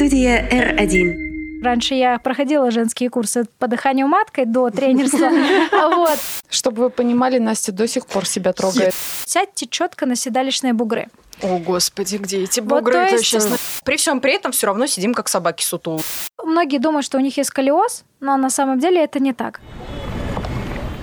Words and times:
Студия 0.00 0.48
R1. 0.48 1.62
Раньше 1.62 1.92
я 1.92 2.18
проходила 2.18 2.70
женские 2.70 3.10
курсы 3.10 3.44
по 3.58 3.68
дыханию 3.68 4.08
маткой 4.08 4.46
до 4.46 4.70
тренерства. 4.70 5.28
Вот. 5.94 6.18
Чтобы 6.48 6.84
вы 6.84 6.88
понимали, 6.88 7.36
Настя 7.36 7.70
до 7.72 7.86
сих 7.86 8.06
пор 8.06 8.24
себя 8.24 8.54
трогает. 8.54 8.94
Сядьте 9.26 9.66
четко 9.66 10.06
на 10.06 10.16
седалищные 10.16 10.72
бугры. 10.72 11.08
О, 11.42 11.58
господи, 11.58 12.16
где 12.16 12.44
эти 12.44 12.60
Вот, 12.60 12.78
бугры? 12.78 12.94
то 12.94 12.98
Это 13.00 13.16
есть- 13.16 13.26
честно. 13.26 13.58
При 13.84 13.98
всем 13.98 14.20
при 14.20 14.32
этом 14.32 14.52
все 14.52 14.68
равно 14.68 14.86
сидим 14.86 15.12
как 15.12 15.28
собаки 15.28 15.62
сутулы. 15.62 16.00
Многие 16.42 16.78
думают, 16.78 17.04
что 17.04 17.18
у 17.18 17.20
них 17.20 17.36
есть 17.36 17.50
сколиоз, 17.50 18.04
но 18.20 18.38
на 18.38 18.48
самом 18.48 18.78
деле 18.80 19.04
это 19.04 19.20
не 19.20 19.34
так. 19.34 19.60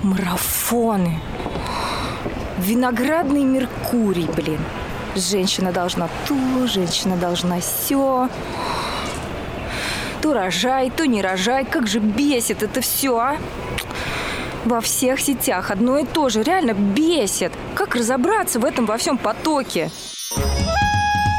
Марафоны. 0.02 1.20
Виноградный 2.58 3.44
Меркурий, 3.44 4.28
блин. 4.36 4.58
Женщина 5.18 5.72
должна 5.72 6.10
то, 6.28 6.68
женщина 6.68 7.18
должна 7.18 7.60
все. 7.60 8.30
То 10.22 10.34
рожай, 10.34 10.92
то 10.92 11.08
не 11.08 11.24
рожай. 11.24 11.66
Как 11.66 11.88
же 11.88 12.00
бесит 12.00 12.62
это 12.62 12.82
все, 12.82 13.18
а? 13.18 13.38
Во 14.66 14.80
всех 14.80 15.20
сетях 15.20 15.72
одно 15.72 15.98
и 15.98 16.06
то 16.06 16.30
же. 16.30 16.44
Реально 16.44 16.74
бесит. 16.74 17.52
Как 17.74 17.96
разобраться 17.96 18.60
в 18.60 18.66
этом 18.66 18.86
во 18.86 18.98
всем 18.98 19.18
потоке? 19.18 19.90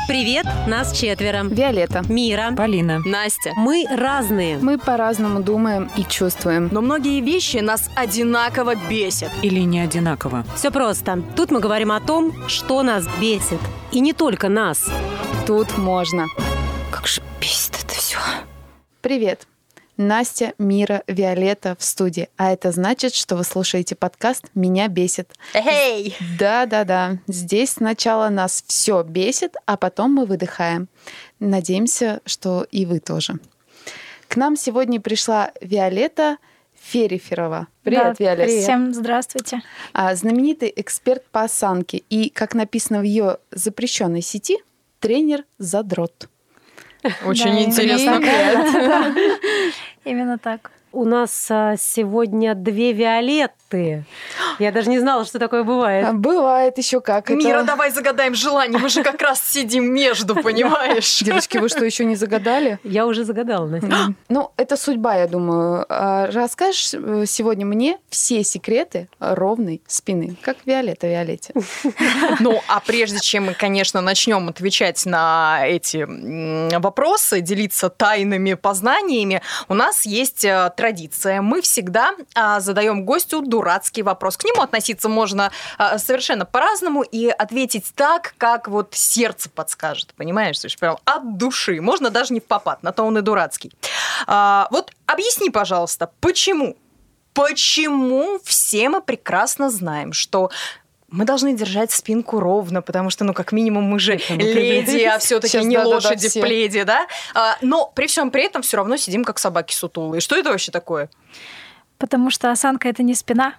Привет, 0.08 0.46
нас 0.66 0.98
четверо. 0.98 1.44
Виолетта. 1.44 2.02
Мира. 2.08 2.54
Полина. 2.56 2.98
Настя. 3.04 3.52
Мы 3.56 3.84
разные. 3.90 4.56
Мы 4.56 4.78
по-разному 4.78 5.42
думаем 5.42 5.90
и 5.98 6.02
чувствуем. 6.02 6.70
Но 6.72 6.80
многие 6.80 7.20
вещи 7.20 7.58
нас 7.58 7.90
одинаково 7.94 8.74
бесят. 8.88 9.30
Или 9.42 9.60
не 9.60 9.80
одинаково. 9.80 10.46
Все 10.56 10.70
просто. 10.70 11.22
Тут 11.36 11.50
мы 11.50 11.60
говорим 11.60 11.92
о 11.92 12.00
том, 12.00 12.48
что 12.48 12.82
нас 12.82 13.06
бесит. 13.20 13.60
И 13.92 14.00
не 14.00 14.14
только 14.14 14.48
нас. 14.48 14.90
Тут 15.46 15.76
можно. 15.76 16.24
Как 16.90 17.06
же 17.06 17.20
бесит 17.38 17.78
это 17.84 17.94
все. 17.94 18.16
Привет. 19.02 19.46
Настя, 19.98 20.54
Мира, 20.58 21.02
Виолетта 21.08 21.76
в 21.76 21.82
студии. 21.82 22.28
А 22.36 22.52
это 22.52 22.70
значит, 22.70 23.14
что 23.14 23.34
вы 23.34 23.42
слушаете 23.42 23.96
подкаст 23.96 24.44
«Меня 24.54 24.86
бесит». 24.86 25.32
Эй! 25.54 26.16
Да-да-да. 26.38 27.18
Здесь 27.26 27.70
сначала 27.72 28.28
нас 28.28 28.62
все 28.68 29.02
бесит, 29.02 29.56
а 29.66 29.76
потом 29.76 30.14
мы 30.14 30.24
выдыхаем. 30.24 30.88
Надеемся, 31.40 32.20
что 32.24 32.64
и 32.70 32.86
вы 32.86 33.00
тоже. 33.00 33.40
К 34.28 34.36
нам 34.36 34.54
сегодня 34.54 35.00
пришла 35.00 35.50
Виолетта 35.60 36.36
Фериферова. 36.80 37.66
Привет, 37.82 38.16
Да, 38.18 38.24
Виолетта. 38.24 38.62
Всем 38.62 38.94
здравствуйте. 38.94 39.62
А, 39.94 40.14
знаменитый 40.14 40.72
эксперт 40.76 41.24
по 41.32 41.42
осанке 41.42 42.04
и, 42.08 42.30
как 42.30 42.54
написано 42.54 43.00
в 43.00 43.02
ее 43.02 43.38
запрещенной 43.50 44.22
сети, 44.22 44.58
тренер 45.00 45.44
задрот. 45.58 46.28
Очень 47.24 47.62
интересно. 47.62 48.20
именно 50.04 50.38
так. 50.38 50.70
У 50.90 51.04
нас 51.04 51.48
а, 51.50 51.76
сегодня 51.76 52.54
две 52.54 52.92
Виолетты. 52.92 54.04
Я 54.58 54.72
даже 54.72 54.88
не 54.88 54.98
знала, 54.98 55.26
что 55.26 55.38
такое 55.38 55.62
бывает. 55.62 56.06
А, 56.06 56.12
Бывает 56.14 56.78
еще 56.78 57.02
как. 57.02 57.28
Мира, 57.28 57.58
это... 57.58 57.64
давай 57.64 57.90
загадаем 57.90 58.34
желание. 58.34 58.78
Мы 58.78 58.88
же 58.88 59.02
как 59.02 59.20
раз 59.20 59.42
сидим 59.42 59.92
между, 59.92 60.34
понимаешь? 60.42 61.18
Девочки, 61.20 61.58
вы 61.58 61.68
что, 61.68 61.84
еще 61.84 62.06
не 62.06 62.16
загадали? 62.16 62.78
Я 62.84 63.06
уже 63.06 63.24
загадала, 63.24 63.66
Настя. 63.66 64.14
Ну, 64.30 64.52
это 64.56 64.76
судьба, 64.78 65.16
я 65.16 65.28
думаю. 65.28 65.84
А, 65.90 66.30
Расскажешь 66.30 66.94
э, 66.94 67.24
сегодня 67.26 67.66
мне 67.66 67.98
все 68.08 68.42
секреты 68.42 69.08
ровной 69.18 69.82
спины, 69.86 70.36
как 70.40 70.56
Виолетта 70.64 71.06
Виолетте. 71.06 71.52
Ну, 72.40 72.60
а 72.68 72.80
прежде 72.80 73.20
чем 73.20 73.46
мы, 73.46 73.54
конечно, 73.54 74.00
начнем 74.00 74.48
отвечать 74.48 75.04
на 75.06 75.60
эти 75.66 76.06
вопросы, 76.78 77.40
делиться 77.40 77.88
тайными 77.88 78.54
познаниями, 78.54 79.42
у 79.68 79.74
нас 79.74 80.06
есть 80.06 80.44
э, 80.44 80.70
традиция. 80.78 81.42
Мы 81.42 81.60
всегда 81.60 82.12
а, 82.36 82.60
задаем 82.60 83.04
гостю 83.04 83.42
дурацкий 83.42 84.02
вопрос. 84.02 84.36
К 84.36 84.44
нему 84.44 84.62
относиться 84.62 85.08
можно 85.08 85.50
а, 85.76 85.98
совершенно 85.98 86.44
по-разному 86.44 87.02
и 87.02 87.26
ответить 87.26 87.92
так, 87.96 88.34
как 88.38 88.68
вот 88.68 88.94
сердце 88.94 89.50
подскажет, 89.50 90.14
понимаешь? 90.14 90.56
То 90.60 90.68
прям 90.78 90.98
от 91.04 91.36
души. 91.36 91.80
Можно 91.80 92.10
даже 92.10 92.32
не 92.32 92.38
в 92.38 92.44
попад, 92.44 92.84
на 92.84 92.92
то 92.92 93.02
он 93.02 93.18
и 93.18 93.22
дурацкий. 93.22 93.72
А, 94.28 94.68
вот 94.70 94.92
объясни, 95.06 95.50
пожалуйста, 95.50 96.12
почему? 96.20 96.76
Почему 97.32 98.38
все 98.44 98.88
мы 98.88 99.00
прекрасно 99.00 99.70
знаем, 99.70 100.12
что 100.12 100.50
мы 101.10 101.24
должны 101.24 101.54
держать 101.54 101.90
спинку 101.90 102.38
ровно, 102.38 102.82
потому 102.82 103.10
что, 103.10 103.24
ну, 103.24 103.32
как 103.32 103.52
минимум, 103.52 103.84
мы 103.84 103.98
же 103.98 104.14
Это 104.14 104.34
мы 104.34 104.42
леди, 104.42 105.02
а 105.04 105.18
все-таки 105.18 105.64
не 105.64 105.76
да-да-да, 105.76 105.94
лошади 105.96 106.28
все. 106.28 106.40
в 106.40 106.42
пледе, 106.42 106.84
да? 106.84 107.06
А, 107.34 107.56
но 107.62 107.90
при 107.94 108.06
всем 108.06 108.30
при 108.30 108.44
этом 108.44 108.62
все 108.62 108.76
равно 108.76 108.96
сидим 108.96 109.24
как 109.24 109.38
собаки 109.38 109.74
сутулые. 109.74 110.20
Что 110.20 110.36
это 110.36 110.50
вообще 110.50 110.70
такое? 110.70 111.08
Потому 111.96 112.30
что 112.30 112.50
осанка 112.50 112.88
это 112.88 113.02
не 113.02 113.14
спина. 113.14 113.54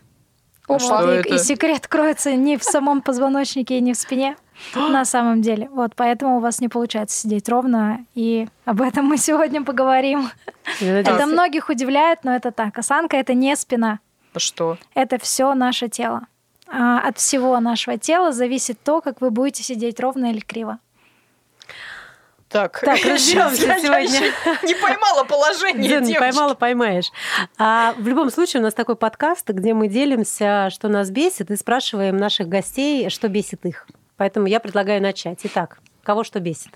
Опа. 0.67 0.73
Вот, 0.73 0.81
Что 0.81 1.11
и, 1.11 1.17
это? 1.17 1.35
и 1.35 1.37
секрет 1.39 1.87
кроется 1.87 2.33
не 2.33 2.57
в 2.57 2.63
самом 2.63 3.01
позвоночнике 3.01 3.77
и 3.77 3.81
не 3.81 3.93
в 3.93 3.97
спине. 3.97 4.37
На 4.75 5.03
самом 5.03 5.41
деле. 5.41 5.67
Вот 5.71 5.93
поэтому 5.95 6.37
у 6.37 6.39
вас 6.39 6.61
не 6.61 6.67
получается 6.67 7.17
сидеть 7.17 7.49
ровно. 7.49 8.05
И 8.13 8.47
об 8.65 8.81
этом 8.81 9.05
мы 9.05 9.17
сегодня 9.17 9.63
поговорим. 9.63 10.29
Это 10.79 11.25
многих 11.25 11.69
удивляет, 11.69 12.23
но 12.23 12.35
это 12.35 12.51
так. 12.51 12.77
Осанка 12.77 13.17
это 13.17 13.33
не 13.33 13.55
спина. 13.55 13.99
Что? 14.37 14.77
Это 14.93 15.17
все 15.17 15.55
наше 15.55 15.89
тело. 15.89 16.27
А 16.71 16.99
от 16.99 17.17
всего 17.17 17.59
нашего 17.59 17.97
тела 17.97 18.31
зависит 18.31 18.79
то, 18.83 19.01
как 19.01 19.21
вы 19.21 19.31
будете 19.31 19.63
сидеть 19.63 19.99
ровно 19.99 20.31
или 20.31 20.39
криво. 20.39 20.79
Так, 22.49 22.79
Так, 22.81 22.97
разберемся 23.05 23.57
сегодня. 23.79 24.31
Не 24.63 24.75
поймала 24.75 25.23
положение, 25.23 26.01
не 26.01 26.15
поймала, 26.15 26.55
поймаешь. 26.55 27.11
А 27.59 27.93
в 27.97 28.07
любом 28.07 28.31
случае 28.31 28.61
у 28.61 28.63
нас 28.63 28.73
такой 28.73 28.95
подкаст, 28.95 29.47
где 29.49 29.75
мы 29.75 29.87
делимся, 29.87 30.69
что 30.71 30.87
нас 30.87 31.11
бесит, 31.11 31.51
и 31.51 31.55
спрашиваем 31.55 32.17
наших 32.17 32.47
гостей, 32.47 33.09
что 33.11 33.27
бесит 33.27 33.65
их. 33.65 33.85
Поэтому 34.17 34.47
я 34.47 34.59
предлагаю 34.59 34.99
начать. 34.99 35.39
Итак, 35.43 35.79
кого 36.01 36.23
что 36.23 36.39
бесит? 36.39 36.71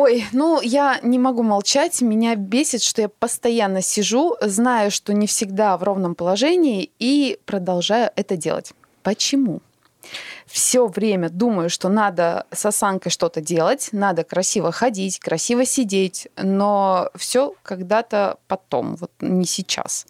Ой, 0.00 0.24
ну 0.30 0.60
я 0.60 1.00
не 1.02 1.18
могу 1.18 1.42
молчать. 1.42 2.00
Меня 2.02 2.36
бесит, 2.36 2.84
что 2.84 3.02
я 3.02 3.08
постоянно 3.08 3.82
сижу, 3.82 4.36
знаю, 4.40 4.92
что 4.92 5.12
не 5.12 5.26
всегда 5.26 5.76
в 5.76 5.82
ровном 5.82 6.14
положении, 6.14 6.92
и 7.00 7.40
продолжаю 7.46 8.12
это 8.14 8.36
делать. 8.36 8.74
Почему? 9.02 9.60
Все 10.46 10.86
время 10.86 11.30
думаю, 11.30 11.68
что 11.68 11.88
надо 11.88 12.46
с 12.52 12.64
осанкой 12.64 13.10
что-то 13.10 13.40
делать, 13.40 13.88
надо 13.90 14.22
красиво 14.22 14.70
ходить, 14.70 15.18
красиво 15.18 15.64
сидеть, 15.64 16.28
но 16.36 17.10
все 17.16 17.54
когда-то 17.64 18.38
потом, 18.46 18.94
вот 18.94 19.10
не 19.20 19.46
сейчас. 19.46 20.06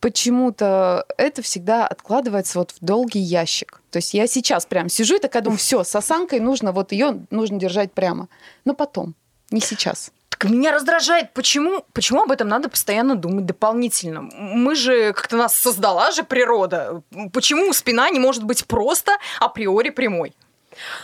Почему-то 0.00 1.06
это 1.16 1.40
всегда 1.40 1.86
откладывается 1.86 2.58
вот 2.58 2.72
в 2.72 2.84
долгий 2.84 3.20
ящик. 3.20 3.80
То 3.90 3.96
есть 3.96 4.12
я 4.12 4.26
сейчас 4.26 4.66
прям 4.66 4.90
сижу 4.90 5.16
и 5.16 5.18
такая 5.18 5.42
думаю, 5.42 5.58
все, 5.58 5.82
с 5.82 5.96
осанкой 5.96 6.40
нужно, 6.40 6.72
вот 6.72 6.92
ее 6.92 7.22
нужно 7.30 7.58
держать 7.58 7.92
прямо. 7.92 8.28
Но 8.66 8.74
потом, 8.74 9.14
не 9.50 9.60
сейчас. 9.60 10.12
Так 10.30 10.50
меня 10.50 10.72
раздражает, 10.72 11.34
почему, 11.34 11.84
почему 11.92 12.22
об 12.22 12.30
этом 12.30 12.48
надо 12.48 12.70
постоянно 12.70 13.14
думать 13.14 13.44
дополнительно? 13.44 14.22
Мы 14.22 14.74
же, 14.74 15.12
как-то 15.12 15.36
нас 15.36 15.54
создала 15.54 16.12
же 16.12 16.22
природа. 16.22 17.02
Почему 17.32 17.72
спина 17.74 18.08
не 18.08 18.18
может 18.18 18.44
быть 18.44 18.64
просто 18.64 19.12
априори 19.38 19.90
прямой? 19.90 20.34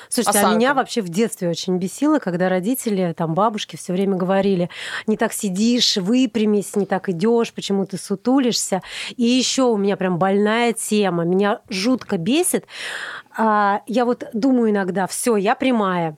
Слушайте, 0.08 0.38
а 0.38 0.40
Осанка. 0.40 0.56
меня 0.56 0.74
вообще 0.74 1.00
в 1.02 1.08
детстве 1.08 1.48
очень 1.48 1.76
бесило, 1.78 2.18
когда 2.18 2.48
родители, 2.48 3.12
там 3.16 3.34
бабушки 3.34 3.76
все 3.76 3.92
время 3.92 4.16
говорили, 4.16 4.70
не 5.06 5.16
так 5.16 5.32
сидишь, 5.32 5.96
выпрямись, 5.96 6.76
не 6.76 6.86
так 6.86 7.08
идешь, 7.08 7.52
почему 7.52 7.84
ты 7.84 7.98
сутулишься. 7.98 8.82
И 9.16 9.24
еще 9.24 9.64
у 9.64 9.76
меня 9.76 9.96
прям 9.96 10.18
больная 10.18 10.72
тема, 10.72 11.24
меня 11.24 11.60
жутко 11.68 12.16
бесит. 12.16 12.66
А, 13.36 13.82
я 13.86 14.04
вот 14.04 14.24
думаю 14.32 14.70
иногда, 14.70 15.06
все, 15.06 15.36
я 15.36 15.54
прямая. 15.54 16.16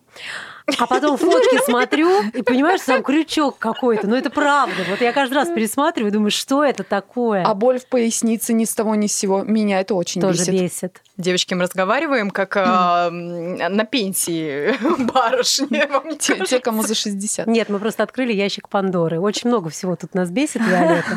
А 0.79 0.87
потом 0.87 1.17
фотки 1.17 1.65
смотрю 1.65 2.23
и 2.35 2.43
понимаешь, 2.43 2.83
что 2.83 2.95
там 2.95 3.03
крючок 3.03 3.59
какой-то. 3.59 4.07
Но 4.07 4.17
это 4.17 4.29
правда. 4.31 4.75
Вот 4.91 5.01
я 5.01 5.13
каждый 5.13 5.35
раз 5.35 5.49
пересматриваю 5.49 6.11
и 6.11 6.13
думаю, 6.13 6.31
что 6.31 6.63
это 6.63 6.83
такое? 6.85 7.43
А 7.45 7.55
боль 7.55 7.79
в 7.81 7.87
пояснице 7.87 8.53
ни 8.53 8.65
с 8.65 8.75
того 8.75 8.95
ни 8.95 9.07
с 9.07 9.15
сего. 9.15 9.43
Меня 9.43 9.81
это 9.81 9.95
очень 9.95 10.21
Тоже 10.21 10.41
бесит. 10.41 10.53
бесит. 10.63 11.03
Девочки, 11.17 11.55
мы 11.55 11.63
разговариваем, 11.63 12.31
как 12.31 12.57
м, 12.57 13.57
на 13.57 13.85
пенсии 13.85 14.75
барышни. 15.13 15.83
Те, 16.19 16.37
те, 16.45 16.61
кому 16.61 16.83
за 16.83 16.95
60. 16.95 17.47
Нет, 17.47 17.69
мы 17.71 17.79
просто 17.79 18.03
открыли 18.03 18.33
ящик 18.33 18.69
Пандоры. 18.69 19.19
Очень 19.21 19.49
много 19.49 19.71
всего 19.71 19.97
тут 19.97 20.15
нас 20.15 20.31
бесит, 20.31 20.61
Виолетта. 20.65 21.17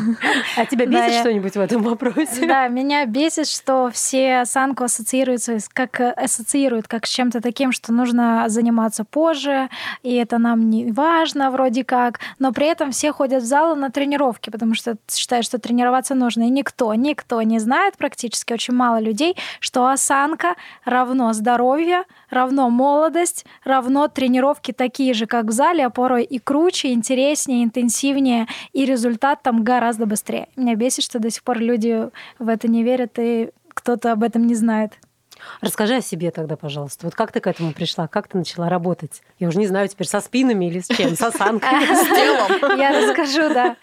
А 0.56 0.66
тебя 0.66 0.86
Да, 0.86 0.92
бесит 0.92 1.12
я- 1.12 1.20
что-нибудь 1.20 1.54
в 1.54 1.60
этом 1.60 1.82
вопросе? 1.82 2.46
Да, 2.46 2.66
меня 2.68 3.04
бесит, 3.06 3.48
что 3.48 3.90
все 3.92 4.38
осанку 4.40 4.84
ассоциируются, 4.84 5.58
как 5.72 6.00
э, 6.00 6.10
ассоциируют 6.10 6.88
как 6.88 7.06
с 7.06 7.10
чем-то 7.10 7.40
таким, 7.40 7.70
что 7.72 7.92
нужно 7.92 8.44
заниматься 8.48 8.62
заниматься 8.62 9.04
позже, 9.42 9.68
и 10.02 10.14
это 10.14 10.38
нам 10.38 10.70
не 10.70 10.90
важно 10.92 11.50
вроде 11.50 11.84
как, 11.84 12.20
но 12.38 12.52
при 12.52 12.66
этом 12.66 12.90
все 12.92 13.12
ходят 13.12 13.42
в 13.42 13.46
зал 13.46 13.76
на 13.76 13.90
тренировки, 13.90 14.50
потому 14.50 14.74
что 14.74 14.96
считают, 15.10 15.46
что 15.46 15.58
тренироваться 15.58 16.14
нужно. 16.14 16.44
И 16.44 16.50
никто, 16.50 16.94
никто 16.94 17.42
не 17.42 17.58
знает 17.58 17.96
практически, 17.96 18.52
очень 18.52 18.74
мало 18.74 19.00
людей, 19.00 19.36
что 19.60 19.86
осанка 19.88 20.54
равно 20.84 21.32
здоровье, 21.32 22.04
равно 22.30 22.70
молодость, 22.70 23.44
равно 23.64 24.08
тренировки 24.08 24.72
такие 24.72 25.14
же, 25.14 25.26
как 25.26 25.46
в 25.46 25.52
зале, 25.52 25.86
а 25.86 25.90
порой 25.90 26.24
и 26.24 26.38
круче, 26.38 26.92
интереснее, 26.92 27.64
интенсивнее, 27.64 28.46
и 28.72 28.84
результат 28.84 29.42
там 29.42 29.64
гораздо 29.64 30.06
быстрее. 30.06 30.48
Меня 30.56 30.74
бесит, 30.74 31.04
что 31.04 31.18
до 31.18 31.30
сих 31.30 31.42
пор 31.42 31.58
люди 31.58 32.08
в 32.38 32.48
это 32.48 32.68
не 32.68 32.82
верят, 32.82 33.18
и 33.18 33.50
кто-то 33.74 34.12
об 34.12 34.22
этом 34.22 34.46
не 34.46 34.54
знает. 34.54 34.92
Расскажи 35.60 35.96
о 35.96 36.00
себе 36.00 36.30
тогда, 36.30 36.56
пожалуйста. 36.56 37.06
Вот 37.06 37.14
как 37.14 37.32
ты 37.32 37.40
к 37.40 37.46
этому 37.46 37.72
пришла? 37.72 38.08
Как 38.08 38.28
ты 38.28 38.38
начала 38.38 38.68
работать? 38.68 39.22
Я 39.38 39.48
уже 39.48 39.58
не 39.58 39.66
знаю 39.66 39.88
теперь, 39.88 40.06
со 40.06 40.20
спинами 40.20 40.66
или 40.66 40.80
с 40.80 40.88
чем? 40.88 41.16
С 41.16 41.22
осанкой? 41.22 41.86
С 41.86 42.04
телом. 42.06 42.78
Я 42.78 42.90
расскажу, 43.00 43.52
да. 43.52 43.76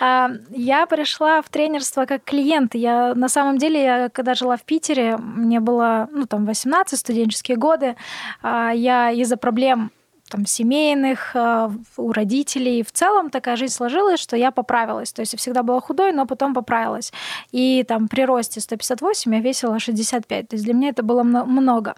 А, 0.00 0.30
Я 0.50 0.86
пришла 0.86 1.42
в 1.42 1.48
тренерство 1.48 2.06
как 2.06 2.24
клиент. 2.24 2.74
Я 2.74 3.14
на 3.14 3.28
самом 3.28 3.58
деле, 3.58 3.82
я 3.82 4.08
когда 4.10 4.34
жила 4.34 4.56
в 4.56 4.62
Питере, 4.62 5.16
мне 5.16 5.60
было, 5.60 6.08
ну, 6.12 6.26
там, 6.26 6.46
18 6.46 6.98
студенческие 6.98 7.56
годы, 7.56 7.96
а, 8.42 8.70
я 8.70 9.10
из-за 9.10 9.36
проблем 9.36 9.90
там, 10.28 10.46
семейных, 10.46 11.34
э, 11.34 11.70
у 11.96 12.12
родителей. 12.12 12.82
В 12.82 12.92
целом 12.92 13.30
такая 13.30 13.56
жизнь 13.56 13.74
сложилась, 13.74 14.20
что 14.20 14.36
я 14.36 14.50
поправилась. 14.50 15.12
То 15.12 15.20
есть 15.20 15.32
я 15.32 15.38
всегда 15.38 15.62
была 15.62 15.80
худой, 15.80 16.12
но 16.12 16.26
потом 16.26 16.54
поправилась. 16.54 17.12
И 17.52 17.84
там 17.86 18.08
при 18.08 18.22
росте 18.22 18.60
158 18.60 19.34
я 19.34 19.40
весила 19.40 19.78
65. 19.78 20.48
То 20.48 20.56
есть 20.56 20.64
для 20.64 20.74
меня 20.74 20.90
это 20.90 21.02
было 21.02 21.22
мно- 21.22 21.44
много. 21.44 21.94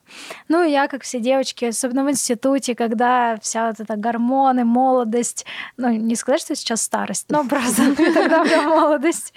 Ну 0.48 0.62
и 0.62 0.70
я, 0.70 0.88
как 0.88 1.02
все 1.02 1.20
девочки, 1.20 1.66
особенно 1.66 2.04
в 2.04 2.10
институте, 2.10 2.74
когда 2.74 3.36
вся 3.42 3.68
вот 3.68 3.80
эта 3.80 3.96
гормоны, 3.96 4.64
молодость, 4.64 5.46
ну 5.76 5.88
не 5.90 6.16
сказать, 6.16 6.40
что 6.40 6.54
сейчас 6.54 6.82
старость, 6.82 7.26
но 7.28 7.44
просто 7.44 7.94
тогда 8.14 8.44
была 8.44 8.62
молодость. 8.62 9.32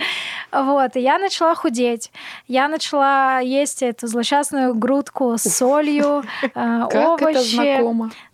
Вот, 0.51 0.95
и 0.95 1.01
я 1.01 1.17
начала 1.17 1.55
худеть. 1.55 2.11
Я 2.47 2.67
начала 2.67 3.39
есть 3.39 3.81
эту 3.81 4.07
злосчастную 4.07 4.75
грудку 4.75 5.37
с 5.37 5.43
солью, 5.43 6.23
э, 6.53 6.83
овощи. 7.33 7.55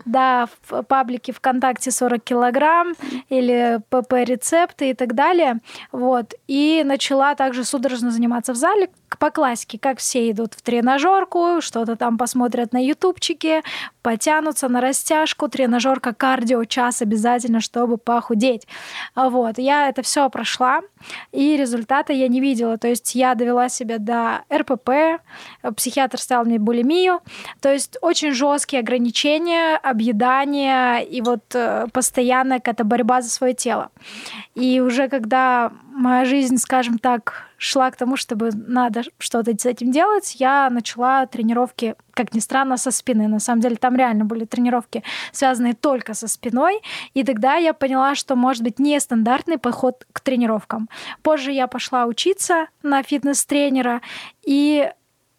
Да, 0.06 0.48
в 0.68 0.84
паблике 0.84 1.32
ВКонтакте 1.34 1.92
40 1.92 2.24
килограмм 2.24 2.94
или 3.30 3.80
ПП-рецепты 3.90 4.92
и 4.92 4.94
так 4.94 5.14
далее. 5.14 5.60
Вот. 5.92 6.34
И 6.48 6.84
начала 6.86 7.36
также 7.36 7.64
судорожно 7.64 8.12
заниматься 8.12 8.54
в 8.54 8.56
зале 8.56 8.90
по 9.20 9.32
классике, 9.32 9.78
как 9.78 10.00
все 10.00 10.32
идут 10.32 10.54
в 10.54 10.62
тренажерку, 10.62 11.60
что-то 11.60 11.98
там 11.98 12.18
посмотрят 12.18 12.72
на 12.72 12.84
ютубчике, 12.84 13.64
потянутся 14.02 14.70
на 14.70 14.80
растяжку, 14.80 15.50
тренажерка 15.50 16.14
кардио 16.14 16.64
час 16.64 17.02
обязательно, 17.02 17.60
чтобы 17.60 17.98
похудеть. 17.98 18.66
Вот. 19.16 19.58
Я 19.58 19.90
это 19.90 20.02
все 20.02 20.30
прошла, 20.30 20.82
и 21.34 21.58
результата 21.58 22.14
я 22.14 22.30
не 22.30 22.40
видела. 22.40 22.78
То 22.78 22.88
есть 22.88 23.14
я 23.14 23.36
довела 23.36 23.68
себя 23.68 23.98
до 24.00 24.44
РПП, 24.52 25.22
психиатр 25.76 26.20
ставил 26.20 26.46
мне 26.46 26.58
булимию, 26.58 27.20
то 27.60 27.72
есть 27.72 27.98
очень 28.02 28.32
жесткие 28.32 28.80
ограничения, 28.80 29.76
объедание 29.76 31.06
и 31.06 31.22
вот 31.22 31.44
э, 31.54 31.88
постоянная 31.92 32.60
какая-то 32.60 32.86
борьба 32.86 33.22
за 33.22 33.30
свое 33.30 33.54
тело. 33.54 33.90
И 34.56 34.80
уже 34.80 35.10
когда 35.10 35.72
моя 35.92 36.24
жизнь, 36.24 36.58
скажем 36.58 37.00
так, 37.00 37.49
шла 37.60 37.92
к 37.92 37.98
тому, 37.98 38.16
чтобы 38.16 38.50
надо 38.54 39.04
что-то 39.20 39.52
с 39.52 39.66
этим 39.66 39.92
делать, 39.92 40.36
я 40.40 40.70
начала 40.70 41.26
тренировки, 41.28 41.96
как 42.14 42.34
ни 42.34 42.40
странно, 42.40 42.78
со 42.78 42.90
спины. 42.90 43.28
На 43.28 43.40
самом 43.40 43.62
деле 43.62 43.76
там 43.76 43.96
реально 43.96 44.26
были 44.26 44.46
тренировки, 44.46 45.04
связанные 45.32 45.74
только 45.74 46.14
со 46.14 46.28
спиной. 46.28 46.82
И 47.14 47.24
тогда 47.24 47.56
я 47.56 47.74
поняла, 47.74 48.16
что 48.16 48.36
может 48.36 48.64
быть 48.64 48.80
нестандартный 48.80 49.58
подход 49.58 50.08
к 50.14 50.22
тренировкам. 50.22 50.90
Позже 51.22 51.52
я 51.52 51.68
пошла 51.68 52.06
учиться 52.06 52.68
на 52.82 53.04
фитнес-тренера, 53.04 54.02
и 54.44 54.90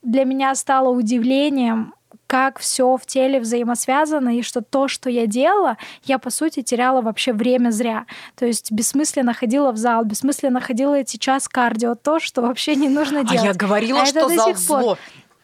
для 0.03 0.25
меня 0.25 0.55
стало 0.55 0.91
удивлением, 0.91 1.95
как 2.31 2.61
все 2.61 2.97
в 2.97 3.07
теле 3.07 3.41
взаимосвязано, 3.41 4.39
и 4.39 4.43
что 4.43 4.63
то, 4.63 4.87
что 4.87 5.11
я 5.11 5.27
делала, 5.27 5.77
я, 6.05 6.21
по 6.21 6.31
сути, 6.31 6.63
теряла 6.63 7.03
вообще 7.03 7.33
время 7.33 7.71
зря. 7.71 8.07
То 8.37 8.47
есть 8.47 8.71
бессмысленно 8.71 9.35
ходила 9.35 9.73
в 9.73 9.77
зал, 9.77 10.05
бессмысленно 10.05 10.61
ходила 10.61 10.95
эти 10.95 11.17
час 11.17 11.49
кардио, 11.49 11.97
то, 11.97 12.21
что 12.21 12.43
вообще 12.43 12.77
не 12.77 12.89
нужно 12.89 13.23
А 13.23 13.25
делать. 13.25 13.45
я 13.47 13.53
говорила, 13.55 14.03
А 14.03 14.07
что 14.07 14.29
зал 14.29 14.55
зло. 14.55 14.97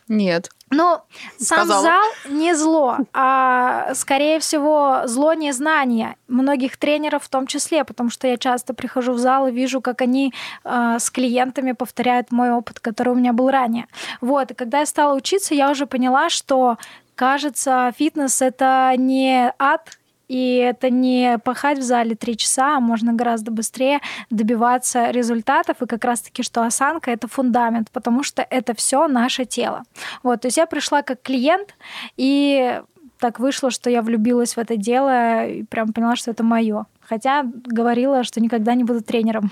Нет. 0.06 0.50
Ну, 0.70 0.98
сам 1.38 1.58
Сказала. 1.58 1.82
зал 1.82 2.04
не 2.28 2.54
зло, 2.54 2.98
а 3.12 3.94
скорее 3.94 4.40
всего 4.40 5.02
зло 5.04 5.32
незнание 5.32 6.16
многих 6.26 6.76
тренеров 6.76 7.22
в 7.22 7.28
том 7.28 7.46
числе, 7.46 7.84
потому 7.84 8.10
что 8.10 8.26
я 8.26 8.36
часто 8.36 8.74
прихожу 8.74 9.12
в 9.12 9.18
зал 9.18 9.46
и 9.46 9.52
вижу, 9.52 9.80
как 9.80 10.02
они 10.02 10.34
э, 10.64 10.96
с 10.98 11.08
клиентами 11.10 11.70
повторяют 11.70 12.32
мой 12.32 12.50
опыт, 12.50 12.80
который 12.80 13.10
у 13.10 13.16
меня 13.16 13.32
был 13.32 13.48
ранее. 13.48 13.86
Вот, 14.20 14.50
и 14.50 14.54
когда 14.54 14.80
я 14.80 14.86
стала 14.86 15.14
учиться, 15.14 15.54
я 15.54 15.70
уже 15.70 15.86
поняла, 15.86 16.30
что 16.30 16.78
кажется, 17.14 17.92
фитнес 17.96 18.42
это 18.42 18.92
не 18.96 19.52
ад, 19.60 19.96
и 20.28 20.56
это 20.56 20.90
не 20.90 21.38
пахать 21.38 21.78
в 21.78 21.82
зале 21.82 22.14
три 22.14 22.37
часа, 22.37 22.76
а 22.76 22.81
можно 22.81 23.12
гораздо 23.12 23.50
быстрее 23.50 24.00
добиваться 24.31 25.11
результатов. 25.11 25.82
И 25.82 25.87
как 25.87 26.05
раз-таки, 26.05 26.43
что 26.43 26.62
осанка— 26.62 27.11
это 27.12 27.28
фундамент, 27.28 27.90
потому 27.90 28.23
что 28.23 28.46
это 28.49 28.75
все 28.75 29.06
наше 29.08 29.44
тело. 29.44 29.82
Вот, 30.23 30.43
то 30.43 30.46
есть 30.46 30.56
я 30.56 30.67
пришла 30.67 31.02
как 31.02 31.23
клиент, 31.23 31.75
и 32.17 32.81
так 33.19 33.38
вышло, 33.38 33.70
что 33.70 33.88
я 33.88 34.02
влюбилась 34.02 34.56
в 34.56 34.58
это 34.58 34.76
дело 34.76 35.46
и 35.46 35.62
прям 35.62 35.93
поняла, 35.93 36.17
что 36.17 36.31
это 36.31 36.43
мое. 36.43 36.87
Хотя 37.00 37.44
говорила, 37.44 38.25
что 38.25 38.40
никогда 38.40 38.75
не 38.75 38.84
буду 38.84 39.02
тренером. 39.02 39.50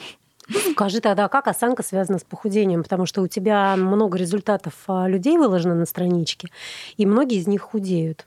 Скажи 0.72 1.00
тогда, 1.00 1.28
как 1.28 1.48
осанка 1.48 1.82
связана 1.82 2.18
с 2.18 2.24
похудением? 2.24 2.82
Потому 2.82 3.06
что 3.06 3.22
у 3.22 3.28
тебя 3.28 3.76
много 3.76 4.18
результатов 4.18 4.74
а, 4.86 5.08
людей 5.08 5.38
выложено 5.38 5.74
на 5.74 5.86
страничке, 5.86 6.48
и 6.98 7.06
многие 7.06 7.38
из 7.38 7.46
них 7.46 7.62
худеют. 7.62 8.26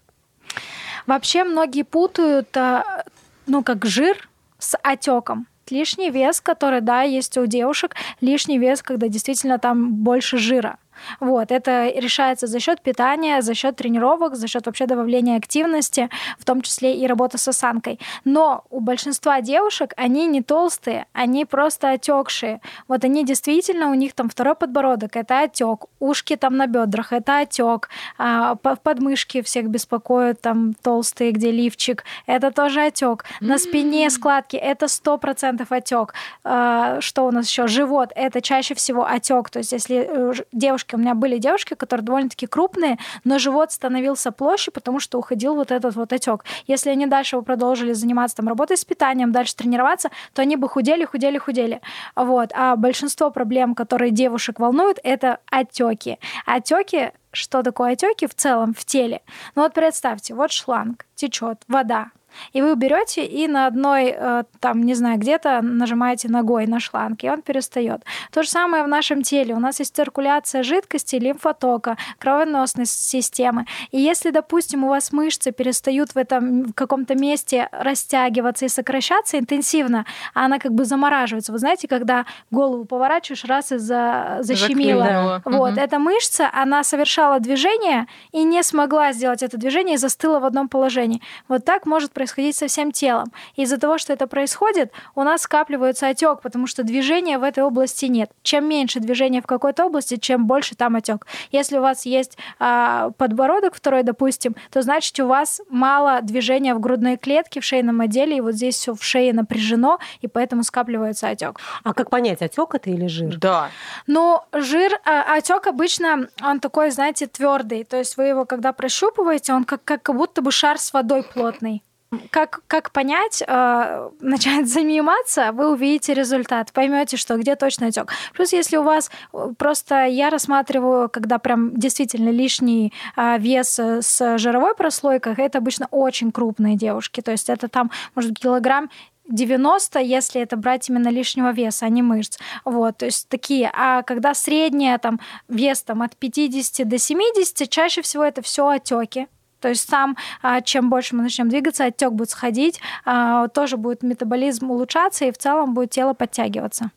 Вообще 1.08 1.46
многие 1.46 1.84
путают, 1.84 2.56
а, 2.56 3.04
ну, 3.48 3.64
как 3.64 3.86
жир 3.86 4.30
с 4.60 4.78
отеком. 4.84 5.48
Лишний 5.70 6.12
вес, 6.12 6.40
который, 6.42 6.82
да, 6.82 7.02
есть 7.02 7.38
у 7.38 7.46
девушек, 7.46 7.96
лишний 8.22 8.60
вес, 8.60 8.84
когда 8.84 9.08
действительно 9.08 9.58
там 9.58 9.94
больше 9.94 10.38
жира. 10.38 10.78
Вот, 11.20 11.52
это 11.52 11.88
решается 11.96 12.48
за 12.48 12.60
счет 12.60 12.82
питания, 12.82 13.42
за 13.42 13.54
счет 13.54 13.76
тренировок, 13.76 14.36
за 14.36 14.48
счет 14.48 14.66
вообще 14.66 14.86
добавления 14.86 15.38
активности, 15.38 16.10
в 16.40 16.46
том 16.46 16.62
числе 16.62 16.96
и 16.96 17.08
работы 17.08 17.38
с 17.38 17.48
осанкой. 17.48 18.00
Но 18.26 18.64
у 18.70 18.80
большинства 18.80 19.42
девушек 19.42 19.94
они 19.98 20.28
не 20.28 20.42
толстые, 20.42 21.06
они 21.14 21.46
просто 21.46 21.92
отекшие. 21.92 22.62
Вот 22.88 23.04
они 23.04 23.24
действительно, 23.26 23.90
у 23.90 23.94
них 23.94 24.14
там 24.14 24.30
второй 24.30 24.56
подбородок, 24.56 25.16
это 25.16 25.42
отек, 25.42 25.86
ушки 26.00 26.36
там 26.36 26.58
на 26.58 26.68
бедрах, 26.68 27.14
это 27.14 27.40
отек, 27.40 27.90
а, 28.18 28.56
по- 28.56 28.76
подмышки 28.76 29.42
всех 29.42 29.68
беспокоят, 29.70 30.42
там 30.42 30.74
толстые, 30.82 31.32
где 31.32 31.52
лифчик, 31.52 32.04
это 32.26 32.52
тоже 32.52 32.82
отек. 32.82 33.26
На 33.42 33.58
спине 33.58 34.10
складки, 34.10 34.56
это 34.56 34.88
сто 34.88 35.18
процентов 35.18 35.72
отек. 35.72 36.14
А, 36.44 37.00
Что 37.02 37.26
у 37.28 37.32
нас 37.32 37.48
еще? 37.48 37.68
Живот, 37.68 38.12
это 38.16 38.42
чаще 38.42 38.74
всего 38.76 39.06
отек. 39.06 39.50
То 39.50 39.60
есть 39.60 39.72
если 39.72 39.98
э, 40.10 40.34
ж- 40.34 40.44
девушки, 40.88 40.96
у 40.96 40.98
меня 40.98 41.14
были 41.14 41.38
девушки, 41.38 41.76
которые 41.76 42.06
довольно-таки 42.06 42.48
крупные, 42.48 42.98
но 43.24 43.40
живот 43.40 43.72
становился 43.72 44.32
площадь, 44.32 44.74
потому 44.74 45.00
что 45.00 45.20
уходил 45.20 45.56
вот 45.56 45.72
этот 45.72 45.96
вот 45.96 46.14
отек. 46.14 46.46
Если 46.68 46.90
они 46.90 47.08
дальше 47.08 47.38
бы 47.38 47.44
продолжили 47.44 47.94
заниматься 47.94 48.38
там 48.38 48.48
работой 48.48 48.78
с 48.78 48.86
питанием, 48.86 49.32
дальше 49.32 49.56
тренироваться, 49.56 50.10
то 50.34 50.42
они 50.42 50.56
бы 50.56 50.70
худели, 50.70 51.06
худели, 51.06 51.38
худели. 51.38 51.82
Вот. 52.16 52.52
А 52.54 52.76
большинство 52.76 53.32
проблем, 53.32 53.76
которые 53.76 54.12
девушек 54.12 54.60
волнуют, 54.60 55.00
это 55.04 55.40
отеки. 55.52 56.20
Отеки 56.46 57.12
что 57.32 57.62
такое 57.62 57.92
отеки 57.92 58.26
в 58.26 58.34
целом 58.34 58.74
в 58.74 58.84
теле? 58.84 59.22
Ну 59.56 59.62
вот 59.62 59.74
представьте, 59.74 60.34
вот 60.34 60.52
шланг, 60.52 61.06
течет 61.16 61.62
вода, 61.68 62.08
и 62.54 62.62
вы 62.62 62.76
берете 62.76 63.26
и 63.26 63.48
на 63.48 63.68
одной, 63.68 64.16
э, 64.16 64.44
там, 64.60 64.84
не 64.84 64.94
знаю, 64.94 65.18
где-то 65.20 65.62
нажимаете 65.62 66.30
ногой 66.30 66.68
на 66.68 66.80
шланг, 66.80 67.24
и 67.24 67.30
он 67.30 67.42
перестает. 67.42 68.04
То 68.32 68.44
же 68.44 68.50
самое 68.50 68.84
в 68.84 68.88
нашем 68.88 69.22
теле. 69.22 69.54
У 69.56 69.60
нас 69.60 69.80
есть 69.80 69.96
циркуляция 69.96 70.64
жидкости, 70.64 71.16
лимфотока, 71.16 71.98
кровеносной 72.20 72.86
системы. 72.86 73.66
И 73.92 74.00
если, 74.00 74.32
допустим, 74.32 74.84
у 74.84 74.90
вас 74.90 75.12
мышцы 75.12 75.52
перестают 75.52 76.12
в 76.12 76.18
этом 76.18 76.64
в 76.64 76.74
каком-то 76.74 77.16
месте 77.16 77.70
растягиваться 77.72 78.66
и 78.66 78.70
сокращаться 78.70 79.40
интенсивно, 79.40 80.06
а 80.34 80.46
она 80.46 80.60
как 80.60 80.74
бы 80.74 80.86
замораживается. 80.86 81.52
Вы 81.52 81.60
знаете, 81.60 81.88
когда 81.88 82.26
голову 82.52 82.86
поворачиваешь, 82.86 83.46
раз 83.46 83.72
и 83.72 83.78
за, 83.78 84.38
защемило. 84.42 85.42
Вот, 85.46 85.72
Мгм. 85.72 85.80
эта 85.80 86.00
мышца, 86.00 86.50
она 86.54 86.84
совершала 86.84 87.40
движение 87.40 88.08
и 88.32 88.44
не 88.44 88.64
смогла 88.64 89.14
сделать 89.14 89.44
это 89.44 89.58
движение 89.58 89.96
и 89.96 89.98
застыла 89.98 90.40
в 90.40 90.46
одном 90.46 90.70
положении. 90.70 91.22
Вот 91.48 91.66
так 91.66 91.86
может 91.86 92.12
происходить 92.18 92.56
со 92.56 92.66
всем 92.66 92.92
телом. 92.92 93.32
И 93.56 93.62
из-за 93.62 93.78
того, 93.78 94.00
что 94.00 94.12
это 94.12 94.26
происходит, 94.26 94.92
у 95.14 95.22
нас 95.22 95.44
скапливается 95.44 96.08
отек, 96.08 96.42
потому 96.42 96.66
что 96.66 96.82
движения 96.82 97.38
в 97.38 97.44
этой 97.44 97.64
области 97.64 98.06
нет. 98.06 98.32
Чем 98.42 98.68
меньше 98.68 99.00
движения 99.00 99.40
в 99.40 99.46
какой-то 99.46 99.86
области, 99.86 100.16
чем 100.16 100.48
больше 100.48 100.76
там 100.76 100.96
отек. 100.96 101.28
Если 101.52 101.78
у 101.78 101.82
вас 101.82 102.08
есть 102.08 102.36
а, 102.58 103.12
подбородок 103.20 103.76
второй, 103.76 104.02
допустим, 104.02 104.56
то 104.72 104.82
значит 104.82 105.20
у 105.20 105.28
вас 105.28 105.62
мало 105.70 106.22
движения 106.24 106.74
в 106.74 106.80
грудной 106.80 107.18
клетке, 107.18 107.60
в 107.60 107.64
шейном 107.64 108.02
отделе, 108.02 108.38
и 108.38 108.42
вот 108.42 108.56
здесь 108.56 108.78
все 108.78 108.96
в 108.96 109.04
шее 109.04 109.32
напряжено, 109.32 110.00
и 110.22 110.28
поэтому 110.28 110.64
скапливается 110.64 111.30
отек. 111.30 111.60
А 111.84 111.94
как 111.94 112.10
понять, 112.10 112.42
отек 112.42 112.74
это 112.74 112.90
или 112.90 113.06
жир? 113.06 113.38
Да. 113.38 113.70
Ну, 114.08 114.42
жир, 114.54 115.00
а, 115.06 115.36
отек 115.36 115.68
обычно, 115.68 116.30
он 116.44 116.60
такой, 116.62 116.90
знаете, 116.90 117.28
твердый. 117.28 117.84
То 117.84 117.98
есть 117.98 118.18
вы 118.18 118.24
его, 118.24 118.46
когда 118.46 118.74
прощупываете, 118.74 119.54
он 119.54 119.66
как, 119.66 119.84
как 119.84 120.16
будто 120.16 120.42
бы 120.42 120.52
шар 120.52 120.80
с 120.80 120.92
водой 120.94 121.22
плотный. 121.22 121.84
Как, 122.32 122.62
как 122.68 122.92
понять, 122.92 123.44
э, 123.46 124.10
начать 124.20 124.68
заниматься, 124.68 125.52
вы 125.52 125.72
увидите 125.72 126.14
результат, 126.14 126.72
поймете, 126.72 127.18
что 127.18 127.38
где 127.38 127.56
точно 127.56 127.88
отек. 127.88 128.12
Плюс, 128.34 128.54
если 128.54 128.78
у 128.78 128.84
вас 128.84 129.10
э, 129.34 129.50
просто 129.58 130.06
я 130.06 130.30
рассматриваю, 130.30 131.10
когда 131.10 131.38
прям 131.38 131.76
действительно 131.78 132.30
лишний 132.30 132.94
э, 133.16 133.38
вес 133.40 133.80
с 133.80 134.38
жировой 134.38 134.76
прослойкой, 134.76 135.36
это 135.38 135.58
обычно 135.58 135.88
очень 135.92 136.32
крупные 136.32 136.76
девушки. 136.76 137.22
То 137.22 137.32
есть 137.32 137.50
это 137.50 137.68
там, 137.68 137.92
может 138.16 138.38
килограмм 138.40 138.90
90, 139.28 140.00
если 140.00 140.42
это 140.42 140.56
брать 140.58 140.90
именно 140.90 141.10
лишнего 141.10 141.52
веса, 141.52 141.86
а 141.86 141.90
не 141.90 142.02
мышц. 142.02 142.38
Вот, 142.66 142.98
то 142.98 143.06
есть 143.06 143.28
такие. 143.30 143.70
А 143.74 144.04
когда 144.04 144.34
средняя 144.34 144.98
там 144.98 145.20
вес 145.48 145.82
там 145.84 146.02
от 146.02 146.16
50 146.16 146.88
до 146.88 146.98
70, 146.98 147.70
чаще 147.70 148.02
всего 148.02 148.24
это 148.24 148.42
все 148.42 148.68
отеки. 148.68 149.28
То 149.60 149.70
есть 149.70 149.90
сам, 149.90 150.18
а, 150.42 150.62
чем 150.62 150.90
больше 150.90 151.16
мы 151.16 151.24
начнем 151.24 151.50
двигаться, 151.50 151.86
отек 151.86 152.12
будет 152.12 152.30
сходить, 152.30 152.80
а, 153.06 153.48
тоже 153.48 153.78
будет 153.78 154.04
метаболизм 154.04 154.72
улучшаться, 154.72 155.26
и 155.26 155.32
в 155.32 155.38
целом 155.38 155.74
будет 155.74 155.92
тело 155.92 156.14
подтягиваться. 156.14 156.92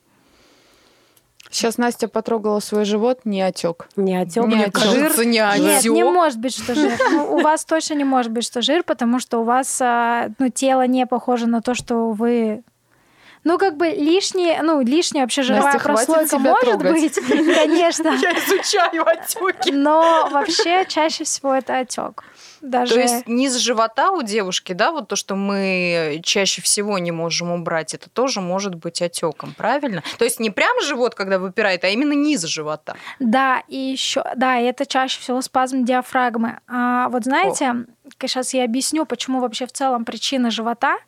Сейчас 1.50 1.78
Настя 1.78 2.06
потрогала 2.06 2.60
свой 2.60 2.84
живот, 2.84 3.20
не 3.24 3.42
отек. 3.42 3.88
Не 3.96 4.16
отек, 4.16 4.46
не 4.46 4.62
отек. 4.62 4.74
кажется, 4.74 5.24
не 5.24 5.38
Нет, 5.38 5.84
не 5.84 6.02
отек. 6.02 6.14
может 6.14 6.38
быть, 6.38 6.54
что 6.54 6.74
жир. 6.76 6.92
Ну, 7.10 7.34
у 7.34 7.40
вас 7.40 7.64
точно 7.64 7.94
не 7.94 8.04
может 8.04 8.30
быть, 8.30 8.44
что 8.44 8.62
жир, 8.62 8.84
потому 8.84 9.18
что 9.18 9.40
у 9.40 9.44
вас 9.44 9.80
а, 9.82 10.28
ну, 10.38 10.48
тело 10.48 10.86
не 10.86 11.06
похоже 11.06 11.48
на 11.48 11.60
то, 11.60 11.74
что 11.74 12.12
вы 12.12 12.62
ну, 13.42 13.58
как 13.58 13.76
бы 13.76 13.88
лишнее, 13.88 14.62
ну, 14.62 14.80
лишняя 14.82 15.24
вообще 15.24 15.42
жировая 15.42 15.72
Настя, 15.74 15.88
прослойка 15.88 16.38
может 16.38 16.60
трогать. 16.60 16.90
быть, 16.92 17.14
конечно. 17.54 18.08
Я 18.20 18.32
изучаю 18.32 19.06
отеки. 19.06 19.72
Но 19.72 20.28
вообще 20.30 20.84
чаще 20.86 21.24
всего 21.24 21.54
это 21.54 21.78
отек. 21.78 22.24
Даже 22.60 22.94
То 22.94 23.00
есть 23.00 23.26
низ 23.26 23.56
живота 23.56 24.10
у 24.10 24.22
девушки, 24.22 24.74
да, 24.74 24.92
вот 24.92 25.08
то, 25.08 25.16
что 25.16 25.34
мы 25.34 26.20
чаще 26.22 26.60
всего 26.60 26.98
не 26.98 27.10
можем 27.10 27.50
убрать, 27.52 27.94
это 27.94 28.10
тоже 28.10 28.40
может 28.40 28.74
быть 28.74 29.00
отеком, 29.00 29.54
правильно? 29.56 30.02
То 30.18 30.24
есть 30.24 30.40
не 30.40 30.50
прям 30.50 30.78
живот, 30.82 31.14
когда 31.14 31.38
выпирает, 31.38 31.84
а 31.84 31.88
именно 31.88 32.12
низ 32.12 32.42
живота. 32.42 32.96
Да, 33.18 33.62
и 33.68 33.76
еще, 33.76 34.24
да, 34.36 34.58
и 34.58 34.64
это 34.64 34.84
чаще 34.84 35.20
всего 35.20 35.40
спазм 35.40 35.84
диафрагмы. 35.84 36.60
А, 36.68 37.08
вот 37.08 37.24
знаете, 37.24 37.86
сейчас 38.20 38.52
я 38.52 38.64
объясню, 38.64 39.06
почему 39.06 39.40
вообще 39.40 39.66
в 39.66 39.72
целом 39.72 40.04
причина 40.04 40.50
живота 40.50 40.98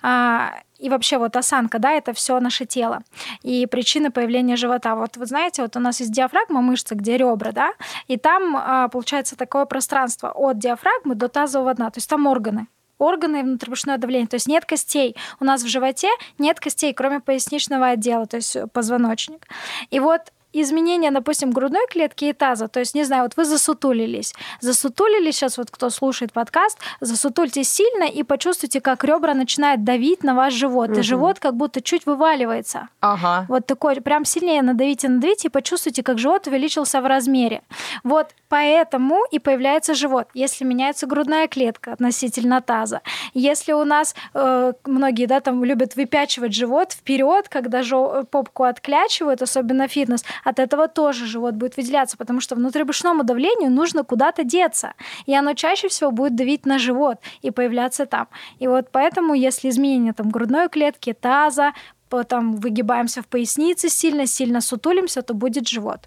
а, 0.00 0.54
и 0.82 0.88
вообще 0.90 1.18
вот 1.18 1.36
осанка, 1.36 1.78
да, 1.78 1.92
это 1.92 2.12
все 2.12 2.40
наше 2.40 2.66
тело. 2.66 3.02
И 3.42 3.66
причины 3.66 4.10
появления 4.10 4.56
живота. 4.56 4.96
Вот 4.96 5.16
вы 5.16 5.26
знаете, 5.26 5.62
вот 5.62 5.76
у 5.76 5.80
нас 5.80 6.00
есть 6.00 6.12
диафрагма, 6.12 6.60
мышца, 6.60 6.94
где 6.94 7.16
ребра, 7.16 7.52
да, 7.52 7.72
и 8.08 8.16
там 8.16 8.56
а, 8.56 8.88
получается 8.88 9.36
такое 9.36 9.64
пространство 9.64 10.32
от 10.32 10.58
диафрагмы 10.58 11.14
до 11.14 11.28
тазового 11.28 11.72
дна, 11.74 11.90
то 11.90 11.98
есть 11.98 12.10
там 12.10 12.26
органы 12.26 12.66
органы 12.98 13.40
и 13.40 13.42
внутрибрюшное 13.42 13.98
давление. 13.98 14.28
То 14.28 14.36
есть 14.36 14.46
нет 14.46 14.64
костей. 14.64 15.16
У 15.40 15.44
нас 15.44 15.64
в 15.64 15.66
животе 15.66 16.08
нет 16.38 16.60
костей, 16.60 16.94
кроме 16.94 17.18
поясничного 17.18 17.88
отдела, 17.88 18.26
то 18.26 18.36
есть 18.36 18.56
позвоночник. 18.72 19.48
И 19.90 19.98
вот 19.98 20.32
изменения, 20.52 21.10
допустим, 21.10 21.50
грудной 21.50 21.86
клетки 21.88 22.26
и 22.26 22.32
таза, 22.32 22.68
то 22.68 22.80
есть, 22.80 22.94
не 22.94 23.04
знаю, 23.04 23.22
вот 23.24 23.36
вы 23.36 23.44
засутулились, 23.44 24.34
засутулились, 24.60 25.36
сейчас 25.36 25.58
вот 25.58 25.70
кто 25.70 25.90
слушает 25.90 26.32
подкаст, 26.32 26.78
засутульте 27.00 27.64
сильно 27.64 28.04
и 28.04 28.22
почувствуйте, 28.22 28.80
как 28.80 29.04
ребра 29.04 29.34
начинают 29.34 29.84
давить 29.84 30.22
на 30.24 30.34
ваш 30.34 30.54
живот, 30.54 30.88
и 30.90 30.92
Мгм. 30.92 31.02
живот 31.02 31.38
как 31.38 31.54
будто 31.56 31.80
чуть 31.80 32.06
вываливается. 32.06 32.88
Ага. 33.00 33.46
Вот 33.48 33.66
такой, 33.66 34.00
прям 34.00 34.24
сильнее 34.24 34.62
надавите, 34.62 35.08
надавите 35.08 35.48
и 35.48 35.50
почувствуйте, 35.50 36.02
как 36.02 36.18
живот 36.18 36.46
увеличился 36.46 37.00
в 37.00 37.06
размере. 37.06 37.62
Вот 38.04 38.28
поэтому 38.48 39.24
и 39.30 39.38
появляется 39.38 39.94
живот, 39.94 40.28
если 40.34 40.64
меняется 40.64 41.06
грудная 41.06 41.48
клетка 41.48 41.92
относительно 41.92 42.60
таза. 42.60 43.00
Если 43.34 43.72
у 43.72 43.84
нас 43.84 44.14
э, 44.34 44.72
многие, 44.84 45.26
да, 45.26 45.40
там 45.40 45.64
любят 45.64 45.96
выпячивать 45.96 46.54
живот 46.54 46.92
вперед, 46.92 47.48
когда 47.48 47.80
жо- 47.82 48.24
попку 48.24 48.64
отклячивают, 48.64 49.42
особенно 49.42 49.88
фитнес, 49.88 50.24
от 50.42 50.58
этого 50.58 50.88
тоже 50.88 51.26
живот 51.26 51.54
будет 51.54 51.76
выделяться, 51.76 52.16
потому 52.16 52.40
что 52.40 52.54
внутрибрюшному 52.54 53.24
давлению 53.24 53.70
нужно 53.70 54.04
куда-то 54.04 54.44
деться, 54.44 54.94
и 55.26 55.34
оно 55.34 55.54
чаще 55.54 55.88
всего 55.88 56.10
будет 56.10 56.34
давить 56.34 56.66
на 56.66 56.78
живот 56.78 57.18
и 57.42 57.50
появляться 57.50 58.06
там. 58.06 58.28
И 58.58 58.66
вот 58.66 58.90
поэтому, 58.92 59.34
если 59.34 59.68
изменение 59.68 60.12
там 60.12 60.30
грудной 60.30 60.68
клетки, 60.68 61.12
таза, 61.12 61.72
по- 62.08 62.24
там 62.24 62.56
выгибаемся 62.56 63.22
в 63.22 63.26
пояснице 63.26 63.88
сильно, 63.88 64.26
сильно 64.26 64.60
сутулимся, 64.60 65.22
то 65.22 65.34
будет 65.34 65.68
живот. 65.68 66.00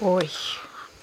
Ой. 0.00 0.30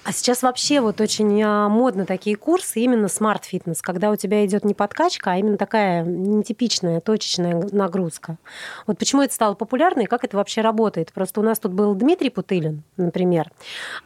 А 0.02 0.12
сейчас 0.12 0.42
вообще 0.42 0.80
вот 0.80 0.98
очень 1.02 1.42
а, 1.42 1.68
модно 1.68 2.06
такие 2.06 2.34
курсы, 2.34 2.80
именно 2.80 3.06
смарт-фитнес, 3.06 3.82
когда 3.82 4.10
у 4.10 4.16
тебя 4.16 4.46
идет 4.46 4.64
не 4.64 4.72
подкачка, 4.72 5.32
а 5.32 5.36
именно 5.36 5.58
такая 5.58 6.02
нетипичная, 6.04 7.00
точечная 7.00 7.68
нагрузка. 7.70 8.38
Вот 8.86 8.98
почему 8.98 9.20
это 9.20 9.34
стало 9.34 9.54
популярно 9.54 10.00
и 10.00 10.06
как 10.06 10.24
это 10.24 10.38
вообще 10.38 10.62
работает? 10.62 11.12
Просто 11.12 11.40
у 11.40 11.42
нас 11.42 11.58
тут 11.58 11.74
был 11.74 11.94
Дмитрий 11.94 12.30
Путылин, 12.30 12.82
например. 12.96 13.50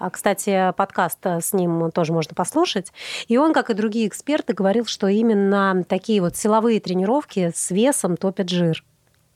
А, 0.00 0.10
Кстати, 0.10 0.72
подкаст 0.76 1.24
а, 1.26 1.40
с 1.40 1.52
ним 1.52 1.92
тоже 1.92 2.12
можно 2.12 2.34
послушать. 2.34 2.92
И 3.28 3.38
он, 3.38 3.52
как 3.52 3.70
и 3.70 3.74
другие 3.74 4.08
эксперты, 4.08 4.52
говорил, 4.52 4.86
что 4.86 5.06
именно 5.06 5.84
такие 5.88 6.20
вот 6.20 6.36
силовые 6.36 6.80
тренировки 6.80 7.52
с 7.54 7.70
весом 7.70 8.16
топят 8.16 8.48
жир 8.48 8.82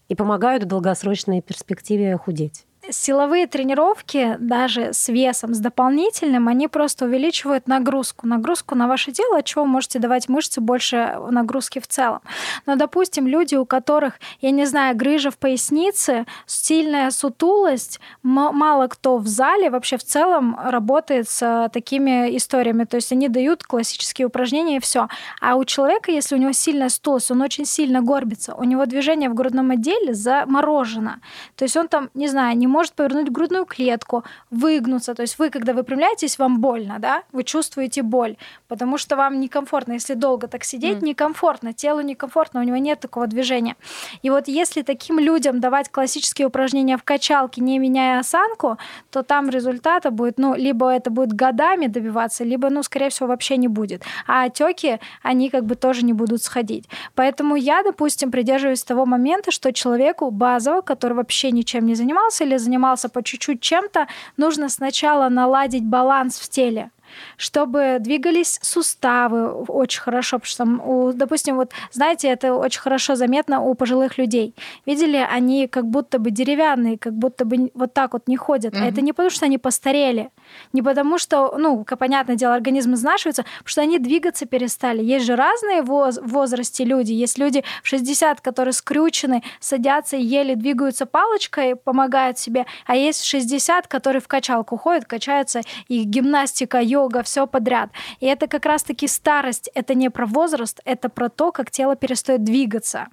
и 0.09 0.17
помогают 0.17 0.65
в 0.65 0.67
долгосрочной 0.67 1.41
перспективе 1.41 2.17
худеть. 2.17 2.65
Силовые 2.91 3.47
тренировки, 3.47 4.37
даже 4.39 4.93
с 4.95 5.09
весом, 5.09 5.53
с 5.53 5.59
дополнительным, 5.59 6.49
они 6.49 6.69
просто 6.69 7.05
увеличивают 7.05 7.69
нагрузку. 7.69 8.27
Нагрузку 8.27 8.75
на 8.75 8.89
ваше 8.89 9.13
тело, 9.13 9.39
от 9.39 9.45
чего 9.45 9.65
вы 9.65 9.71
можете 9.71 9.99
давать 9.99 10.29
мышцы 10.29 10.63
больше 10.63 11.19
нагрузки 11.31 11.81
в 11.81 11.87
целом. 11.87 12.21
Но, 12.65 12.77
допустим, 12.77 13.27
люди, 13.27 13.57
у 13.57 13.67
которых, 13.67 14.15
я 14.41 14.53
не 14.53 14.65
знаю, 14.65 14.97
грыжа 14.97 15.31
в 15.31 15.37
пояснице, 15.37 16.25
сильная 16.47 17.11
сутулость, 17.11 18.01
мало 18.23 18.87
кто 18.87 19.19
в 19.19 19.27
зале 19.27 19.69
вообще 19.69 19.99
в 19.99 20.05
целом 20.05 20.59
работает 20.59 21.29
с 21.29 21.43
э, 21.43 21.69
такими 21.71 22.35
историями. 22.37 22.85
То 22.85 22.97
есть 22.97 23.13
они 23.13 23.29
дают 23.29 23.65
классические 23.65 24.29
упражнения 24.29 24.77
и 24.77 24.81
все. 24.81 25.09
А 25.43 25.57
у 25.57 25.65
человека, 25.65 26.11
если 26.11 26.35
у 26.35 26.39
него 26.39 26.53
сильная 26.53 26.89
сутулость, 26.89 27.31
он 27.31 27.43
очень 27.43 27.67
сильно 27.67 28.01
горбится, 28.01 28.55
у 28.55 28.65
него 28.65 28.87
движение 28.87 29.29
в 29.29 29.35
грудном 29.35 29.73
отделе 29.73 30.15
заморожено. 30.15 31.21
То 31.55 31.65
есть 31.65 31.77
он 31.77 31.89
там, 31.89 32.09
не 32.15 32.29
знаю, 32.29 32.57
не 32.57 32.67
может 32.67 32.78
повернуть 32.87 33.31
грудную 33.31 33.65
клетку, 33.65 34.25
выгнуться. 34.51 35.15
То 35.15 35.23
есть 35.23 35.39
вы, 35.39 35.51
когда 35.51 35.73
выпрямляетесь, 35.73 36.39
вам 36.39 36.61
больно, 36.61 36.99
да? 36.99 37.23
Вы 37.33 37.45
чувствуете 37.45 38.03
боль, 38.03 38.37
потому 38.69 38.99
что 38.99 39.17
вам 39.17 39.41
некомфортно. 39.41 39.93
Если 39.95 40.15
долго 40.15 40.49
так 40.49 40.65
сидеть, 40.65 41.03
некомфортно, 41.03 41.73
телу 41.73 42.01
некомфортно, 42.01 42.61
у 42.61 42.63
него 42.63 42.77
нет 42.77 43.01
такого 43.01 43.27
движения. 43.27 43.77
И 44.23 44.31
вот 44.31 44.49
если 44.49 44.83
таким 44.83 45.19
людям 45.19 45.61
давать 45.61 45.89
классические 45.91 46.47
упражнения 46.47 46.97
в 46.97 47.03
качалке, 47.03 47.61
не 47.61 47.79
меняя 47.79 48.21
осанку, 48.21 48.79
то 49.11 49.23
там 49.23 49.51
результата 49.51 50.11
будет, 50.11 50.39
ну, 50.39 50.55
либо 50.55 50.89
это 50.89 51.11
будет 51.11 51.33
годами 51.33 51.87
добиваться, 51.87 52.45
либо, 52.45 52.71
ну, 52.71 52.83
скорее 52.83 53.09
всего, 53.09 53.29
вообще 53.29 53.57
не 53.57 53.69
будет. 53.69 54.03
А 54.27 54.45
отеки, 54.45 55.01
они 55.23 55.51
как 55.51 55.65
бы 55.65 55.75
тоже 55.75 56.05
не 56.05 56.13
будут 56.13 56.43
сходить. 56.43 56.89
Поэтому 57.15 57.57
я, 57.57 57.83
допустим, 57.83 58.31
придерживаюсь 58.31 58.85
того 58.85 59.07
момента, 59.07 59.51
что 59.51 59.73
человеку 59.73 60.31
базово, 60.31 60.81
который 60.81 61.15
вообще 61.15 61.51
ничем 61.51 61.87
не 61.87 61.95
занимался 61.95 62.45
или 62.45 62.57
занимался 62.57 62.68
по 63.09 63.23
чуть-чуть 63.23 63.61
чем-то, 63.61 64.07
нужно 64.37 64.69
сначала 64.69 65.29
наладить 65.29 65.85
баланс 65.85 66.39
в 66.39 66.49
теле 66.49 66.91
чтобы 67.37 67.97
двигались 68.01 68.59
суставы 68.63 69.51
очень 69.69 70.01
хорошо, 70.01 70.39
потому 70.39 70.51
что, 70.51 70.65
у, 70.91 71.13
допустим, 71.13 71.57
вот, 71.57 71.73
знаете, 71.93 72.29
это 72.29 72.55
очень 72.55 72.81
хорошо 72.81 73.15
заметно 73.15 73.61
у 73.63 73.75
пожилых 73.75 74.19
людей. 74.19 74.55
Видели, 74.87 75.17
они 75.17 75.67
как 75.69 75.87
будто 75.87 76.19
бы 76.19 76.31
деревянные, 76.31 76.99
как 76.99 77.13
будто 77.15 77.45
бы 77.45 77.71
вот 77.75 77.95
так 77.95 78.13
вот 78.13 78.29
не 78.29 78.37
ходят. 78.37 78.75
А 78.75 78.87
это 78.89 79.01
не 79.01 79.13
потому, 79.13 79.31
что 79.31 79.47
они 79.47 79.59
постарели, 79.59 80.31
не 80.73 80.83
потому, 80.83 81.19
что, 81.19 81.55
ну, 81.59 81.85
понятное 81.85 82.37
дело, 82.37 82.55
организм 82.55 82.95
изнашивается, 82.95 83.43
потому 83.43 83.69
что 83.69 83.81
они 83.83 83.99
двигаться 83.99 84.47
перестали. 84.47 85.03
Есть 85.03 85.27
же 85.27 85.37
разные 85.37 85.83
воз- 85.83 86.19
в 86.19 86.29
возрасте 86.29 86.85
люди. 86.85 87.13
Есть 87.13 87.39
люди 87.39 87.63
в 87.83 87.89
60, 87.89 88.41
которые 88.41 88.73
скрючены, 88.73 89.43
садятся 89.61 90.17
и 90.17 90.23
еле 90.23 90.55
двигаются 90.55 91.07
палочкой, 91.07 91.77
помогают 91.77 92.39
себе, 92.39 92.67
а 92.87 92.97
есть 92.97 93.25
60, 93.25 93.87
которые 93.87 94.21
в 94.21 94.29
качалку 94.29 94.77
ходят, 94.77 95.05
качаются, 95.05 95.61
и 95.89 96.05
гимнастика, 96.05 96.81
йога, 96.81 96.98
йога, 96.99 97.23
все 97.23 97.47
подряд. 97.47 97.91
И 98.21 98.27
это 98.27 98.47
как 98.47 98.67
раз-таки 98.67 99.07
старость, 99.09 99.71
это 99.75 99.95
не 99.95 100.11
про 100.11 100.27
возраст, 100.27 100.81
это 100.85 101.09
про 101.09 101.29
то, 101.29 101.53
как 101.53 101.71
тело 101.71 101.97
перестает 101.97 102.45
двигаться. 102.45 103.09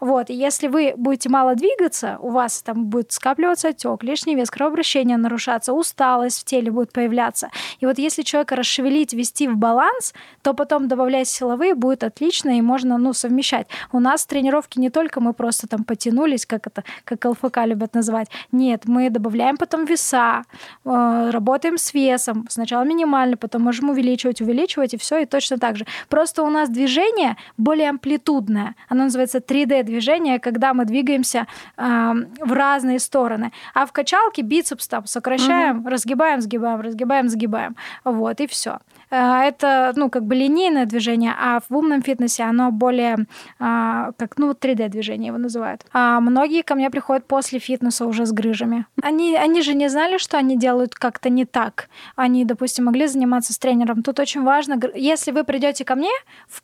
Вот, 0.00 0.30
и 0.30 0.34
если 0.34 0.68
вы 0.68 0.94
будете 0.96 1.28
мало 1.28 1.54
двигаться, 1.54 2.18
у 2.20 2.30
вас 2.30 2.62
там 2.62 2.86
будет 2.86 3.12
скапливаться 3.12 3.68
отек, 3.68 4.02
лишний 4.02 4.36
вес, 4.36 4.50
кровообращение 4.50 5.16
нарушаться, 5.16 5.72
усталость 5.72 6.40
в 6.40 6.44
теле 6.44 6.70
будет 6.70 6.92
появляться. 6.92 7.50
И 7.80 7.86
вот 7.86 7.98
если 7.98 8.22
человека 8.22 8.56
расшевелить, 8.56 9.12
ввести 9.12 9.48
в 9.48 9.56
баланс, 9.56 10.14
то 10.42 10.54
потом 10.54 10.88
добавлять 10.88 11.28
силовые 11.28 11.74
будет 11.74 12.04
отлично, 12.04 12.58
и 12.58 12.62
можно 12.62 12.98
ну, 12.98 13.12
совмещать. 13.12 13.66
У 13.92 14.00
нас 14.00 14.26
тренировки 14.26 14.78
не 14.78 14.90
только 14.90 15.20
мы 15.20 15.32
просто 15.32 15.66
там 15.66 15.84
потянулись, 15.84 16.46
как 16.46 16.66
это, 16.66 16.84
как 17.04 17.24
ЛФК 17.24 17.58
любят 17.64 17.94
называть. 17.94 18.28
Нет, 18.52 18.82
мы 18.86 19.10
добавляем 19.10 19.56
потом 19.56 19.84
веса, 19.84 20.42
э, 20.84 21.30
работаем 21.30 21.78
с 21.78 21.94
весом. 21.94 22.46
Сначала 22.48 22.84
минимально, 22.84 23.29
потом 23.36 23.62
можем 23.62 23.90
увеличивать, 23.90 24.40
увеличивать, 24.40 24.94
и 24.94 24.96
все, 24.98 25.18
и 25.18 25.26
точно 25.26 25.58
так 25.58 25.76
же. 25.76 25.86
Просто 26.08 26.42
у 26.42 26.50
нас 26.50 26.68
движение 26.68 27.36
более 27.56 27.90
амплитудное. 27.90 28.74
Оно 28.88 29.04
называется 29.04 29.38
3D-движение, 29.38 30.38
когда 30.38 30.74
мы 30.74 30.84
двигаемся 30.84 31.46
э, 31.76 32.12
в 32.40 32.52
разные 32.52 32.98
стороны. 32.98 33.52
А 33.74 33.86
в 33.86 33.92
качалке 33.92 34.42
бицепс 34.42 34.88
там 34.88 35.06
сокращаем, 35.06 35.80
угу. 35.80 35.88
разгибаем, 35.88 36.40
сгибаем, 36.40 36.80
разгибаем, 36.80 37.28
сгибаем. 37.28 37.76
Вот, 38.04 38.40
и 38.40 38.46
все. 38.46 38.78
Э, 39.10 39.42
это, 39.42 39.92
ну, 39.96 40.08
как 40.10 40.24
бы 40.24 40.34
линейное 40.34 40.86
движение, 40.86 41.34
а 41.38 41.60
в 41.68 41.76
умном 41.76 42.02
фитнесе 42.02 42.44
оно 42.44 42.70
более, 42.70 43.26
а, 43.58 44.12
как, 44.16 44.38
ну, 44.38 44.52
3D-движение 44.52 45.28
его 45.28 45.38
называют. 45.38 45.84
А 45.92 46.20
многие 46.20 46.62
ко 46.62 46.74
мне 46.74 46.90
приходят 46.90 47.26
после 47.26 47.58
фитнеса 47.58 48.06
уже 48.06 48.24
с 48.24 48.32
грыжами. 48.32 48.86
Они, 49.02 49.36
они 49.36 49.62
же 49.62 49.74
не 49.74 49.88
знали, 49.88 50.18
что 50.18 50.38
они 50.38 50.56
делают 50.56 50.94
как-то 50.94 51.28
не 51.28 51.44
так. 51.44 51.88
Они, 52.16 52.44
допустим, 52.44 52.84
могли 52.84 53.06
заниматься 53.06 53.19
с 53.52 53.58
тренером. 53.58 54.02
Тут 54.02 54.20
очень 54.20 54.42
важно, 54.42 54.78
если 54.94 55.30
вы 55.30 55.44
придете 55.44 55.84
ко 55.84 55.94
мне, 55.94 56.10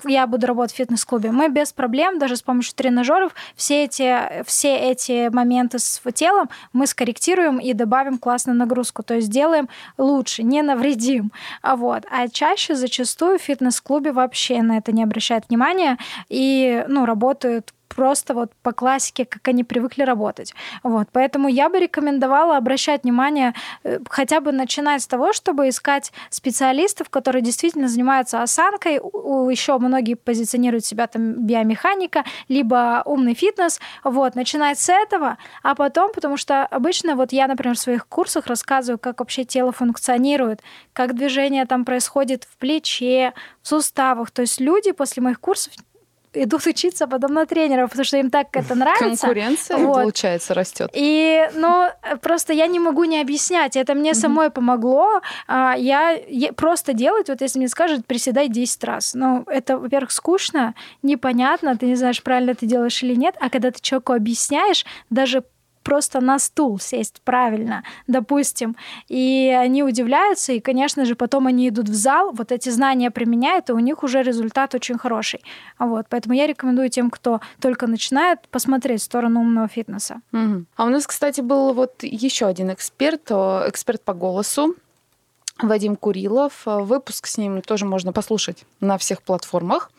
я 0.04 0.26
буду 0.26 0.46
работать 0.46 0.74
в 0.74 0.76
фитнес-клубе, 0.76 1.30
мы 1.30 1.48
без 1.48 1.72
проблем, 1.72 2.18
даже 2.18 2.36
с 2.36 2.42
помощью 2.42 2.74
тренажеров, 2.74 3.32
все 3.54 3.84
эти, 3.84 4.42
все 4.44 4.76
эти 4.76 5.28
моменты 5.28 5.78
с 5.78 6.00
телом 6.12 6.48
мы 6.72 6.86
скорректируем 6.86 7.58
и 7.58 7.72
добавим 7.72 8.18
классную 8.18 8.56
нагрузку. 8.56 9.02
То 9.02 9.14
есть 9.14 9.30
делаем 9.30 9.68
лучше, 9.98 10.42
не 10.42 10.62
навредим. 10.62 11.32
А 11.62 11.76
вот. 11.76 12.04
А 12.10 12.28
чаще 12.28 12.74
зачастую 12.74 13.38
в 13.38 13.42
фитнес-клубе 13.42 14.12
вообще 14.12 14.62
на 14.62 14.78
это 14.78 14.92
не 14.92 15.02
обращают 15.02 15.48
внимания 15.48 15.98
и 16.28 16.84
ну, 16.88 17.04
работают 17.04 17.72
просто 17.96 18.34
вот 18.34 18.52
по 18.62 18.72
классике, 18.72 19.24
как 19.24 19.48
они 19.48 19.64
привыкли 19.64 20.02
работать. 20.02 20.54
Вот. 20.82 21.08
Поэтому 21.12 21.48
я 21.48 21.70
бы 21.70 21.80
рекомендовала 21.80 22.58
обращать 22.58 23.04
внимание, 23.04 23.54
э, 23.84 23.98
хотя 24.10 24.40
бы 24.40 24.52
начинать 24.52 25.02
с 25.02 25.06
того, 25.06 25.32
чтобы 25.32 25.70
искать 25.70 26.12
специалистов, 26.28 27.08
которые 27.08 27.42
действительно 27.42 27.88
занимаются 27.88 28.42
осанкой. 28.42 28.96
Еще 29.50 29.78
многие 29.78 30.14
позиционируют 30.14 30.84
себя 30.84 31.06
там 31.06 31.46
биомеханика, 31.46 32.24
либо 32.48 33.02
умный 33.06 33.34
фитнес. 33.34 33.80
Вот. 34.04 34.34
Начинать 34.34 34.78
с 34.78 34.90
этого, 34.90 35.38
а 35.62 35.74
потом, 35.74 36.12
потому 36.12 36.36
что 36.36 36.66
обычно 36.66 37.16
вот 37.16 37.32
я, 37.32 37.46
например, 37.46 37.76
в 37.76 37.80
своих 37.80 38.06
курсах 38.06 38.46
рассказываю, 38.46 38.98
как 38.98 39.20
вообще 39.20 39.44
тело 39.44 39.72
функционирует, 39.72 40.60
как 40.92 41.14
движение 41.14 41.64
там 41.64 41.86
происходит 41.86 42.44
в 42.44 42.58
плече, 42.58 43.32
в 43.62 43.68
суставах. 43.68 44.30
То 44.30 44.42
есть 44.42 44.60
люди 44.60 44.92
после 44.92 45.22
моих 45.22 45.40
курсов 45.40 45.72
идут 46.44 46.66
учиться 46.66 47.06
потом 47.06 47.34
на 47.34 47.46
тренеров, 47.46 47.90
потому 47.90 48.04
что 48.04 48.16
им 48.18 48.30
так 48.30 48.48
это 48.52 48.74
нравится. 48.76 49.26
Конкуренция, 49.26 49.76
вот. 49.78 49.94
получается, 49.94 50.54
растет. 50.54 50.90
И, 50.92 51.48
ну, 51.54 51.88
просто 52.20 52.52
я 52.52 52.66
не 52.66 52.78
могу 52.78 53.04
не 53.04 53.20
объяснять. 53.20 53.76
Это 53.76 53.94
мне 53.94 54.10
mm-hmm. 54.10 54.14
самой 54.14 54.50
помогло. 54.50 55.20
А, 55.46 55.74
я, 55.76 56.10
я 56.28 56.52
просто 56.52 56.92
делать, 56.92 57.28
вот 57.28 57.40
если 57.40 57.58
мне 57.58 57.68
скажут, 57.68 58.06
приседай 58.06 58.48
10 58.48 58.84
раз. 58.84 59.14
Ну, 59.14 59.44
это, 59.46 59.78
во-первых, 59.78 60.10
скучно, 60.12 60.74
непонятно, 61.02 61.76
ты 61.76 61.86
не 61.86 61.94
знаешь, 61.94 62.22
правильно 62.22 62.54
ты 62.54 62.66
делаешь 62.66 63.02
или 63.02 63.14
нет. 63.14 63.34
А 63.40 63.50
когда 63.50 63.70
ты 63.70 63.80
человеку 63.80 64.12
объясняешь, 64.12 64.84
даже 65.10 65.42
просто 65.86 66.20
на 66.20 66.40
стул 66.40 66.80
сесть 66.80 67.20
правильно, 67.24 67.84
допустим. 68.08 68.74
И 69.06 69.56
они 69.56 69.84
удивляются, 69.84 70.52
и, 70.52 70.58
конечно 70.58 71.04
же, 71.04 71.14
потом 71.14 71.46
они 71.46 71.68
идут 71.68 71.88
в 71.88 71.94
зал, 71.94 72.32
вот 72.32 72.50
эти 72.50 72.70
знания 72.70 73.12
применяют, 73.12 73.70
и 73.70 73.72
у 73.72 73.78
них 73.78 74.02
уже 74.02 74.24
результат 74.24 74.74
очень 74.74 74.98
хороший. 74.98 75.44
Вот, 75.78 76.06
поэтому 76.08 76.34
я 76.34 76.48
рекомендую 76.48 76.88
тем, 76.88 77.08
кто 77.08 77.40
только 77.60 77.86
начинает, 77.86 78.48
посмотреть 78.50 79.00
в 79.00 79.04
сторону 79.04 79.40
умного 79.40 79.68
фитнеса. 79.68 80.20
Угу. 80.32 80.64
А 80.76 80.84
у 80.86 80.88
нас, 80.88 81.06
кстати, 81.06 81.40
был 81.40 81.72
вот 81.72 82.02
еще 82.02 82.46
один 82.46 82.72
эксперт, 82.72 83.30
эксперт 83.30 84.02
по 84.02 84.12
голосу, 84.12 84.74
Вадим 85.62 85.94
Курилов. 85.94 86.62
Выпуск 86.66 87.28
с 87.28 87.38
ним 87.38 87.62
тоже 87.62 87.86
можно 87.86 88.12
послушать 88.12 88.64
на 88.80 88.98
всех 88.98 89.22
платформах. 89.22 89.90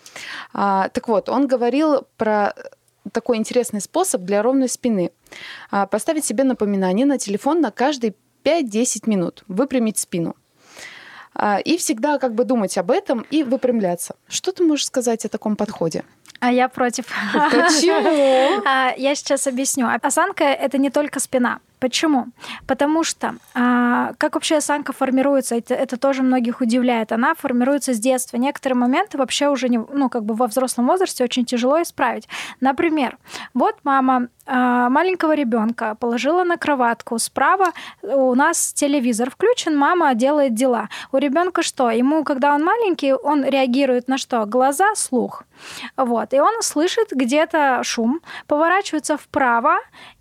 А, 0.53 0.89
так 0.89 1.07
вот, 1.07 1.29
он 1.29 1.47
говорил 1.47 2.05
про 2.17 2.53
такой 3.11 3.37
интересный 3.37 3.81
способ 3.81 4.21
для 4.21 4.41
ровной 4.41 4.69
спины. 4.69 5.11
А, 5.71 5.85
поставить 5.85 6.25
себе 6.25 6.43
напоминание 6.43 7.05
на 7.05 7.17
телефон 7.17 7.61
на 7.61 7.71
каждые 7.71 8.13
5-10 8.43 9.09
минут, 9.09 9.43
выпрямить 9.47 9.97
спину. 9.97 10.35
А, 11.33 11.59
и 11.59 11.77
всегда 11.77 12.17
как 12.17 12.33
бы 12.33 12.45
думать 12.45 12.77
об 12.77 12.91
этом 12.91 13.25
и 13.29 13.43
выпрямляться. 13.43 14.15
Что 14.27 14.51
ты 14.51 14.63
можешь 14.63 14.85
сказать 14.85 15.25
о 15.25 15.29
таком 15.29 15.55
подходе? 15.55 16.03
А 16.39 16.51
я 16.51 16.67
против. 16.67 17.05
Почему? 17.33 18.63
А, 18.67 18.93
я 18.97 19.15
сейчас 19.15 19.47
объясню. 19.47 19.87
Осанка— 20.01 20.43
это 20.45 20.77
не 20.77 20.89
только 20.89 21.19
спина. 21.19 21.59
Почему? 21.79 22.27
Потому 22.65 23.03
что 23.03 23.35
а, 23.53 24.13
как 24.17 24.35
вообще 24.35 24.57
осанка 24.57 24.93
формируется, 24.93 25.55
это, 25.55 25.75
это 25.75 25.97
тоже 25.97 26.23
многих 26.23 26.61
удивляет. 26.61 27.11
Она 27.11 27.35
формируется 27.35 27.93
с 27.93 27.99
детства. 27.99 28.37
Некоторые 28.37 28.77
моменты 28.77 29.17
вообще 29.17 29.49
уже 29.49 29.69
не, 29.69 29.77
ну, 29.77 30.09
как 30.09 30.23
бы 30.23 30.33
во 30.33 30.47
взрослом 30.47 30.87
возрасте 30.87 31.23
очень 31.23 31.45
тяжело 31.45 31.81
исправить. 31.81 32.27
Например, 32.61 33.17
вот 33.53 33.75
мама 33.83 34.29
а, 34.47 34.89
маленького 34.89 35.35
ребенка 35.35 35.95
положила 35.95 36.43
на 36.43 36.57
кроватку. 36.57 37.19
Справа 37.19 37.73
у 38.01 38.33
нас 38.33 38.73
телевизор 38.73 39.29
включен, 39.29 39.77
мама 39.77 40.15
делает 40.15 40.55
дела. 40.55 40.89
У 41.11 41.17
ребенка 41.17 41.61
что? 41.61 41.91
Ему, 41.91 42.23
когда 42.23 42.55
он 42.55 42.63
маленький, 42.63 43.13
он 43.13 43.43
реагирует 43.43 44.07
на 44.07 44.17
что? 44.17 44.45
Глаза, 44.45 44.95
слух. 44.95 45.43
Вот. 45.95 46.33
И 46.33 46.39
он 46.39 46.61
слышит 46.61 47.09
где-то 47.11 47.81
шум, 47.83 48.21
поворачивается 48.47 49.17
вправо 49.17 49.77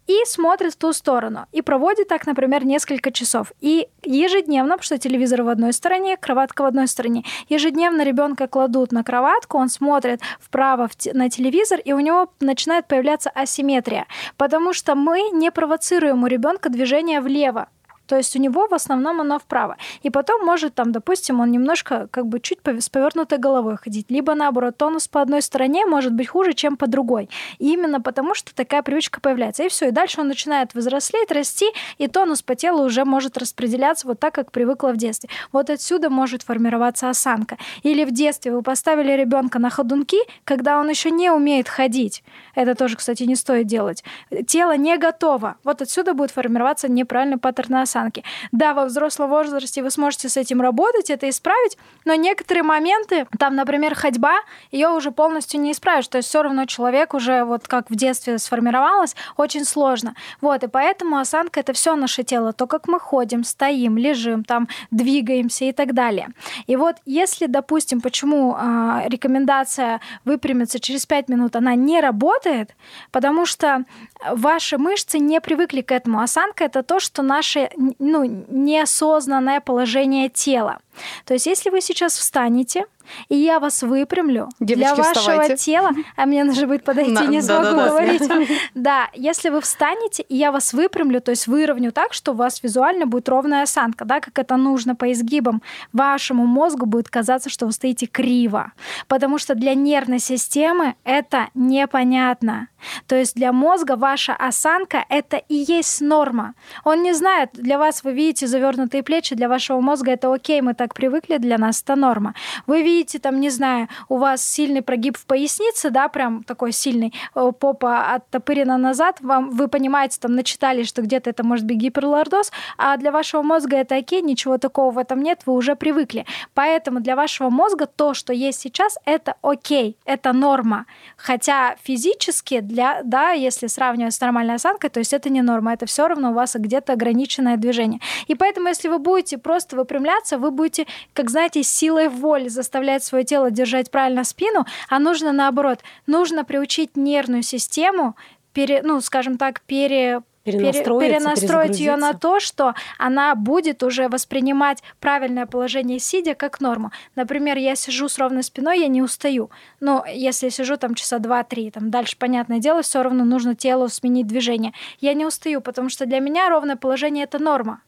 и 0.06 0.24
смотрит 0.24 0.74
в 0.74 0.76
ту 0.76 0.92
сторону. 0.92 1.46
И 1.52 1.62
проводит 1.62 2.08
так, 2.08 2.26
например, 2.26 2.64
несколько 2.64 3.10
часов. 3.10 3.52
И 3.60 3.88
ежедневно, 4.02 4.74
потому 4.74 4.84
что 4.84 4.98
телевизор 4.98 5.42
в 5.42 5.48
одной 5.48 5.72
стороне, 5.72 6.16
кроватка 6.16 6.62
в 6.62 6.66
одной 6.66 6.88
стороне, 6.88 7.24
ежедневно 7.48 8.02
ребенка 8.02 8.46
кладут 8.46 8.92
на 8.92 9.02
кроватку, 9.02 9.58
он 9.58 9.68
смотрит 9.68 10.20
вправо 10.40 10.88
на 11.12 11.30
телевизор, 11.30 11.80
и 11.80 11.92
у 11.92 12.00
него 12.00 12.32
начинает 12.40 12.86
появляться 12.86 13.30
асимметрия, 13.30 14.06
потому 14.36 14.72
что 14.72 14.94
мы 14.94 15.30
не 15.32 15.50
провоцируем 15.50 16.24
у 16.24 16.26
ребенка 16.26 16.68
движение 16.68 17.20
влево. 17.20 17.68
То 18.06 18.16
есть 18.16 18.36
у 18.36 18.38
него 18.38 18.68
в 18.68 18.74
основном 18.74 19.20
оно 19.20 19.38
вправо. 19.38 19.76
И 20.02 20.10
потом 20.10 20.44
может 20.44 20.74
там, 20.74 20.92
допустим, 20.92 21.40
он 21.40 21.50
немножко 21.50 22.08
как 22.10 22.26
бы 22.26 22.40
чуть 22.40 22.58
с 22.64 22.88
повернутой 22.88 23.38
головой 23.38 23.76
ходить. 23.76 24.06
Либо 24.10 24.34
наоборот, 24.34 24.76
тонус 24.76 25.08
по 25.08 25.20
одной 25.20 25.42
стороне 25.42 25.86
может 25.86 26.12
быть 26.12 26.28
хуже, 26.28 26.52
чем 26.52 26.76
по 26.76 26.86
другой. 26.86 27.28
И 27.58 27.72
именно 27.72 28.00
потому, 28.00 28.34
что 28.34 28.54
такая 28.54 28.82
привычка 28.82 29.20
появляется. 29.20 29.64
И 29.64 29.68
все. 29.68 29.88
И 29.88 29.90
дальше 29.90 30.20
он 30.20 30.28
начинает 30.28 30.74
взрослеть, 30.74 31.30
расти, 31.30 31.66
и 31.98 32.08
тонус 32.08 32.42
по 32.42 32.54
телу 32.54 32.84
уже 32.84 33.04
может 33.04 33.36
распределяться 33.38 34.06
вот 34.06 34.20
так, 34.20 34.34
как 34.34 34.52
привыкла 34.52 34.92
в 34.92 34.96
детстве. 34.96 35.28
Вот 35.52 35.70
отсюда 35.70 36.10
может 36.10 36.42
формироваться 36.42 37.10
осанка. 37.10 37.58
Или 37.82 38.04
в 38.04 38.12
детстве 38.12 38.52
вы 38.52 38.62
поставили 38.62 39.12
ребенка 39.12 39.58
на 39.58 39.70
ходунки, 39.70 40.18
когда 40.44 40.78
он 40.78 40.88
еще 40.88 41.10
не 41.10 41.30
умеет 41.30 41.68
ходить. 41.68 42.22
Это 42.54 42.74
тоже, 42.74 42.96
кстати, 42.96 43.24
не 43.24 43.36
стоит 43.36 43.66
делать. 43.66 44.04
Тело 44.46 44.76
не 44.76 44.96
готово. 44.96 45.56
Вот 45.64 45.82
отсюда 45.82 46.14
будет 46.14 46.30
формироваться 46.30 46.90
неправильный 46.90 47.38
паттерн 47.38 47.76
осанки 47.76 47.95
осанки. 47.96 48.24
Да, 48.52 48.74
во 48.74 48.84
взрослом 48.84 49.30
возрасте 49.30 49.82
вы 49.82 49.90
сможете 49.90 50.28
с 50.28 50.36
этим 50.36 50.60
работать, 50.60 51.10
это 51.10 51.28
исправить, 51.28 51.78
но 52.04 52.14
некоторые 52.14 52.62
моменты, 52.62 53.26
там, 53.38 53.56
например, 53.56 53.94
ходьба, 53.94 54.36
ее 54.70 54.88
уже 54.88 55.10
полностью 55.10 55.60
не 55.60 55.72
исправишь. 55.72 56.08
То 56.08 56.18
есть 56.18 56.28
все 56.28 56.42
равно 56.42 56.66
человек 56.66 57.14
уже 57.14 57.44
вот 57.44 57.66
как 57.68 57.90
в 57.90 57.96
детстве 57.96 58.38
сформировалось, 58.38 59.16
очень 59.36 59.64
сложно. 59.64 60.14
Вот, 60.40 60.62
и 60.62 60.68
поэтому 60.68 61.18
осанка 61.18 61.60
это 61.60 61.72
все 61.72 61.96
наше 61.96 62.22
тело, 62.22 62.52
то, 62.52 62.66
как 62.66 62.88
мы 62.88 63.00
ходим, 63.00 63.44
стоим, 63.44 63.96
лежим, 63.96 64.44
там, 64.44 64.68
двигаемся 64.90 65.64
и 65.64 65.72
так 65.72 65.94
далее. 65.94 66.28
И 66.66 66.76
вот 66.76 66.96
если, 67.06 67.46
допустим, 67.46 68.00
почему 68.00 68.54
э, 68.54 69.02
рекомендация 69.06 70.00
выпрямиться 70.24 70.78
через 70.80 71.06
5 71.06 71.28
минут, 71.28 71.56
она 71.56 71.74
не 71.74 72.00
работает, 72.00 72.74
потому 73.10 73.46
что 73.46 73.84
ваши 74.30 74.78
мышцы 74.78 75.18
не 75.18 75.40
привыкли 75.40 75.80
к 75.80 75.92
этому. 75.92 76.20
Осанка 76.20 76.64
это 76.64 76.82
то, 76.82 77.00
что 77.00 77.22
наше 77.22 77.70
ну, 77.98 78.24
неосознанное 78.48 79.60
положение 79.60 80.28
тела. 80.28 80.78
То 81.24 81.34
есть 81.34 81.46
если 81.46 81.70
вы 81.70 81.80
сейчас 81.80 82.16
встанете, 82.16 82.86
и 83.28 83.36
я 83.36 83.58
вас 83.60 83.82
выпрямлю 83.82 84.48
Девочки, 84.60 84.76
для 84.84 84.94
вашего 84.94 85.20
вставайте. 85.20 85.56
тела, 85.56 85.90
а 86.16 86.26
мне 86.26 86.44
нужно 86.44 86.66
будет 86.66 86.84
подойти, 86.84 87.10
На- 87.12 87.26
не 87.26 87.40
смогу 87.42 87.62
да-да-да. 87.62 87.88
говорить. 87.88 88.22
Да, 88.74 89.08
если 89.14 89.48
вы 89.48 89.60
встанете, 89.60 90.22
и 90.22 90.36
я 90.36 90.52
вас 90.52 90.72
выпрямлю, 90.72 91.20
то 91.20 91.30
есть 91.30 91.46
выровню 91.46 91.92
так, 91.92 92.12
что 92.12 92.32
у 92.32 92.34
вас 92.34 92.62
визуально 92.62 93.06
будет 93.06 93.28
ровная 93.28 93.62
осанка, 93.62 94.04
да, 94.04 94.20
как 94.20 94.38
это 94.38 94.56
нужно 94.56 94.94
по 94.94 95.10
изгибам, 95.12 95.62
вашему 95.92 96.46
мозгу 96.46 96.86
будет 96.86 97.08
казаться, 97.08 97.48
что 97.50 97.66
вы 97.66 97.72
стоите 97.72 98.06
криво, 98.06 98.72
потому 99.08 99.38
что 99.38 99.54
для 99.54 99.74
нервной 99.74 100.18
системы 100.18 100.94
это 101.04 101.48
непонятно. 101.54 102.68
То 103.06 103.16
есть 103.16 103.34
для 103.34 103.52
мозга 103.52 103.96
ваша 103.96 104.34
осанка— 104.34 105.04
это 105.08 105.36
и 105.36 105.54
есть 105.54 106.00
норма. 106.00 106.54
Он 106.84 107.02
не 107.02 107.12
знает, 107.14 107.50
для 107.54 107.78
вас 107.78 108.04
вы 108.04 108.12
видите 108.12 108.46
завернутые 108.46 109.02
плечи, 109.02 109.34
для 109.34 109.48
вашего 109.48 109.80
мозга 109.80 110.12
это 110.12 110.32
окей, 110.32 110.60
мы 110.60 110.74
так 110.74 110.94
привыкли, 110.94 111.38
для 111.38 111.58
нас 111.58 111.82
это 111.82 111.96
норма. 111.96 112.34
Вы 112.66 112.82
видите, 112.82 112.95
там, 113.04 113.40
не 113.40 113.50
знаю, 113.50 113.88
у 114.08 114.16
вас 114.16 114.46
сильный 114.46 114.82
прогиб 114.82 115.16
в 115.16 115.26
пояснице, 115.26 115.90
да, 115.90 116.08
прям 116.08 116.42
такой 116.42 116.72
сильный, 116.72 117.12
э, 117.34 117.52
попа 117.58 118.14
оттопырена 118.14 118.78
назад, 118.78 119.18
вам, 119.20 119.50
вы 119.50 119.68
понимаете, 119.68 120.18
там, 120.20 120.34
начитали, 120.34 120.84
что 120.84 121.02
где-то 121.02 121.30
это 121.30 121.44
может 121.44 121.66
быть 121.66 121.76
гиперлордоз, 121.76 122.52
а 122.78 122.96
для 122.96 123.10
вашего 123.12 123.42
мозга 123.42 123.76
это 123.76 123.96
окей, 123.96 124.22
ничего 124.22 124.58
такого 124.58 124.90
в 124.90 124.98
этом 124.98 125.22
нет, 125.22 125.42
вы 125.46 125.54
уже 125.54 125.76
привыкли. 125.76 126.26
Поэтому 126.54 127.00
для 127.00 127.16
вашего 127.16 127.50
мозга 127.50 127.86
то, 127.86 128.14
что 128.14 128.32
есть 128.32 128.60
сейчас, 128.60 128.98
это 129.04 129.34
окей, 129.42 129.96
это 130.04 130.32
норма. 130.32 130.86
Хотя 131.16 131.76
физически, 131.82 132.60
для, 132.60 133.02
да, 133.02 133.30
если 133.30 133.66
сравнивать 133.66 134.14
с 134.14 134.20
нормальной 134.20 134.54
осанкой, 134.54 134.90
то 134.90 135.00
есть 135.00 135.12
это 135.12 135.28
не 135.30 135.42
норма, 135.42 135.72
это 135.72 135.86
все 135.86 136.08
равно 136.08 136.30
у 136.30 136.34
вас 136.34 136.54
где-то 136.54 136.92
ограниченное 136.92 137.56
движение. 137.56 138.00
И 138.26 138.34
поэтому, 138.34 138.68
если 138.68 138.88
вы 138.88 138.98
будете 138.98 139.38
просто 139.38 139.76
выпрямляться, 139.76 140.38
вы 140.38 140.50
будете, 140.50 140.86
как 141.12 141.30
знаете, 141.30 141.62
силой 141.62 142.08
воли 142.08 142.48
заставлять 142.48 142.85
свое 143.04 143.24
тело 143.24 143.50
держать 143.50 143.90
правильно 143.90 144.24
спину, 144.24 144.66
а 144.88 144.98
нужно 144.98 145.32
наоборот, 145.32 145.80
нужно 146.06 146.44
приучить 146.44 146.96
нервную 146.96 147.42
систему 147.42 148.16
пере, 148.52 148.82
ну, 148.82 149.00
скажем 149.00 149.36
так, 149.36 149.60
пере, 149.60 150.22
перенастроить 150.52 151.78
ее 151.80 151.96
на 151.96 152.12
то, 152.14 152.40
что 152.40 152.74
она 152.98 153.34
будет 153.34 153.82
уже 153.82 154.08
воспринимать 154.08 154.82
правильное 155.00 155.46
положение 155.46 155.98
сидя 155.98 156.34
как 156.34 156.60
норму. 156.60 156.92
Например, 157.14 157.56
я 157.58 157.74
сижу 157.74 158.08
с 158.08 158.18
ровной 158.18 158.42
спиной, 158.42 158.80
я 158.80 158.88
не 158.88 159.02
устаю. 159.02 159.50
Но 159.80 160.04
если 160.08 160.46
я 160.46 160.50
сижу 160.50 160.76
там 160.76 160.94
часа 160.94 161.18
два-три, 161.18 161.70
там 161.70 161.90
дальше, 161.90 162.16
понятное 162.16 162.58
дело, 162.58 162.82
все 162.82 163.02
равно 163.02 163.24
нужно 163.24 163.54
телу 163.54 163.88
сменить 163.88 164.26
движение. 164.26 164.72
Я 165.00 165.14
не 165.14 165.26
устаю, 165.26 165.60
потому 165.60 165.88
что 165.88 166.06
для 166.06 166.20
меня 166.20 166.48
ровное 166.48 166.76
положение 166.76 167.24
это 167.24 167.38
норма. 167.38 167.80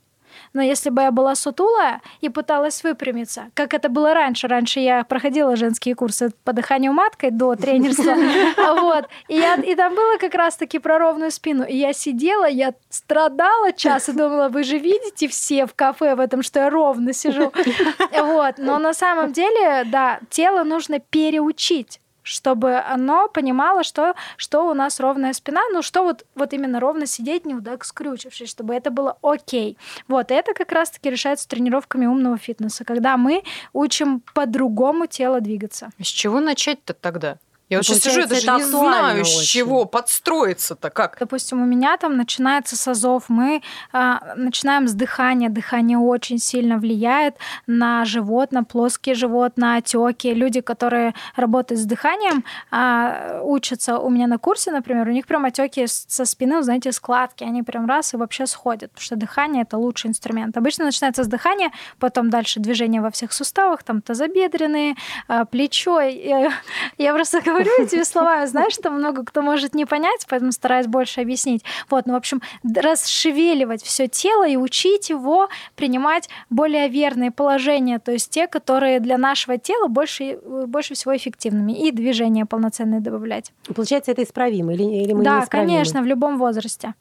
Но 0.52 0.62
если 0.62 0.90
бы 0.90 1.02
я 1.02 1.10
была 1.10 1.34
сутулая 1.34 2.00
и 2.20 2.28
пыталась 2.28 2.82
выпрямиться, 2.82 3.50
как 3.54 3.74
это 3.74 3.88
было 3.88 4.14
раньше, 4.14 4.48
раньше 4.48 4.80
я 4.80 5.04
проходила 5.04 5.56
женские 5.56 5.94
курсы 5.94 6.30
по 6.44 6.52
дыханию 6.52 6.92
маткой 6.92 7.30
до 7.30 7.54
тренерства, 7.54 8.14
вот, 8.80 9.08
и 9.28 9.74
там 9.74 9.94
было 9.94 10.18
как 10.18 10.34
раз-таки 10.34 10.78
про 10.78 10.98
ровную 10.98 11.30
спину, 11.30 11.64
и 11.64 11.76
я 11.76 11.92
сидела, 11.92 12.48
я 12.48 12.74
страдала 12.88 13.72
час 13.72 14.08
и 14.08 14.12
думала, 14.12 14.48
вы 14.48 14.64
же 14.64 14.78
видите 14.78 15.28
все 15.28 15.66
в 15.66 15.74
кафе 15.74 16.14
в 16.14 16.20
этом, 16.20 16.42
что 16.42 16.60
я 16.60 16.70
ровно 16.70 17.12
сижу, 17.12 17.52
вот, 18.12 18.58
но 18.58 18.78
на 18.78 18.94
самом 18.94 19.32
деле, 19.32 19.84
да, 19.84 20.20
тело 20.30 20.64
нужно 20.64 20.98
переучить 20.98 22.00
чтобы 22.28 22.76
оно 22.76 23.28
понимало, 23.28 23.82
что, 23.82 24.14
что 24.36 24.68
у 24.70 24.74
нас 24.74 25.00
ровная 25.00 25.32
спина, 25.32 25.60
ну 25.72 25.82
что 25.82 26.04
вот, 26.04 26.24
вот 26.34 26.52
именно 26.52 26.80
ровно 26.80 27.06
сидеть, 27.06 27.46
не 27.46 27.58
так 27.60 27.84
скрючившись, 27.84 28.50
чтобы 28.50 28.74
это 28.74 28.90
было 28.90 29.16
окей. 29.22 29.76
Вот, 30.06 30.30
и 30.30 30.34
это 30.34 30.54
как 30.54 30.72
раз-таки 30.72 31.10
решается 31.10 31.48
тренировками 31.48 32.06
умного 32.06 32.38
фитнеса, 32.38 32.84
когда 32.84 33.16
мы 33.16 33.42
учим 33.72 34.22
по-другому 34.34 35.06
тело 35.06 35.40
двигаться. 35.40 35.90
С 36.00 36.06
чего 36.06 36.40
начать-то 36.40 36.94
тогда? 36.94 37.38
Я 37.68 37.78
вот 37.78 37.86
сейчас 37.86 38.00
сижу, 38.00 38.20
я 38.20 38.26
даже 38.26 38.50
не 38.50 38.64
знаю, 38.64 39.24
с 39.24 39.36
очень. 39.36 39.46
чего 39.46 39.84
подстроиться-то, 39.84 40.88
как. 40.88 41.16
Допустим, 41.20 41.62
у 41.62 41.66
меня 41.66 41.96
там 41.98 42.16
начинается 42.16 42.76
с 42.76 42.88
азов, 42.88 43.24
мы 43.28 43.62
а, 43.92 44.34
начинаем 44.36 44.88
с 44.88 44.94
дыхания. 44.94 45.50
Дыхание 45.50 45.98
очень 45.98 46.38
сильно 46.38 46.78
влияет 46.78 47.36
на 47.66 48.06
живот, 48.06 48.52
на 48.52 48.64
плоский 48.64 49.12
живот, 49.12 49.56
на 49.56 49.76
отеки. 49.76 50.32
Люди, 50.32 50.62
которые 50.62 51.14
работают 51.36 51.82
с 51.82 51.84
дыханием, 51.84 52.42
а, 52.70 53.40
учатся 53.42 53.98
у 53.98 54.08
меня 54.08 54.26
на 54.26 54.38
курсе, 54.38 54.72
например, 54.72 55.06
у 55.06 55.12
них 55.12 55.26
прям 55.26 55.44
отеки 55.44 55.86
со 55.86 56.24
спины, 56.24 56.62
знаете, 56.62 56.92
складки, 56.92 57.44
они 57.44 57.62
прям 57.62 57.86
раз 57.86 58.14
и 58.14 58.16
вообще 58.16 58.46
сходят, 58.46 58.92
потому 58.92 59.04
что 59.04 59.16
дыхание 59.16 59.64
это 59.64 59.76
лучший 59.76 60.08
инструмент. 60.08 60.56
Обычно 60.56 60.86
начинается 60.86 61.22
с 61.22 61.26
дыхания, 61.26 61.70
потом 61.98 62.30
дальше 62.30 62.60
движение 62.60 63.02
во 63.02 63.10
всех 63.10 63.32
суставах, 63.32 63.82
там 63.82 64.00
тазобедренные, 64.00 64.96
а, 65.26 65.44
плечо. 65.44 66.00
Я, 66.00 66.52
я 66.96 67.12
просто 67.12 67.42
говорю 67.42 67.57
этими 67.66 68.02
словами, 68.02 68.46
знаешь, 68.46 68.74
что 68.74 68.90
много 68.90 69.24
кто 69.24 69.42
может 69.42 69.74
не 69.74 69.84
понять, 69.84 70.26
поэтому 70.28 70.52
стараюсь 70.52 70.86
больше 70.86 71.20
объяснить. 71.20 71.64
Вот, 71.90 72.06
ну, 72.06 72.14
в 72.14 72.16
общем, 72.16 72.42
расшевеливать 72.62 73.82
все 73.82 74.08
тело 74.08 74.46
и 74.46 74.56
учить 74.56 75.10
его 75.10 75.48
принимать 75.76 76.28
более 76.50 76.88
верные 76.88 77.30
положения, 77.30 77.98
то 77.98 78.12
есть 78.12 78.30
те, 78.30 78.46
которые 78.46 79.00
для 79.00 79.18
нашего 79.18 79.58
тела 79.58 79.88
больше, 79.88 80.38
больше 80.66 80.94
всего 80.94 81.16
эффективными, 81.16 81.72
и 81.72 81.90
движения 81.92 82.46
полноценные 82.46 83.00
добавлять. 83.00 83.52
Получается, 83.74 84.12
это 84.12 84.22
исправимо 84.22 84.72
или, 84.74 84.82
или 84.82 85.12
мы 85.12 85.24
да, 85.24 85.46
конечно, 85.46 86.02
в 86.02 86.06
любом 86.06 86.38
возрасте. 86.38 86.94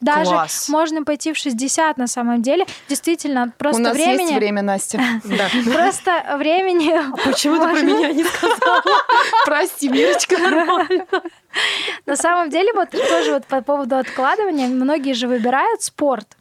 Даже 0.00 0.30
Класс. 0.30 0.68
можно 0.68 1.04
пойти 1.04 1.32
в 1.32 1.36
60 1.36 1.98
на 1.98 2.06
самом 2.06 2.40
деле. 2.40 2.66
Действительно, 2.88 3.52
просто 3.58 3.80
У 3.80 3.84
нас 3.84 3.94
времени... 3.94 4.22
есть 4.22 4.34
время, 4.34 4.62
Настя. 4.62 5.00
Да. 5.24 5.48
Просто 5.64 6.36
времени... 6.38 6.98
Почему 7.24 7.56
ты 7.56 7.70
про 7.70 7.82
меня 7.82 8.12
не 8.12 8.24
сказала? 8.24 8.82
Прости, 9.44 9.88
Мирочка. 9.88 10.36
На 12.06 12.16
самом 12.16 12.50
деле, 12.50 12.72
вот 12.72 12.90
тоже 12.90 13.32
вот 13.32 13.46
по 13.46 13.60
поводу 13.60 13.96
откладывания, 13.96 14.68
многие 14.68 15.12
же 15.12 15.28
выбирают 15.28 15.82
спорт. 15.82 16.36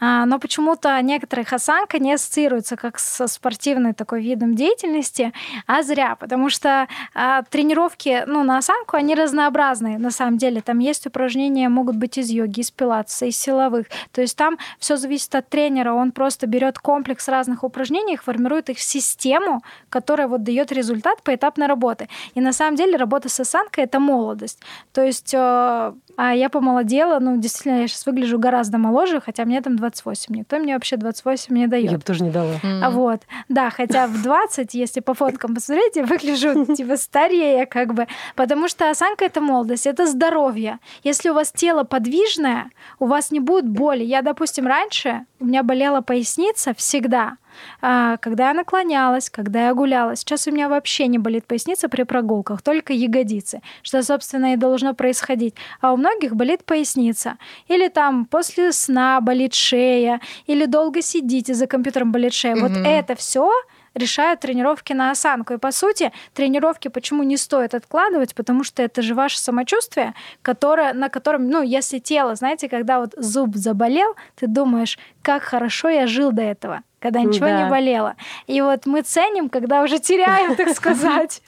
А, 0.00 0.24
Но 0.26 0.38
почему-то 0.38 1.00
некоторых 1.02 1.52
осанка 1.52 1.98
не 1.98 2.14
ассоциируется 2.14 2.76
как 2.76 2.98
со 2.98 3.26
спортивной 3.26 3.92
такой 3.92 4.22
видом 4.22 4.54
деятельности, 4.54 5.32
а 5.66 5.82
зря, 5.82 6.16
потому 6.16 6.50
что 6.50 6.88
а, 7.14 7.42
тренировки 7.42 8.24
ну, 8.26 8.42
на 8.42 8.58
осанку, 8.58 8.96
они 8.96 9.14
разнообразные 9.14 9.98
на 9.98 10.10
самом 10.10 10.38
деле. 10.38 10.62
Там 10.62 10.78
есть 10.78 11.06
упражнения, 11.06 11.68
могут 11.68 11.96
быть 11.96 12.18
из 12.18 12.30
йоги, 12.30 12.60
из 12.60 12.70
пилатеса, 12.70 13.26
из 13.26 13.38
силовых. 13.38 13.86
То 14.12 14.20
есть 14.20 14.36
там 14.36 14.58
все 14.78 14.96
зависит 14.96 15.34
от 15.34 15.48
тренера, 15.48 15.92
он 15.92 16.12
просто 16.12 16.46
берет 16.46 16.78
комплекс 16.78 17.28
разных 17.28 17.64
упражнений 17.64 18.16
формирует 18.22 18.70
их 18.70 18.78
в 18.78 18.82
систему, 18.82 19.62
которая 19.88 20.28
вот 20.28 20.42
дает 20.42 20.72
результат 20.72 21.22
поэтапной 21.22 21.66
работы. 21.66 22.08
И 22.34 22.40
на 22.40 22.52
самом 22.52 22.76
деле 22.76 22.96
работа 22.96 23.28
с 23.28 23.40
осанкой— 23.40 23.84
это 23.86 24.00
молодость. 24.00 24.60
То 24.92 25.02
есть 25.02 25.34
э, 25.34 25.92
а 26.16 26.34
я 26.34 26.50
помолодела, 26.50 27.18
ну, 27.20 27.38
действительно, 27.38 27.80
я 27.80 27.88
сейчас 27.88 28.04
выгляжу 28.06 28.38
гораздо 28.38 28.78
моложе, 28.78 29.20
хотя 29.20 29.44
мне 29.44 29.58
там 29.62 29.76
28. 29.76 30.34
Никто 30.34 30.58
мне 30.58 30.74
вообще 30.74 30.96
28 30.96 31.56
не 31.56 31.66
дает. 31.66 31.90
Я 31.90 31.98
бы 31.98 32.04
тоже 32.04 32.22
не 32.22 32.30
дала. 32.30 32.54
А 32.62 32.90
вот, 32.90 33.22
да, 33.48 33.70
хотя 33.70 34.06
в 34.06 34.22
20, 34.22 34.74
если 34.74 35.00
по 35.00 35.14
фоткам 35.14 35.54
посмотреть, 35.54 35.96
я 35.96 36.04
выгляжу 36.04 36.66
типа 36.74 36.96
старее 36.96 37.66
как 37.66 37.94
бы, 37.94 38.06
потому 38.36 38.68
что 38.68 38.90
осанка— 38.90 39.24
это 39.26 39.40
молодость, 39.40 39.86
это 39.86 40.06
здоровье. 40.06 40.78
Если 41.04 41.30
у 41.30 41.34
вас 41.34 41.52
тело 41.52 41.84
подвижное, 41.84 42.70
у 42.98 43.06
вас 43.06 43.30
не 43.30 43.40
будет 43.40 43.68
боли. 43.68 44.04
Я, 44.04 44.22
допустим, 44.22 44.66
раньше 44.66 45.24
у 45.40 45.46
меня 45.46 45.62
болела 45.62 46.00
поясница 46.00 46.74
всегда, 46.74 47.36
когда 47.80 48.48
я 48.48 48.54
наклонялась, 48.54 49.30
когда 49.30 49.66
я 49.66 49.74
гуляла. 49.74 50.16
Сейчас 50.16 50.46
у 50.46 50.50
меня 50.50 50.68
вообще 50.68 51.06
не 51.06 51.18
болит 51.18 51.46
поясница 51.46 51.88
при 51.88 52.02
прогулках, 52.04 52.62
только 52.62 52.92
ягодицы, 52.92 53.60
что, 53.82 54.02
собственно, 54.02 54.54
и 54.54 54.56
должно 54.56 54.94
происходить. 54.94 55.54
А 55.80 55.92
у 55.92 55.96
многих 55.96 56.34
болит 56.36 56.64
поясница. 56.64 57.36
Или 57.68 57.88
там 57.88 58.24
после 58.24 58.72
сна 58.72 59.20
болит 59.20 59.54
шея, 59.54 60.20
или 60.46 60.66
долго 60.66 61.02
сидите 61.02 61.54
за 61.54 61.66
компьютером 61.66 62.12
болит 62.12 62.32
шея. 62.34 62.56
Вот 62.56 62.70
Мгм. 62.70 62.84
это 62.84 63.14
все 63.14 63.50
решают 63.94 64.40
тренировки 64.40 64.92
на 64.94 65.10
осанку. 65.10 65.54
И 65.54 65.58
по 65.58 65.70
сути, 65.70 66.12
тренировки 66.34 66.88
почему 66.88 67.22
не 67.22 67.36
стоит 67.36 67.74
откладывать, 67.74 68.34
потому 68.34 68.64
что 68.64 68.82
это 68.82 69.02
же 69.02 69.14
ваше 69.14 69.38
самочувствие, 69.38 70.14
которое, 70.40 70.94
на 70.94 71.08
котором, 71.08 71.48
ну, 71.48 71.62
если 71.62 71.98
тело, 71.98 72.34
знаете, 72.34 72.68
когда 72.68 73.00
вот 73.00 73.12
зуб 73.16 73.54
заболел, 73.56 74.14
ты 74.36 74.46
думаешь, 74.46 74.98
как 75.22 75.42
хорошо 75.42 75.88
я 75.88 76.06
жил 76.06 76.32
до 76.32 76.42
этого 76.42 76.82
когда 77.02 77.20
ничего 77.20 77.46
Да. 77.46 77.64
не 77.64 77.70
болело. 77.70 78.14
И 78.46 78.60
вот 78.62 78.86
мы 78.86 79.02
ценим, 79.02 79.48
когда 79.48 79.82
уже 79.82 79.98
теряем, 79.98 80.54
так 80.54 80.68
сказать. 80.76 81.42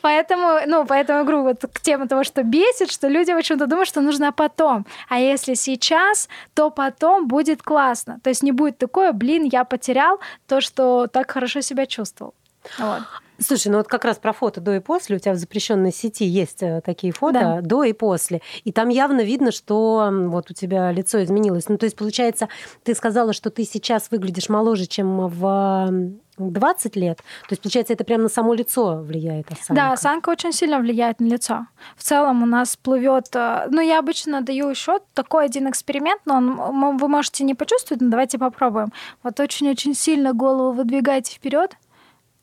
Поэтому, 0.00 0.58
ну, 0.66 0.84
поэтому, 0.84 1.22
говорю, 1.24 1.42
вот 1.42 1.64
к 1.72 1.80
теме 1.80 2.06
того, 2.06 2.24
что 2.24 2.42
бесит, 2.42 2.90
что 2.90 3.08
люди 3.08 3.32
почему-то 3.32 3.66
думают, 3.66 3.88
что 3.88 4.00
нужно 4.00 4.32
потом. 4.32 4.84
А 5.08 5.18
если 5.18 5.54
сейчас, 5.54 6.28
то 6.54 6.70
потом 6.70 7.28
будет 7.28 7.62
классно. 7.62 8.18
То 8.22 8.30
есть 8.30 8.42
не 8.42 8.52
будет 8.52 8.78
такое, 8.78 9.12
блин, 9.12 9.44
я 9.44 9.64
потерял 9.64 10.20
то, 10.46 10.60
что 10.60 11.06
так 11.06 11.30
хорошо 11.30 11.60
себя 11.62 11.86
чувствовал. 11.86 12.34
Вот. 12.78 13.02
Слушай, 13.38 13.68
ну 13.68 13.78
вот 13.78 13.88
как 13.88 14.04
раз 14.04 14.18
про 14.18 14.32
фото 14.32 14.60
до 14.60 14.74
и 14.76 14.80
после. 14.80 15.16
У 15.16 15.18
тебя 15.18 15.32
в 15.34 15.36
запрещенной 15.36 15.92
сети 15.92 16.24
есть 16.24 16.62
э, 16.62 16.80
такие 16.84 17.12
фото 17.12 17.40
Да. 17.40 17.60
до 17.60 17.84
и 17.84 17.92
после. 17.92 18.40
И 18.64 18.72
там 18.72 18.88
явно 18.88 19.20
видно, 19.22 19.52
что 19.52 20.08
вот 20.12 20.50
у 20.50 20.54
тебя 20.54 20.90
лицо 20.92 21.22
изменилось. 21.22 21.68
Ну, 21.68 21.76
то 21.78 21.84
есть, 21.84 21.96
получается, 21.96 22.48
ты 22.82 22.94
сказала, 22.94 23.32
что 23.32 23.50
ты 23.50 23.64
сейчас 23.64 24.10
выглядишь 24.10 24.48
моложе, 24.48 24.86
чем 24.86 25.28
в 25.28 25.46
м, 25.88 26.20
20 26.38 26.96
лет. 26.96 27.18
То 27.18 27.52
есть, 27.52 27.62
получается, 27.62 27.92
это 27.94 28.04
прямо 28.04 28.24
на 28.24 28.28
само 28.28 28.52
лицо 28.54 28.96
влияет 28.96 29.50
осанка. 29.52 29.74
Да, 29.74 29.92
осанка 29.92 30.28
очень 30.30 30.52
сильно 30.52 30.78
влияет 30.78 31.20
на 31.20 31.26
лицо. 31.26 31.66
В 31.96 32.02
целом 32.02 32.42
у 32.42 32.46
нас 32.46 32.76
плывет. 32.76 33.28
э, 33.34 33.66
Ну, 33.70 33.80
я 33.80 33.98
обычно 33.98 34.42
даю 34.42 34.68
еще 34.68 34.98
такой 35.14 35.46
один 35.46 35.68
эксперимент, 35.70 36.20
но 36.26 36.36
он, 36.36 36.96
вы 36.98 37.08
можете 37.08 37.44
не 37.44 37.54
почувствовать, 37.54 38.00
но 38.02 38.10
давайте 38.10 38.38
попробуем. 38.38 38.88
Вот 39.22 39.40
очень-очень 39.40 39.94
сильно 39.94 40.32
голову 40.34 40.72
выдвигайте 40.72 41.34
вперед 41.34 41.76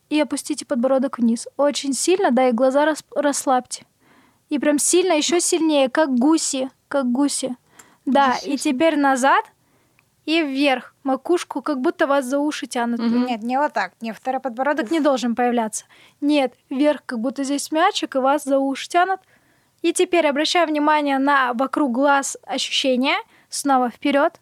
и 0.10 0.20
опустите 0.20 0.66
подбородок 0.66 1.18
вниз. 1.18 1.48
Очень 1.58 1.94
сильно, 1.94 2.32
да, 2.32 2.50
и 2.50 2.52
глаза 2.52 2.86
рас- 2.86 3.04
расслабьте. 3.16 3.86
И 4.50 4.60
прям 4.60 4.78
сильно, 4.78 5.14
еще 5.14 5.40
сильнее, 5.40 5.90
как 5.90 6.14
гуси, 6.14 6.70
как 6.88 7.12
гуси. 7.12 7.56
Да, 8.06 8.36
и 8.44 8.58
теперь 8.58 8.98
назад 8.98 9.46
и 10.26 10.42
вверх. 10.42 10.94
Макушку, 11.04 11.62
как 11.62 11.82
будто 11.82 12.08
вас 12.08 12.26
за 12.26 12.40
уши 12.40 12.68
тянут. 12.68 13.00
Нет, 13.28 13.44
не 13.44 13.58
вот 13.58 13.74
так. 13.74 13.94
Не, 14.02 14.14
второй 14.14 14.40
подбородок 14.40 14.92
не 14.92 15.00
должен 15.00 15.36
появляться. 15.36 15.86
Нет, 16.22 16.54
вверх, 16.70 17.02
как 17.06 17.20
будто 17.20 17.44
здесь 17.44 17.72
мячик, 17.72 18.16
и 18.16 18.20
вас 18.20 18.44
за 18.44 18.60
уши 18.60 18.88
тянут. 18.88 19.20
И 19.82 19.92
теперь 19.92 20.28
обращаю 20.28 20.68
внимание 20.68 21.18
на 21.18 21.54
вокруг 21.54 21.92
глаз 21.92 22.38
ощущения. 22.46 23.18
Снова 23.50 23.90
вперед. 23.90 24.40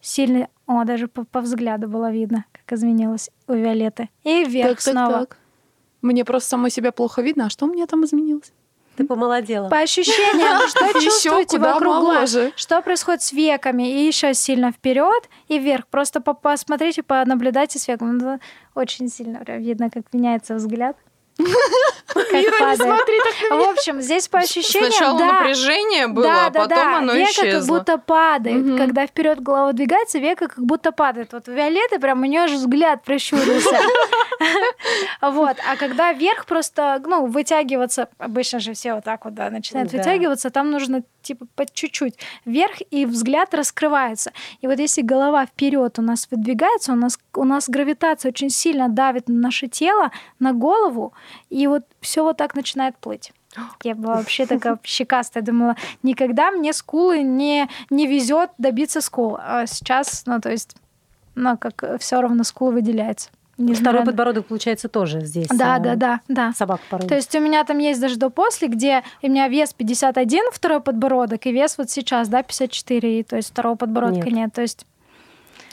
Сильно. 0.00 0.48
О, 0.66 0.84
даже 0.84 1.08
по, 1.08 1.24
по 1.24 1.40
взгляду 1.40 1.88
было 1.88 2.10
видно, 2.12 2.44
как 2.66 2.78
изменилось 2.78 3.30
у 3.48 3.54
Виолетты. 3.54 4.08
И 4.24 4.44
вверх 4.44 4.76
Так, 4.76 4.82
так, 4.84 4.92
снова. 4.92 5.18
так. 5.20 5.38
Мне 6.02 6.24
просто 6.24 6.50
самой 6.50 6.70
себя 6.70 6.92
плохо 6.92 7.22
видно. 7.22 7.46
А 7.46 7.50
что 7.50 7.64
у 7.66 7.72
меня 7.72 7.86
там 7.86 8.04
изменилось? 8.04 8.52
Ты 8.96 9.04
помолодела. 9.06 9.68
По 9.68 9.80
ощущениям, 9.80 10.66
что 10.68 11.00
чувствуете 11.00 11.58
вокруг 11.58 12.00
глаз? 12.00 12.36
Что 12.56 12.80
происходит 12.82 13.22
с 13.22 13.32
веками? 13.32 13.82
И 14.02 14.06
еще 14.06 14.32
сильно 14.34 14.72
вперед 14.72 15.28
и 15.48 15.58
вверх. 15.58 15.86
Просто 15.88 16.20
по- 16.20 16.34
посмотрите, 16.34 17.02
понаблюдайте 17.02 17.78
с 17.78 17.86
веком. 17.88 18.16
Ну, 18.18 18.38
Очень 18.74 19.08
сильно 19.08 19.40
прям 19.40 19.60
видно, 19.60 19.90
как 19.90 20.04
меняется 20.12 20.54
взгляд. 20.54 20.96
Как 21.36 22.58
падает. 22.58 23.04
В 23.50 23.70
общем, 23.70 24.00
здесь 24.00 24.28
по 24.28 24.38
ощущениям, 24.38 24.92
Сначала 24.92 25.18
да, 25.18 25.32
напряжение 25.32 26.06
было, 26.06 26.24
да, 26.24 26.46
а 26.46 26.50
потом 26.50 26.68
да. 26.68 26.98
оно 26.98 27.14
века 27.14 27.30
исчезло. 27.30 27.58
как 27.58 27.66
будто 27.66 27.98
падает. 27.98 28.64
Мгм. 28.64 28.78
Когда 28.78 29.06
вперед 29.06 29.42
голова 29.42 29.72
двигается, 29.72 30.18
века 30.18 30.48
как 30.48 30.64
будто 30.64 30.92
падает. 30.92 31.32
Вот 31.32 31.48
у 31.48 31.52
Виолетты 31.52 31.98
прям 31.98 32.22
у 32.22 32.24
нее 32.24 32.48
же 32.48 32.56
взгляд 32.56 33.02
прищурился. 33.04 33.76
Вот. 35.22 35.56
А 35.68 35.76
когда 35.76 36.12
вверх 36.12 36.44
просто, 36.46 37.02
ну, 37.04 37.26
вытягиваться, 37.26 38.08
обычно 38.18 38.60
же 38.60 38.74
все 38.74 38.94
вот 38.94 39.04
так 39.04 39.24
вот, 39.24 39.34
да, 39.34 39.50
начинают 39.50 39.92
вытягиваться, 39.92 40.50
там 40.50 40.70
нужно 40.70 41.02
типа 41.22 41.46
по 41.56 41.66
чуть-чуть 41.66 42.14
вверх, 42.44 42.76
и 42.90 43.06
взгляд 43.06 43.54
раскрывается. 43.54 44.32
И 44.60 44.66
вот 44.66 44.78
если 44.78 45.02
голова 45.02 45.46
вперед 45.46 45.98
у 45.98 46.02
нас 46.02 46.28
выдвигается, 46.30 46.92
у 46.92 46.96
нас, 46.96 47.18
у 47.34 47.44
нас 47.44 47.68
гравитация 47.68 48.30
очень 48.30 48.50
сильно 48.50 48.88
давит 48.88 49.28
на 49.28 49.34
наше 49.34 49.66
тело, 49.66 50.12
на 50.38 50.52
голову, 50.52 51.14
и 51.50 51.66
вот 51.66 51.84
все 52.00 52.22
вот 52.22 52.36
так 52.36 52.54
начинает 52.54 52.96
плыть. 52.96 53.32
Я 53.82 53.94
была 53.94 54.16
вообще 54.16 54.46
такая 54.46 54.78
щекастая, 54.84 55.42
думала, 55.42 55.76
никогда 56.02 56.50
мне 56.50 56.72
скулы 56.72 57.22
не, 57.22 57.68
не 57.90 58.06
везет 58.06 58.50
добиться 58.58 59.00
скул. 59.00 59.38
А 59.40 59.66
сейчас, 59.66 60.24
ну, 60.26 60.40
то 60.40 60.50
есть, 60.50 60.76
ну, 61.34 61.56
как 61.58 61.98
все 62.00 62.20
равно 62.20 62.44
скул 62.44 62.70
выделяется. 62.70 63.30
Второй 63.56 63.70
Несмотря 63.70 64.00
на- 64.00 64.06
подбородок, 64.06 64.46
получается, 64.46 64.88
тоже 64.90 65.24
здесь. 65.24 65.48
Да, 65.48 65.78
э, 65.78 65.80
да, 65.80 65.94
да, 65.94 66.20
да. 66.28 66.52
Собака 66.52 66.82
порой. 66.90 67.08
То 67.08 67.14
есть 67.14 67.34
у 67.34 67.40
меня 67.40 67.64
там 67.64 67.78
есть 67.78 67.98
даже 67.98 68.16
до-после, 68.16 68.68
где 68.68 69.02
у 69.22 69.28
меня 69.28 69.48
вес 69.48 69.72
51, 69.72 70.50
второй 70.52 70.82
подбородок, 70.82 71.46
и 71.46 71.52
вес 71.52 71.78
вот 71.78 71.88
сейчас, 71.88 72.28
да, 72.28 72.42
54, 72.42 73.20
и 73.20 73.22
то 73.22 73.36
есть 73.36 73.48
второго 73.52 73.76
подбородка 73.76 74.26
Нет. 74.26 74.32
нет. 74.34 74.52
То 74.52 74.60
есть 74.60 74.84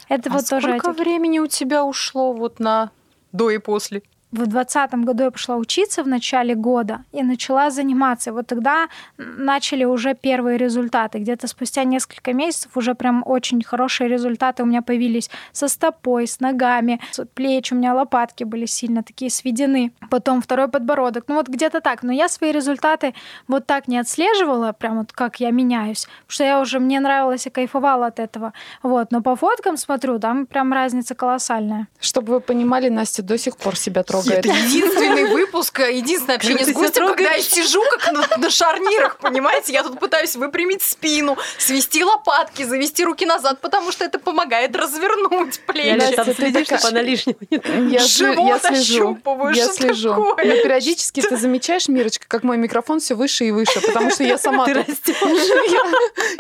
это 0.07 0.29
А 0.29 0.33
вот 0.33 0.47
тоже... 0.47 0.67
сколько 0.79 0.93
времени 0.93 1.39
у 1.39 1.47
тебя 1.47 1.83
ушло 1.83 2.31
вот 2.31 2.59
на 2.59 2.91
до 3.33 3.49
и 3.49 3.57
после? 3.57 4.01
В 4.33 4.47
двадцатом 4.47 5.05
году 5.05 5.25
я 5.25 5.31
пошла 5.31 5.57
учиться 5.57 6.01
в 6.01 6.07
начале 6.07 6.55
года 6.55 7.03
и 7.11 7.21
начала 7.21 7.69
заниматься. 7.69 8.33
Вот 8.33 8.47
тогда 8.47 8.87
начали 9.17 9.83
уже 9.83 10.15
первые 10.15 10.57
результаты. 10.57 11.19
Где-то 11.19 11.47
спустя 11.47 11.83
несколько 11.83 12.33
месяцев 12.33 12.75
уже 12.75 12.95
прям 12.95 13.21
очень 13.27 13.61
хорошие 13.61 14.09
результаты 14.09 14.63
у 14.63 14.65
меня 14.65 14.81
появились 14.81 15.29
со 15.51 15.67
стопой, 15.67 16.25
с 16.25 16.39
ногами, 16.39 16.99
с 17.11 17.23
плеч. 17.25 17.71
У 17.71 17.75
меня 17.75 17.93
лопатки 17.93 18.43
были 18.43 18.65
сильно 18.65 19.03
такие 19.03 19.29
сведены. 19.29 19.91
Потом 20.09 20.41
второй 20.41 20.67
подбородок. 20.67 21.25
Ну 21.27 21.35
вот 21.35 21.47
где-то 21.47 21.79
так. 21.79 22.01
Но 22.01 22.11
я 22.11 22.27
свои 22.27 22.51
результаты 22.51 23.13
вот 23.47 23.67
так 23.67 23.87
не 23.87 23.99
отслеживала, 23.99 24.71
прям 24.71 24.97
вот 24.97 25.11
как 25.11 25.41
я 25.41 25.51
меняюсь. 25.51 26.07
Потому 26.21 26.29
что 26.29 26.43
я 26.43 26.59
уже, 26.59 26.79
мне 26.79 26.99
нравилось 26.99 27.45
и 27.45 27.51
кайфовала 27.51 28.07
от 28.07 28.19
этого. 28.19 28.53
Вот. 28.81 29.11
Но 29.11 29.21
по 29.21 29.35
фоткам 29.35 29.77
смотрю, 29.77 30.17
там 30.17 30.47
прям 30.47 30.73
разница 30.73 31.13
колоссальная. 31.13 31.87
Чтобы 31.99 32.33
вы 32.33 32.39
понимали, 32.39 32.89
Настя 32.89 33.21
до 33.21 33.37
сих 33.37 33.57
пор 33.57 33.75
себя 33.75 34.01
трогает. 34.01 34.22
Это 34.31 34.49
единственный 34.49 35.25
выпуск, 35.25 35.79
единственное 35.79 36.35
общение 36.35 36.65
с 36.65 36.71
гостем, 36.71 37.07
когда 37.07 37.31
я 37.33 37.41
сижу 37.41 37.81
как 37.91 38.11
на, 38.11 38.37
на 38.37 38.49
шарнирах, 38.49 39.17
понимаете? 39.17 39.73
Я 39.73 39.83
тут 39.83 39.99
пытаюсь 39.99 40.35
выпрямить 40.35 40.81
спину, 40.81 41.37
свести 41.57 42.03
лопатки, 42.03 42.63
завести 42.63 43.03
руки 43.03 43.25
назад, 43.25 43.59
потому 43.61 43.91
что 43.91 44.05
это 44.05 44.19
помогает 44.19 44.75
развернуть 44.75 45.61
Я 45.67 45.73
плечи. 45.73 45.97
Настя, 45.97 46.25
там 46.25 46.35
следишь, 46.35 46.67
чтобы 46.67 46.87
она 46.87 47.01
лишнего 47.01 47.37
не 47.49 47.93
Я, 47.93 47.99
Живот 47.99 48.47
я 48.47 48.59
слежу. 48.59 49.11
ощупываю, 49.13 49.53
Я 49.53 49.67
слежу. 49.67 50.09
такое? 50.09 50.45
Но 50.45 50.63
периодически 50.63 51.21
ты 51.21 51.37
замечаешь, 51.37 51.87
Мирочка, 51.87 52.25
как 52.27 52.43
мой 52.43 52.57
микрофон 52.57 52.99
все 52.99 53.15
выше 53.15 53.45
и 53.45 53.51
выше, 53.51 53.81
потому 53.81 54.09
что 54.09 54.23
я 54.23 54.37
сама 54.37 54.65
Ты 54.65 54.73
я, 55.21 55.83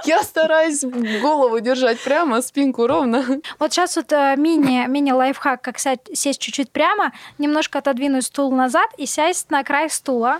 я 0.05 0.23
стараюсь 0.23 0.81
голову 1.21 1.59
держать 1.59 1.99
прямо, 1.99 2.41
спинку 2.41 2.87
ровно. 2.87 3.41
Вот 3.59 3.71
сейчас 3.73 3.95
вот 3.95 4.11
э, 4.11 4.35
мини, 4.37 4.85
мини-лайфхак, 4.87 5.61
как 5.61 5.79
сесть 5.79 6.39
чуть-чуть 6.39 6.71
прямо, 6.71 7.11
немножко 7.37 7.72
отодвинуть 7.75 8.25
стул 8.25 8.51
назад 8.51 8.89
и 8.97 9.05
сесть 9.05 9.49
на 9.51 9.63
край 9.63 9.89
стула. 9.89 10.39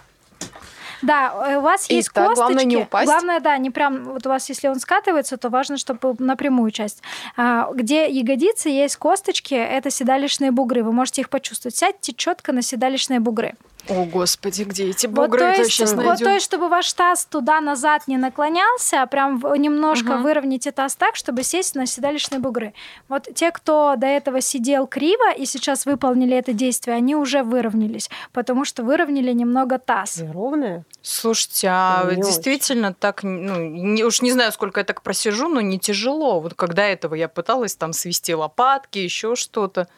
Да, 1.02 1.34
э, 1.48 1.58
у 1.58 1.62
вас 1.62 1.90
И 1.90 1.96
есть 1.96 2.12
так, 2.14 2.30
косточки. 2.30 2.40
главное 2.40 2.64
не 2.64 2.78
упасть. 2.78 3.06
Главное, 3.06 3.40
да, 3.42 3.58
не 3.58 3.70
прям, 3.70 4.04
вот 4.06 4.26
у 4.26 4.30
вас, 4.30 4.48
если 4.50 4.70
он 4.70 4.80
скатывается, 4.80 5.38
то 5.38 5.50
важно, 5.50 5.78
чтобы 5.78 6.16
напрямую 6.20 6.72
часть. 6.72 7.02
А, 7.36 7.70
где 7.74 8.10
ягодицы 8.10 8.70
есть 8.70 8.96
косточки, 8.96 9.54
это 9.54 9.90
седалищные 9.90 10.52
бугры. 10.52 10.82
Вы 10.82 10.94
можете 10.94 11.22
их 11.22 11.30
почувствовать. 11.30 11.76
Сядьте 11.76 12.14
четко 12.14 12.54
на 12.54 12.62
седалищные 12.62 13.20
бугры. 13.20 13.56
О, 13.90 14.06
господи, 14.06 14.64
где 14.64 14.90
эти 14.90 15.08
Вот 15.08 15.16
бугры? 15.16 15.40
то, 15.40 15.46
Это 15.46 15.60
есть, 15.62 15.72
сейчас 15.74 15.94
вот 15.94 16.20
то 16.20 16.30
есть, 16.30 16.46
чтобы 16.46 16.70
ваш 16.70 16.92
таз 16.94 17.26
туда-назад 17.26 18.08
не 18.08 18.18
наклонялся, 18.18 19.02
а 19.02 19.08
прям 19.08 19.42
немножко 19.58 20.14
Мгм. 20.14 20.24
выровняйте 20.24 20.72
таз 20.72 20.96
так, 20.96 21.18
чтобы 21.18 21.44
сесть 21.44 21.76
на 21.76 21.86
седалищные 21.86 22.40
бугры. 22.40 22.74
Вот 23.10 23.28
те, 23.36 23.52
кто 23.52 23.96
до 23.98 24.08
этого 24.08 24.40
сидел 24.40 24.88
криво 24.88 25.34
и 25.34 25.46
сейчас 25.46 25.86
выполнили 25.86 26.36
это 26.38 26.54
действие, 26.54 26.96
они 26.96 27.16
уже 27.16 27.44
выровнялись, 27.44 28.10
потому 28.32 28.64
что 28.64 28.84
выровняли 28.84 29.34
немного 29.34 29.78
таз. 29.80 30.24
Ровная? 30.34 30.86
Слушайте, 31.02 31.68
а 31.70 32.10
Не 32.14 32.22
действительно 32.22 32.94
так, 32.94 33.24
ну, 33.24 33.58
не- 33.68 34.06
уж 34.06 34.22
не 34.22 34.32
знаю, 34.32 34.54
сколько 34.54 34.80
я 34.80 34.86
так 34.86 35.02
просижу, 35.02 35.50
но 35.50 35.60
не 35.60 35.78
тяжело. 35.78 36.40
Вот 36.40 36.54
когда 36.54 36.86
этого 36.86 37.16
я 37.16 37.28
пыталась 37.28 37.76
там 37.76 37.92
свести 37.92 38.34
лопатки, 38.34 39.00
еще 39.00 39.36
что-то. 39.36 39.90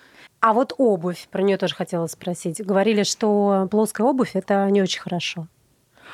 А 0.47 0.53
вот 0.53 0.75
обувь, 0.77 1.27
про 1.31 1.41
нее 1.41 1.57
тоже 1.57 1.73
хотела 1.73 2.05
спросить. 2.05 2.63
Говорили, 2.63 3.01
что 3.01 3.67
плоская 3.71 4.05
обувь 4.05 4.35
это 4.35 4.69
не 4.69 4.79
очень 4.79 5.01
хорошо. 5.01 5.47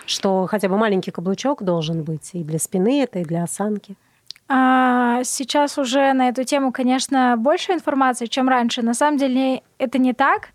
Что 0.06 0.48
хотя 0.50 0.70
бы 0.70 0.78
маленький 0.78 1.12
каблучок 1.12 1.63
должен 1.63 2.04
быть 2.04 2.30
и 2.32 2.41
для 2.41 2.58
спины 2.58 3.04
это, 3.04 3.20
и 3.20 3.26
для 3.26 3.44
осанки. 3.44 3.96
А, 4.48 5.22
сейчас 5.26 5.78
уже 5.78 6.13
на 6.13 6.30
эту 6.30 6.46
тему, 6.46 6.72
конечно, 6.72 7.36
больше 7.38 7.74
информации, 7.74 8.28
чем 8.28 8.48
раньше. 8.48 8.82
На 8.82 8.94
самом 8.94 9.17
деле 9.17 9.63
это 9.78 9.98
не 9.98 10.13
так. 10.13 10.52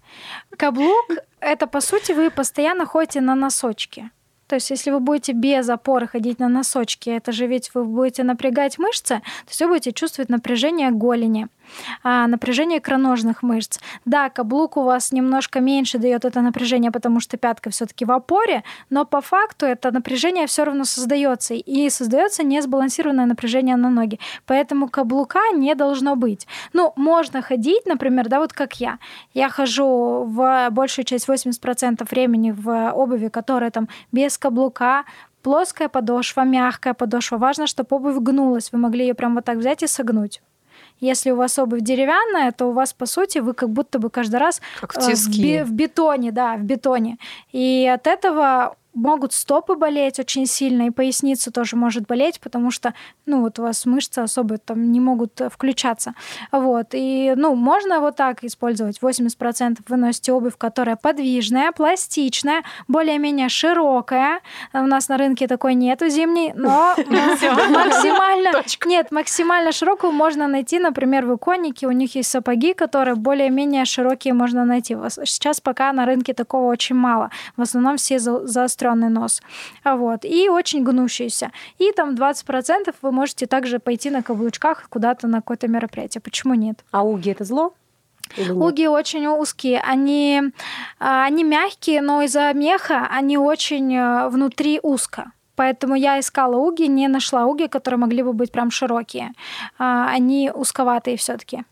Каблук— 0.57 1.11
это, 1.41 1.67
по 1.67 1.83
сути, 1.83 2.13
вы 2.13 2.31
постоянно 2.31 2.87
ходите 2.87 3.21
на 3.21 3.35
носочки. 3.35 4.11
То 4.47 4.55
есть, 4.55 4.71
если 4.71 4.93
вы 4.93 5.01
будете 5.01 5.33
без 5.33 5.69
опоры 5.69 6.07
ходить 6.07 6.39
на 6.39 6.49
носочки, 6.49 7.11
это 7.11 7.33
же 7.33 7.47
ведь 7.47 7.73
вы 7.75 7.85
будете 7.85 8.23
напрягать 8.23 8.79
мышцы, 8.79 9.17
то 9.17 9.49
есть 9.49 9.61
вы 9.61 9.69
будете 9.69 9.93
чувствовать 9.93 10.29
напряжение 10.29 10.93
голени, 10.93 11.49
а, 12.03 12.27
напряжение 12.27 12.79
икроножных 12.79 13.43
мышц. 13.43 13.79
Да, 14.05 14.31
каблук 14.31 14.77
у 14.77 14.83
вас 14.83 15.13
немножко 15.13 15.61
меньше 15.61 15.99
дает 15.99 16.25
это 16.25 16.41
напряжение, 16.41 16.91
потому 16.91 17.21
что 17.21 17.37
пятка 17.37 17.71
все-таки 17.71 18.05
в 18.05 18.13
опоре, 18.13 18.63
но 18.91 19.05
по 19.05 19.21
факту 19.21 19.67
это 19.67 19.91
напряжение 19.91 20.47
все 20.47 20.65
равно 20.65 20.85
создается, 20.85 21.55
и 21.55 21.91
создается 21.91 22.43
несбалансированное 22.43 23.27
напряжение 23.27 23.77
на 23.77 23.91
ноги. 23.91 24.19
Поэтому 24.47 24.89
каблука 24.89 25.41
не 25.55 25.75
должно 25.75 26.17
быть. 26.17 26.47
Ну, 26.73 26.93
можно 26.97 27.43
ходить, 27.43 27.87
например, 27.87 28.29
да, 28.29 28.41
вот 28.41 28.53
как 28.53 28.81
я. 28.81 28.99
Я 29.35 29.49
хожу 29.49 30.25
в 30.27 30.69
большую 30.71 31.05
часть 31.05 31.29
80% 31.29 32.07
времени 32.11 32.51
в 32.51 32.93
обуви, 32.93 33.29
которая 33.29 33.71
там 33.71 33.89
без 34.13 34.39
каблука, 34.39 35.05
плоская 35.43 35.89
подошва, 35.89 36.45
мягкая 36.45 36.95
подошва. 36.95 37.39
Важно, 37.39 37.67
чтобы 37.67 37.97
обувь 37.97 38.17
гнулась. 38.17 38.73
Вы 38.73 38.79
могли 38.79 39.07
ее 39.07 39.15
прям 39.15 39.35
вот 39.35 39.45
так 39.45 39.59
взять 39.59 39.83
и 39.83 39.87
согнуть. 39.87 40.43
Если 41.01 41.31
у 41.31 41.37
вас 41.37 41.59
обувь 41.59 41.81
деревянная, 41.83 42.53
то 42.53 42.67
у 42.67 42.73
вас, 42.73 42.93
по 42.93 43.07
сути, 43.07 43.39
вы 43.39 43.53
как 43.55 43.69
будто 43.71 43.99
бы 43.99 44.11
каждый 44.11 44.37
раз 44.41 44.61
Как 44.81 44.95
в 44.95 44.99
э, 44.99 45.11
тиски. 45.13 45.43
бе- 45.43 45.65
в 45.65 45.73
бетоне, 45.73 46.33
да, 46.33 46.57
в 46.57 46.63
бетоне. 46.63 47.19
И 47.53 47.87
от 47.95 48.07
этого 48.07 48.77
могут 48.97 49.33
стопы 49.33 49.77
болеть 49.77 50.19
очень 50.19 50.47
сильно, 50.47 50.87
и 50.87 50.91
поясница 50.91 51.53
тоже 51.53 51.77
может 51.77 52.07
болеть, 52.07 52.41
потому 52.41 52.71
что, 52.71 52.95
ну, 53.27 53.43
вот 53.43 53.59
у 53.59 53.63
вас 53.63 53.85
мышцы 53.87 54.21
особо 54.21 54.59
там 54.59 54.91
не 54.91 55.01
могут 55.01 55.41
э, 55.41 55.51
включаться. 55.51 56.15
Вот. 56.51 56.89
И, 56.93 57.35
ну, 57.37 57.55
можно 57.55 58.01
вот 58.01 58.17
так 58.17 58.43
использовать. 58.43 58.99
80% 59.01 59.79
вы 59.89 59.97
носите 59.97 60.33
обувь, 60.33 60.57
которая 60.57 60.97
подвижная, 60.97 61.73
пластичная, 61.73 62.63
более-менее 62.89 63.49
широкая. 63.49 64.41
У 64.73 64.79
нас 64.79 65.09
на 65.09 65.19
рынке 65.19 65.47
такой 65.47 65.75
нету 65.75 66.09
зимней, 66.09 66.53
но 66.55 66.95
максимально... 67.07 68.53
Точка. 68.53 68.89
Нет, 68.89 69.13
максимально 69.13 69.73
широкую 69.73 70.13
можно 70.13 70.49
найти, 70.49 70.79
например, 70.79 71.27
в 71.27 71.37
иконике. 71.37 71.87
У 71.87 71.93
них 71.93 72.15
есть 72.15 72.31
сапоги, 72.31 72.73
которые 72.73 73.15
более-менее 73.15 73.85
широкие 73.85 74.33
можно 74.33 74.65
найти. 74.65 74.97
Сейчас 75.25 75.61
пока 75.61 75.93
на 75.93 76.07
рынке 76.07 76.33
такого 76.33 76.71
очень 76.71 76.97
мало. 76.97 77.31
В 77.57 77.63
основном 77.63 77.97
все 77.99 78.19
за- 78.19 78.47
заостренный 78.87 79.09
нос. 79.09 79.43
А 79.85 79.97
Вот. 79.97 80.25
И 80.25 80.49
очень 80.49 80.85
гнущиеся. 80.85 81.51
И 81.79 81.93
там 81.93 82.15
20% 82.15 82.95
вы 83.03 83.13
можете 83.13 83.47
также 83.47 83.79
пойти 83.79 84.11
на 84.11 84.23
каблучках 84.23 84.89
куда-то 84.89 85.29
на 85.29 85.39
какое-то 85.39 85.69
мероприятие. 85.69 86.21
Почему 86.21 86.55
нет? 86.55 86.85
А 86.91 87.03
уги 87.03 87.31
это 87.31 87.45
зло? 87.45 87.73
Уги 88.39 88.89
очень 88.89 89.27
узкие, 89.27 89.81
они, 89.81 90.43
а, 90.99 91.25
они 91.27 91.45
мягкие, 91.45 92.03
но 92.03 92.23
из-за 92.23 92.53
меха 92.55 93.09
они 93.19 93.39
очень 93.39 93.95
э, 93.95 94.29
внутри 94.29 94.81
узко. 94.83 95.31
Поэтому 95.55 95.95
я 95.95 96.19
искала 96.19 96.57
уги, 96.57 96.89
не 96.89 97.09
нашла 97.09 97.47
уги, 97.47 97.69
которые 97.69 97.99
могли 97.99 98.23
бы 98.23 98.33
быть 98.33 98.51
прям 98.51 98.71
широкие. 98.71 99.31
А, 99.79 100.09
Они 100.17 100.51
узковатые 100.55 101.17
все-таки. 101.17 101.63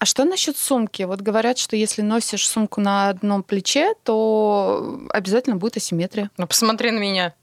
А 0.00 0.04
что 0.04 0.24
насчет 0.24 0.56
сумки? 0.56 1.02
Вот 1.02 1.20
говорят, 1.22 1.58
что 1.58 1.74
если 1.74 2.02
носишь 2.02 2.48
сумку 2.48 2.80
на 2.80 3.08
одном 3.08 3.42
плече, 3.42 3.94
то 4.04 5.00
обязательно 5.10 5.56
будет 5.56 5.76
асимметрия. 5.76 6.30
Ну, 6.36 6.46
посмотри 6.46 6.90
на 6.92 6.98
меня. 7.00 7.34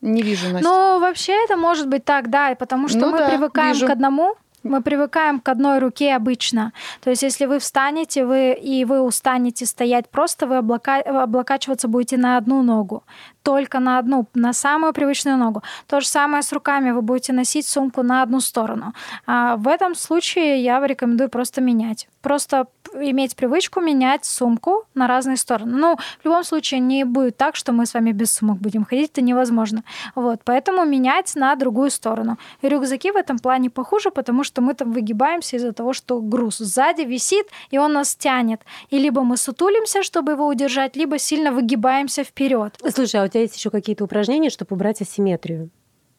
Не 0.00 0.22
вижу, 0.22 0.48
Настя. 0.48 0.66
Ну, 0.68 1.00
вообще 1.00 1.32
это 1.44 1.56
может 1.56 1.88
быть 1.88 2.04
так, 2.04 2.30
да, 2.30 2.54
потому 2.54 2.88
что 2.88 2.98
Ну 2.98 3.10
мы 3.10 3.18
да, 3.18 3.28
привыкаем 3.28 3.72
вижу. 3.74 3.86
к 3.86 3.90
одному, 3.90 4.36
мы 4.62 4.80
привыкаем 4.80 5.40
к 5.40 5.48
одной 5.48 5.80
руке 5.80 6.14
обычно. 6.14 6.72
То 7.00 7.10
есть, 7.10 7.22
если 7.22 7.46
вы 7.46 7.58
встанете 7.58 8.24
вы, 8.24 8.52
и 8.52 8.84
вы 8.84 9.00
устанете 9.02 9.66
стоять 9.66 10.08
просто, 10.08 10.46
вы 10.46 10.56
облака- 10.58 11.02
облокачиваться 11.02 11.88
будете 11.88 12.16
на 12.16 12.36
одну 12.38 12.62
ногу. 12.62 13.02
Только 13.42 13.80
на 13.80 13.98
одну, 13.98 14.26
на 14.34 14.52
самую 14.52 14.92
привычную 14.92 15.36
ногу. 15.36 15.62
То 15.86 16.00
же 16.00 16.06
самое 16.06 16.42
с 16.42 16.52
руками. 16.52 16.90
Вы 16.90 17.02
будете 17.02 17.32
носить 17.32 17.66
сумку 17.66 18.02
на 18.02 18.22
одну 18.22 18.40
сторону. 18.40 18.92
А 19.26 19.56
в 19.56 19.68
этом 19.68 19.94
случае 19.94 20.62
я 20.62 20.84
рекомендую 20.86 21.30
просто 21.30 21.60
менять. 21.60 22.08
Просто 22.20 22.66
иметь 22.94 23.36
привычку 23.36 23.80
менять 23.80 24.24
сумку 24.24 24.84
на 24.94 25.06
разные 25.06 25.36
стороны. 25.36 25.76
Ну, 25.76 25.96
в 25.96 26.24
любом 26.24 26.44
случае 26.44 26.80
не 26.80 27.04
будет 27.04 27.36
так, 27.36 27.56
что 27.56 27.72
мы 27.72 27.86
с 27.86 27.94
вами 27.94 28.12
без 28.12 28.32
сумок 28.32 28.58
будем 28.58 28.84
ходить, 28.84 29.10
это 29.12 29.22
невозможно. 29.22 29.82
Вот, 30.14 30.40
поэтому 30.44 30.84
менять 30.84 31.34
на 31.36 31.54
другую 31.54 31.90
сторону. 31.90 32.38
И 32.62 32.68
рюкзаки 32.68 33.10
в 33.10 33.16
этом 33.16 33.38
плане 33.38 33.70
похуже, 33.70 34.10
потому 34.10 34.44
что 34.44 34.62
мы 34.62 34.74
там 34.74 34.92
выгибаемся 34.92 35.56
из-за 35.56 35.72
того, 35.72 35.92
что 35.92 36.20
груз 36.20 36.58
сзади 36.58 37.02
висит, 37.02 37.46
и 37.70 37.78
он 37.78 37.92
нас 37.92 38.14
тянет. 38.14 38.62
И 38.90 38.98
либо 38.98 39.22
мы 39.22 39.36
сутулимся, 39.36 40.02
чтобы 40.02 40.32
его 40.32 40.46
удержать, 40.46 40.96
либо 40.96 41.18
сильно 41.18 41.52
выгибаемся 41.52 42.24
вперед. 42.24 42.78
Слушай, 42.94 43.22
а 43.22 43.27
у 43.28 43.30
тебя 43.30 43.42
есть 43.42 43.56
еще 43.56 43.70
какие-то 43.70 44.04
упражнения, 44.04 44.50
чтобы 44.50 44.74
убрать 44.74 45.00
асимметрию? 45.00 45.70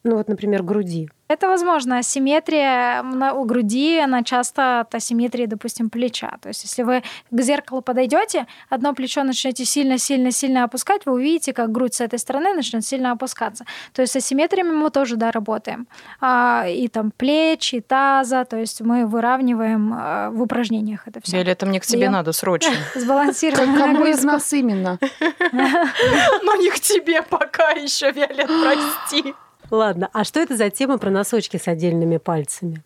Ну 0.02 0.16
вот, 0.16 0.28
например, 0.28 0.62
груди. 0.62 1.10
Это 1.28 1.46
возможно. 1.46 1.98
Асимметрия 1.98 3.04
у 3.34 3.44
груди, 3.44 3.98
она 3.98 4.24
часто 4.24 4.80
от 4.80 4.94
асимметрии, 4.94 5.46
допустим, 5.46 5.90
плеча. 5.90 6.38
То 6.40 6.48
есть, 6.48 6.64
если 6.64 6.82
вы 6.82 7.02
к 7.30 7.40
зеркалу 7.42 7.82
подойдете, 7.82 8.46
одно 8.68 8.94
плечо 8.94 9.22
начнете 9.22 9.64
сильно-сильно-сильно 9.64 10.64
опускать, 10.64 11.06
вы 11.06 11.12
увидите, 11.12 11.52
как 11.52 11.70
грудь 11.70 11.94
с 11.94 12.00
этой 12.00 12.18
стороны 12.18 12.54
начнет 12.54 12.84
сильно 12.84 13.12
опускаться. 13.12 13.64
То 13.92 14.02
есть, 14.02 14.12
с 14.14 14.16
асимметриями 14.16 14.72
мы 14.72 14.90
тоже, 14.90 15.16
да, 15.16 15.30
работаем. 15.30 15.86
А, 16.20 16.64
и 16.66 16.88
там 16.88 17.12
плечи, 17.12 17.76
и 17.76 17.80
таза, 17.80 18.44
то 18.44 18.56
есть, 18.56 18.80
мы 18.80 19.06
выравниваем 19.06 19.92
а, 19.94 20.30
в 20.30 20.42
упражнениях 20.42 21.06
это 21.06 21.20
все. 21.22 21.36
Виолетта, 21.36 21.66
мне 21.66 21.78
к 21.78 21.86
тебе 21.86 22.02
Я- 22.02 22.10
надо 22.10 22.32
срочно. 22.32 22.72
Сбалансированную 22.96 23.78
Кому 23.78 24.04
из 24.06 24.24
нас 24.24 24.52
именно? 24.52 24.98
Но 25.52 26.56
не 26.56 26.70
к 26.70 26.80
тебе 26.80 27.22
пока 27.22 27.70
еще, 27.70 28.10
Виолет, 28.10 28.48
прости. 28.48 29.34
Ладно, 29.70 30.10
а 30.12 30.24
что 30.24 30.40
это 30.40 30.56
за 30.56 30.70
тема 30.70 30.98
про 30.98 31.10
носочки 31.10 31.56
с 31.56 31.68
отдельными 31.68 32.16
пальцами? 32.16 32.82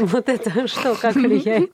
Вот 0.00 0.28
это 0.28 0.66
что, 0.66 0.94
как 0.94 1.14
влияет? 1.14 1.72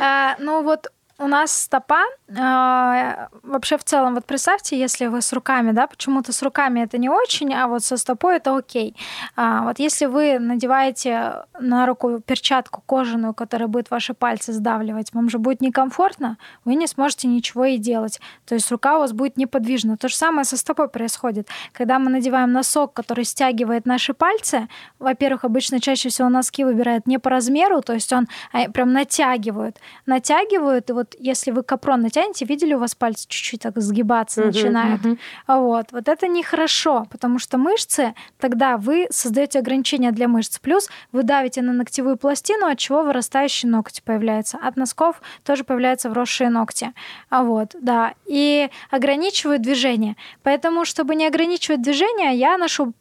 А, 0.00 0.36
ну 0.38 0.62
вот 0.62 0.92
у 1.18 1.28
нас 1.28 1.56
стопа, 1.62 2.02
а, 2.36 3.28
вообще 3.42 3.78
в 3.78 3.84
целом, 3.84 4.14
вот 4.14 4.24
представьте, 4.24 4.78
если 4.78 5.06
вы 5.06 5.22
с 5.22 5.32
руками, 5.32 5.70
да, 5.70 5.86
почему-то 5.86 6.32
с 6.32 6.42
руками 6.42 6.80
это 6.80 6.98
не 6.98 7.08
очень, 7.08 7.54
а 7.54 7.68
вот 7.68 7.84
со 7.84 7.96
стопой 7.96 8.36
это 8.36 8.56
окей. 8.56 8.96
А, 9.36 9.62
вот 9.62 9.78
если 9.78 10.06
вы 10.06 10.38
надеваете 10.40 11.44
на 11.60 11.86
руку 11.86 12.20
перчатку 12.20 12.82
кожаную, 12.84 13.32
которая 13.32 13.68
будет 13.68 13.90
ваши 13.90 14.12
пальцы 14.14 14.52
сдавливать, 14.52 15.12
вам 15.12 15.30
же 15.30 15.38
будет 15.38 15.60
некомфортно, 15.60 16.36
вы 16.64 16.74
не 16.74 16.86
сможете 16.88 17.28
ничего 17.28 17.64
и 17.66 17.76
делать. 17.76 18.20
То 18.44 18.54
есть 18.56 18.70
рука 18.72 18.96
у 18.96 19.00
вас 19.00 19.12
будет 19.12 19.36
неподвижна. 19.36 19.96
То 19.96 20.08
же 20.08 20.16
самое 20.16 20.44
со 20.44 20.56
стопой 20.56 20.88
происходит. 20.88 21.48
Когда 21.72 21.98
мы 21.98 22.10
надеваем 22.10 22.52
носок, 22.52 22.92
который 22.92 23.24
стягивает 23.24 23.86
наши 23.86 24.14
пальцы, 24.14 24.68
во-первых, 24.98 25.44
обычно 25.44 25.80
чаще 25.80 26.08
всего 26.08 26.28
носки 26.28 26.64
выбирают 26.64 27.06
не 27.06 27.18
по 27.18 27.30
размеру, 27.30 27.82
то 27.82 27.92
есть 27.92 28.12
он 28.12 28.26
а, 28.52 28.68
прям 28.70 28.92
натягивают. 28.92 29.78
Натягивают, 30.06 30.90
и 30.90 30.92
вот 30.92 31.03
если 31.18 31.50
вы 31.50 31.62
капрон 31.62 32.00
натянете, 32.00 32.44
видели, 32.44 32.74
у 32.74 32.78
вас 32.78 32.94
пальцы 32.94 33.26
чуть-чуть 33.28 33.62
так 33.62 33.78
сгибаться 33.80 34.40
Мгм, 34.40 34.48
начинают. 34.48 35.00
А 35.46 35.58
Вот. 35.58 35.86
вот 35.92 36.08
это 36.08 36.28
нехорошо, 36.28 37.06
потому 37.10 37.38
что 37.38 37.58
мышцы, 37.58 38.14
тогда 38.38 38.76
вы 38.76 39.06
создаете 39.10 39.58
ограничения 39.58 40.12
для 40.12 40.28
мышц. 40.28 40.58
Плюс 40.58 40.88
вы 41.12 41.22
давите 41.22 41.62
на 41.62 41.72
ногтевую 41.72 42.16
пластину, 42.16 42.66
от 42.66 42.78
чего 42.78 43.02
вырастающий 43.02 43.68
ноготь 43.68 44.02
появляется. 44.02 44.58
От 44.62 44.76
носков 44.76 45.20
тоже 45.44 45.64
появляются 45.64 46.10
вросшие 46.10 46.50
ногти. 46.50 46.92
А 47.30 47.42
вот, 47.42 47.74
да. 47.80 48.14
И 48.26 48.68
ограничивают 48.90 49.62
движение. 49.62 50.16
Поэтому, 50.42 50.84
чтобы 50.84 51.14
не 51.14 51.26
ограничивать 51.26 51.82
движение, 51.82 52.36
я 52.36 52.58
ношу 52.58 52.92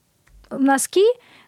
носки 0.50 1.04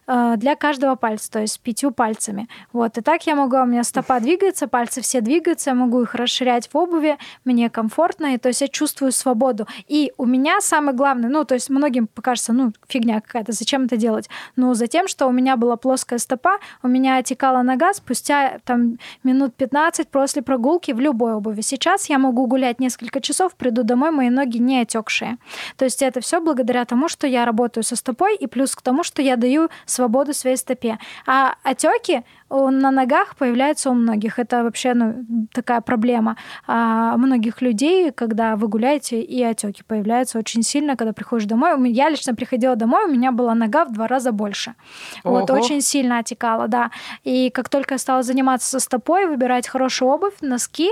для 0.08 0.56
каждого 0.56 0.96
пальца, 0.96 1.32
то 1.32 1.40
есть 1.40 1.60
пятью 1.60 1.92
пальцами. 1.92 2.48
Вот. 2.74 2.98
И 2.98 3.02
так 3.02 3.26
я 3.26 3.36
могу, 3.36 3.58
у 3.58 3.66
меня 3.66 3.84
стопа 3.84 4.20
двигается, 4.20 4.68
пальцы 4.68 5.02
все 5.02 5.22
двигаются, 5.22 5.72
я 5.72 5.76
могу 5.76 6.02
их 6.02 6.14
расширять 6.16 6.70
в 6.72 6.78
обуви, 6.78 7.18
мне 7.44 7.70
комфортно, 7.70 8.36
и 8.36 8.38
то 8.38 8.50
есть 8.50 8.62
я 8.62 8.68
чувствую 8.68 9.12
свободу. 9.12 9.68
И 9.88 10.14
у 10.18 10.26
меня 10.26 10.62
самое 10.62 10.96
главное, 10.96 11.30
ну, 11.30 11.44
то 11.44 11.56
есть 11.56 11.70
многим 11.70 12.08
покажется, 12.08 12.54
ну, 12.54 12.72
фигня 12.88 13.22
какая-то, 13.22 13.52
зачем 13.52 13.86
это 13.86 13.98
делать? 13.98 14.30
Ну, 14.56 14.74
за 14.74 14.88
тем, 14.88 15.08
что 15.08 15.28
у 15.28 15.32
меня 15.32 15.58
была 15.58 15.76
плоская 15.76 16.20
стопа, 16.20 16.58
у 16.84 16.88
меня 16.88 17.18
отекала 17.18 17.62
нога 17.64 17.94
спустя 17.94 18.60
там 18.64 19.00
минут 19.24 19.56
15 19.56 20.08
после 20.10 20.42
прогулки 20.42 20.92
в 20.92 21.00
любой 21.00 21.34
обуви. 21.34 21.62
Сейчас 21.62 22.10
я 22.10 22.20
могу 22.20 22.46
гулять 22.48 22.80
несколько 22.80 23.22
часов, 23.22 23.56
приду 23.56 23.84
домой, 23.84 24.12
мои 24.12 24.30
ноги 24.30 24.58
не 24.58 24.82
отекшие. 24.82 25.38
То 25.78 25.86
есть 25.86 26.02
это 26.02 26.22
все 26.22 26.40
благодаря 26.42 26.86
тому, 26.86 27.10
что 27.10 27.28
я 27.28 27.46
работаю 27.46 27.84
со 27.84 27.96
стопой, 27.96 28.36
и 28.36 28.48
плюс 28.48 28.76
к 28.76 28.82
тому, 28.82 29.04
что 29.04 29.22
я 29.22 29.36
даю 29.36 29.70
свободу 29.96 30.34
своей 30.34 30.58
стопе. 30.58 30.98
А 31.26 31.56
отеки 31.64 32.24
на 32.50 32.92
ногах 32.92 33.36
появляются 33.36 33.90
у 33.90 33.94
многих. 33.94 34.40
Это 34.40 34.64
вообще 34.64 34.94
ну, 34.94 35.26
такая 35.54 35.82
проблема 35.82 36.38
а, 36.68 37.18
многих 37.18 37.62
людей, 37.62 38.12
когда 38.12 38.56
вы 38.56 38.68
гуляете, 38.68 39.22
и 39.22 39.44
отеки 39.44 39.84
появляются 39.84 40.38
очень 40.38 40.64
сильно, 40.64 40.96
когда 40.96 41.14
приходишь 41.14 41.48
домой. 41.48 41.92
Я 41.92 42.10
лично 42.10 42.36
приходила 42.36 42.76
домой, 42.76 43.06
у 43.06 43.12
меня 43.12 43.32
была 43.32 43.56
нога 43.56 43.86
в 43.86 43.94
два 43.94 44.08
раза 44.08 44.32
больше. 44.32 44.76
Вот, 45.24 45.50
Ого. 45.50 45.60
очень 45.60 45.82
сильно 45.82 46.20
отекала, 46.20 46.68
да. 46.68 46.92
И 47.24 47.50
как 47.50 47.70
только 47.70 47.96
я 47.96 47.98
стала 47.98 48.24
заниматься 48.24 48.70
со 48.70 48.80
стопой, 48.80 49.26
выбирать 49.26 49.68
хорошую 49.68 50.10
обувь, 50.12 50.36
носки, 50.42 50.92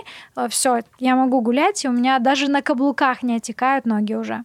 все, 0.50 0.82
я 1.00 1.16
могу 1.16 1.42
гулять, 1.42 1.86
и 1.86 1.88
у 1.88 1.92
меня 1.92 2.20
даже 2.20 2.50
на 2.50 2.62
каблуках 2.62 3.24
не 3.24 3.36
отекают 3.36 3.86
ноги 3.86 4.14
уже. 4.14 4.44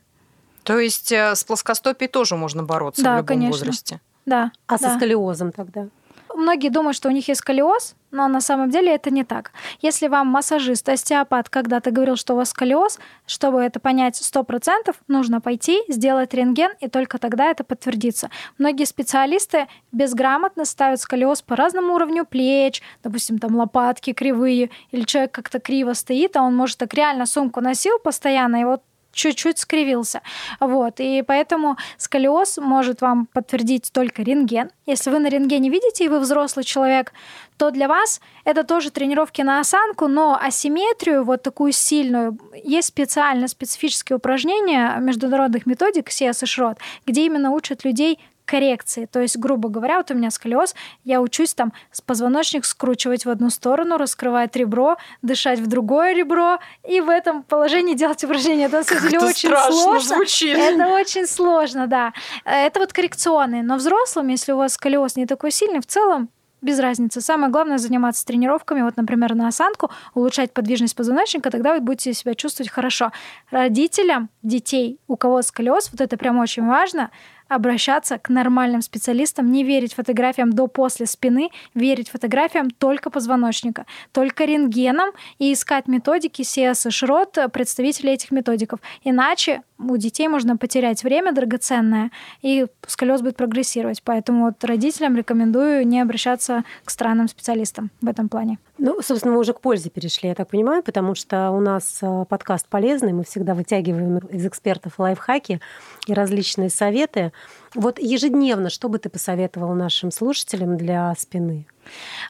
То 0.68 0.79
есть 0.79 1.12
э, 1.12 1.35
с 1.35 1.44
плоскостопией 1.44 2.11
тоже 2.11 2.37
можно 2.37 2.62
бороться 2.62 3.03
Да, 3.03 3.14
в 3.14 3.16
любом 3.16 3.27
конечно. 3.27 3.57
возрасте. 3.57 4.01
Да. 4.29 4.53
А 4.67 4.79
да. 4.79 4.91
со 4.91 4.97
сколиозом 4.97 5.53
тогда? 5.53 5.88
Многие 6.35 6.69
думают, 6.69 6.97
что 6.97 7.09
у 7.09 7.12
них 7.12 7.27
есть 7.29 7.41
сколиоз, 7.41 7.97
но 8.11 8.29
на 8.29 8.41
самом 8.41 8.71
деле 8.71 8.95
это 8.95 9.11
не 9.11 9.25
так. 9.25 9.53
Если 9.81 10.09
вам 10.09 10.29
массажист, 10.29 10.88
остеопат 10.88 11.49
когда-то 11.49 11.91
говорил, 11.91 12.17
что 12.17 12.35
у 12.35 12.37
вас 12.37 12.51
сколиоз, 12.51 12.99
чтобы 13.27 13.61
это 13.61 13.81
понять 13.81 14.21
100%, 14.21 14.95
нужно 15.09 15.41
пойти, 15.41 15.81
сделать 15.88 16.35
рентген, 16.35 16.73
и 16.81 16.88
только 16.88 17.19
тогда 17.19 17.47
это 17.47 17.64
подтвердится. 17.64 18.31
Многие 18.59 18.85
специалисты 18.85 19.67
безграмотно 19.91 20.64
ставят 20.64 21.01
сколиоз 21.01 21.43
по 21.43 21.57
разному 21.57 21.95
уровню 21.95 22.25
плеч, 22.25 22.83
допустим, 23.03 23.38
там 23.38 23.57
лопатки 23.57 24.12
кривые, 24.12 24.71
или 24.91 25.03
человек 25.03 25.33
как-то 25.33 25.59
криво 25.59 25.95
стоит, 25.95 26.37
а 26.37 26.43
он, 26.43 26.55
может, 26.55 26.79
так 26.79 26.95
реально 26.95 27.27
сумку 27.27 27.61
носил 27.61 27.99
постоянно, 27.99 28.61
и 28.61 28.64
вот 28.64 28.83
чуть-чуть 29.18 29.59
скривился. 29.59 30.22
Вот. 30.61 31.00
И 31.00 31.22
поэтому 31.22 31.76
сколиоз 31.98 32.59
может 32.59 33.00
вам 33.00 33.26
подтвердить 33.26 33.90
только 33.92 34.22
рентген. 34.22 34.70
Если 34.87 35.11
вы 35.11 35.18
на 35.18 35.28
рентгене 35.28 35.68
видите, 35.68 36.04
и 36.04 36.09
вы 36.09 36.20
взрослый 36.20 36.64
человек, 36.64 37.12
то 37.57 37.70
для 37.70 37.88
вас 37.88 38.20
это 38.44 38.62
тоже 38.62 38.90
тренировки 38.90 39.42
на 39.42 39.59
осанку, 39.61 40.07
но 40.07 40.38
асимметрию, 40.40 41.24
вот 41.24 41.42
такую 41.42 41.72
сильную, 41.72 42.38
есть 42.64 42.88
специально 42.88 43.48
специфические 43.48 44.16
упражнения 44.16 44.96
международных 45.00 45.66
методик 45.66 46.09
CS 46.09 46.44
и 46.44 46.46
Шрот, 46.46 46.78
где 47.04 47.26
именно 47.26 47.50
учат 47.50 47.85
людей 47.85 48.20
коррекции. 48.48 49.04
То 49.04 49.20
есть, 49.20 49.37
грубо 49.37 49.68
говоря, 49.68 49.98
вот 49.98 50.11
у 50.11 50.14
меня 50.14 50.30
сколиоз, 50.30 50.74
я 51.04 51.20
учусь 51.20 51.54
там 51.54 51.72
с 51.92 52.00
позвоночник 52.00 52.64
скручивать 52.64 53.26
в 53.26 53.30
одну 53.30 53.50
сторону, 53.50 53.98
раскрывать 53.98 54.56
ребро, 54.56 54.96
дышать 55.20 55.61
в 55.61 55.66
другое 55.66 56.14
ребро, 56.14 56.58
и 56.88 57.00
в 57.00 57.11
этом 57.11 57.42
положении 57.42 57.94
делать 57.94 58.24
упражнения. 58.24 58.64
Это, 58.64 58.78
на 58.78 58.84
самом 58.84 59.09
деле, 59.09 59.20
очень 59.20 59.51
сложно. 59.51 60.16
звучит. 60.16 60.57
Это 60.57 60.88
очень 60.88 61.26
сложно, 61.26 61.86
да. 61.86 62.12
Это 62.44 62.80
вот 62.80 62.92
коррекционные. 62.92 63.62
Но 63.62 63.76
взрослым, 63.76 64.28
если 64.28 64.53
у 64.53 64.57
вас 64.57 64.72
сколиоз 64.72 65.16
не 65.16 65.26
такой 65.26 65.51
сильный, 65.51 65.80
в 65.80 65.86
целом 65.86 66.30
без 66.61 66.80
разницы. 66.80 67.20
Самое 67.20 67.53
главное 67.53 67.78
заниматься 67.78 68.26
тренировками, 68.26 68.82
вот, 68.82 68.96
например, 68.96 69.34
на 69.34 69.49
осанку, 69.49 69.90
улучшать 70.14 70.53
подвижность 70.53 70.96
позвоночника, 70.96 71.51
тогда 71.51 71.74
вы 71.74 71.80
будете 71.80 72.12
себя 72.14 72.34
чувствовать 72.34 72.70
хорошо. 72.70 73.12
Родителям 73.51 74.28
детей, 74.42 74.99
у 75.07 75.16
кого 75.16 75.42
сколиоз, 75.42 75.90
вот 75.92 76.01
это 76.01 76.16
прям 76.16 76.38
очень 76.38 76.66
важно, 76.66 77.11
обращаться 77.49 78.18
к 78.18 78.28
нормальным 78.28 78.82
специалистам, 78.82 79.51
не 79.51 79.64
верить 79.64 79.94
фотографиям 79.94 80.53
до-после 80.53 81.07
спины, 81.07 81.51
верить 81.74 82.11
фотографиям 82.11 82.70
только 82.70 83.11
позвоночника, 83.11 83.86
только 84.12 84.44
рентгеном 84.44 85.11
и 85.38 85.53
искать 85.53 85.88
методики 85.88 86.42
CS 86.42 86.88
и 86.88 86.90
Шрот, 86.90 87.38
представителей 87.53 88.12
этих 88.12 88.30
методиков. 88.30 88.80
Иначе 89.05 89.62
у 89.78 89.96
детей 89.96 90.28
можно 90.28 90.57
потерять 90.57 91.03
время 91.03 91.32
драгоценное, 91.32 92.11
и 92.42 92.66
сколиоз 92.86 93.22
будет 93.22 93.36
прогрессировать. 93.36 94.03
Поэтому 94.03 94.46
вот 94.46 94.62
родителям 94.64 95.16
рекомендую 95.16 95.86
не 95.86 96.01
обращаться 96.01 96.64
к 96.84 96.90
странным 96.90 97.28
специалистам 97.28 97.90
в 98.01 98.09
этом 98.09 98.28
плане. 98.28 98.59
Ну, 98.79 99.03
собственно, 99.03 99.35
мы 99.35 99.41
уже 99.41 99.55
к 99.55 99.61
пользе 99.61 99.91
перешли, 99.91 100.29
я 100.29 100.37
так 100.37 100.49
понимаю, 100.49 100.85
потому 100.85 101.16
что 101.16 101.51
у 101.51 101.61
нас 101.61 101.99
э, 102.01 102.24
подкаст 102.29 102.68
полезный, 102.68 103.12
мы 103.12 103.24
всегда 103.24 103.55
вытягиваем 103.55 104.18
из 104.18 104.47
экспертов 104.47 105.01
лайфхаки 105.01 105.61
и 106.07 106.14
различные 106.14 106.70
советы. 106.70 107.33
Вот 107.75 107.99
ежедневно, 107.99 108.71
что 108.71 108.89
бы 108.89 108.99
ты 108.99 109.09
посоветовал 109.09 109.75
нашим 109.75 110.11
слушателям 110.11 110.77
для 110.77 111.14
спины? 111.19 111.66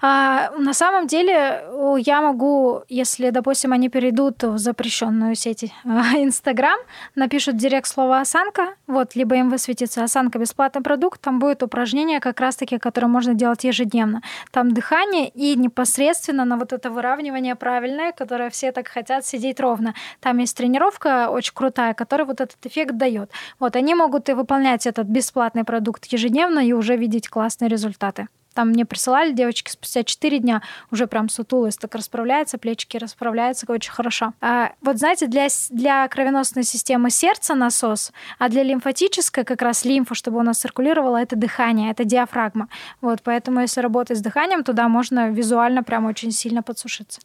А, 0.01 0.51
на 0.59 0.73
самом 0.73 1.07
деле 1.07 1.65
я 1.99 2.21
могу, 2.23 2.83
если, 2.89 3.31
допустим, 3.31 3.73
они 3.73 3.89
перейдут 3.89 4.43
в 4.43 4.59
запрещенную 4.59 5.35
сеть 5.35 5.73
а, 5.85 6.17
Инстаграм, 6.17 6.79
напишут 7.15 7.57
директ 7.57 7.87
слово 7.87 8.21
осанка, 8.21 8.75
вот, 8.87 9.15
либо 9.17 9.37
им 9.37 9.51
высветится 9.51 10.05
осанка 10.05 10.39
бесплатный 10.39 10.83
продукт, 10.83 11.21
там 11.21 11.39
будет 11.39 11.63
упражнение 11.63 12.21
как 12.21 12.41
раз-таки, 12.41 12.79
которое 12.79 13.09
можно 13.09 13.35
делать 13.35 13.65
ежедневно. 13.65 14.23
Там 14.51 14.73
дыхание 14.73 15.29
и 15.29 15.57
непосредственно 15.57 16.45
на 16.45 16.57
вот 16.57 16.73
это 16.73 16.91
выравнивание 16.91 17.55
правильное, 17.55 18.13
которое 18.13 18.51
все 18.51 18.73
так 18.73 18.89
хотят 18.89 19.27
сидеть 19.27 19.61
ровно. 19.61 19.95
Там 20.21 20.39
есть 20.39 20.57
тренировка 20.57 21.29
очень 21.31 21.55
крутая, 21.55 21.95
которая 21.95 22.27
вот 22.27 22.41
этот 22.41 22.65
эффект 22.65 22.97
дает. 22.97 23.31
Вот 23.59 23.77
они 23.77 23.95
могут 23.95 24.29
и 24.29 24.33
выполнять 24.33 24.87
этот 24.87 25.09
бесплатный 25.29 25.65
продукт 25.65 26.07
ежедневно 26.07 26.61
и 26.61 26.73
уже 26.73 26.97
видеть 26.97 27.29
классные 27.29 27.69
результаты. 27.69 28.29
Там 28.55 28.71
мне 28.71 28.85
присылали 28.85 29.33
девочки 29.33 29.71
спустя 29.71 30.03
4 30.03 30.39
дня 30.39 30.63
уже 30.91 31.07
прям 31.07 31.29
сутулость 31.29 31.79
так 31.79 31.95
расправляется, 31.95 32.59
плечики 32.59 32.97
расправляются 32.97 33.67
очень 33.69 33.93
хорошо. 33.93 34.33
А, 34.41 34.73
вот 34.81 34.99
знаете, 34.99 35.27
для, 35.27 35.47
для 35.71 36.09
кровеносной 36.09 36.65
системы 36.65 37.11
сердца 37.11 37.55
насос, 37.55 38.11
а 38.39 38.49
для 38.49 38.65
лимфатической 38.65 39.45
как 39.45 39.63
раз 39.63 39.85
лимфа, 39.85 40.15
чтобы 40.15 40.39
у 40.39 40.43
нас 40.43 40.59
циркулировала, 40.59 41.19
это 41.19 41.37
дыхание, 41.37 41.93
это 41.93 42.05
диафрагма. 42.05 42.69
Вот, 43.01 43.21
поэтому 43.23 43.61
если 43.61 43.81
работать 43.81 44.19
с 44.19 44.23
дыханием, 44.23 44.65
туда 44.65 44.89
можно 44.89 45.29
визуально 45.29 45.85
прям 45.85 46.07
очень 46.07 46.33
сильно 46.33 46.63
подсушиться. 46.63 47.21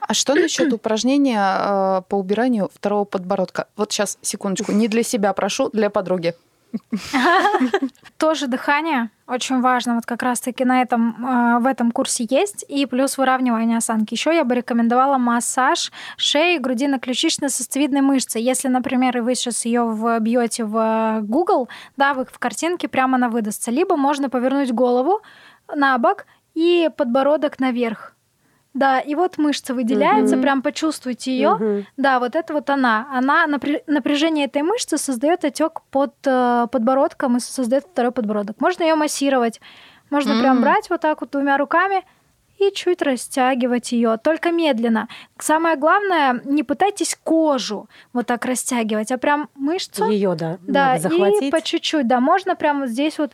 А 0.00 0.14
что 0.14 0.34
насчет 0.34 0.72
упражнения 0.72 1.42
э, 1.42 2.02
по 2.08 2.14
убиранию 2.14 2.70
второго 2.72 3.04
подбородка? 3.04 3.66
Вот 3.76 3.92
сейчас, 3.92 4.16
секундочку, 4.22 4.72
не 4.72 4.88
для 4.88 5.02
себя 5.02 5.32
прошу, 5.34 5.68
для 5.70 5.90
подруги. 5.90 6.34
Тоже 8.18 8.46
дыхание 8.46 9.10
очень 9.26 9.60
важно. 9.60 9.94
Вот 9.94 10.06
как 10.06 10.22
раз-таки 10.22 10.64
на 10.64 10.82
этом, 10.82 11.24
э, 11.24 11.58
в 11.60 11.66
этом 11.66 11.90
курсе 11.92 12.26
есть. 12.28 12.64
И 12.68 12.86
плюс 12.86 13.18
выравнивание 13.18 13.78
осанки. 13.78 14.14
Еще 14.14 14.34
я 14.34 14.44
бы 14.44 14.54
рекомендовала 14.54 15.18
массаж 15.18 15.92
шеи, 16.16 16.58
грудино-ключично-состовидной 16.58 18.00
мышцы. 18.00 18.38
Если, 18.38 18.68
например, 18.68 19.20
вы 19.22 19.34
сейчас 19.34 19.64
ее 19.64 19.82
вбьете 19.82 20.64
в 20.64 21.20
Google, 21.22 21.68
да, 21.96 22.14
вы 22.14 22.24
в 22.24 22.38
картинке 22.38 22.88
прямо 22.88 23.16
она 23.16 23.28
выдастся. 23.28 23.70
Либо 23.70 23.96
можно 23.96 24.30
повернуть 24.30 24.72
голову 24.72 25.20
на 25.74 25.98
бок 25.98 26.26
и 26.54 26.90
подбородок 26.96 27.60
наверх. 27.60 28.14
Да, 28.78 29.00
и 29.00 29.16
вот 29.16 29.38
мышца 29.38 29.74
выделяется, 29.74 30.36
угу. 30.36 30.42
прям 30.42 30.62
почувствуйте 30.62 31.32
ее. 31.32 31.50
Угу. 31.54 31.84
Да, 31.96 32.20
вот 32.20 32.36
это 32.36 32.52
вот 32.52 32.70
она. 32.70 33.08
Она 33.12 33.46
напряжение 33.46 34.46
этой 34.46 34.62
мышцы 34.62 34.98
создает 34.98 35.44
отек 35.44 35.80
под 35.90 36.14
э, 36.24 36.68
подбородком 36.70 37.36
и 37.36 37.40
создает 37.40 37.86
второй 37.90 38.12
подбородок. 38.12 38.60
Можно 38.60 38.84
ее 38.84 38.94
массировать, 38.94 39.60
можно 40.10 40.32
mm. 40.32 40.40
прям 40.40 40.60
брать 40.60 40.88
вот 40.90 41.00
так 41.00 41.20
вот 41.20 41.30
двумя 41.30 41.58
руками 41.58 42.04
и 42.58 42.70
чуть 42.72 43.02
растягивать 43.02 43.90
ее, 43.90 44.16
только 44.16 44.52
медленно. 44.52 45.08
Самое 45.38 45.76
главное, 45.76 46.40
не 46.44 46.62
пытайтесь 46.62 47.18
кожу 47.22 47.88
вот 48.12 48.26
так 48.26 48.44
растягивать, 48.44 49.10
а 49.10 49.18
прям 49.18 49.48
мышцу. 49.56 50.08
Ее, 50.08 50.36
да, 50.36 50.58
да, 50.62 50.98
захватить. 50.98 51.42
и 51.42 51.50
по 51.50 51.60
чуть-чуть, 51.60 52.06
да, 52.06 52.20
можно 52.20 52.54
прямо 52.54 52.82
вот 52.82 52.90
здесь 52.90 53.18
вот 53.18 53.32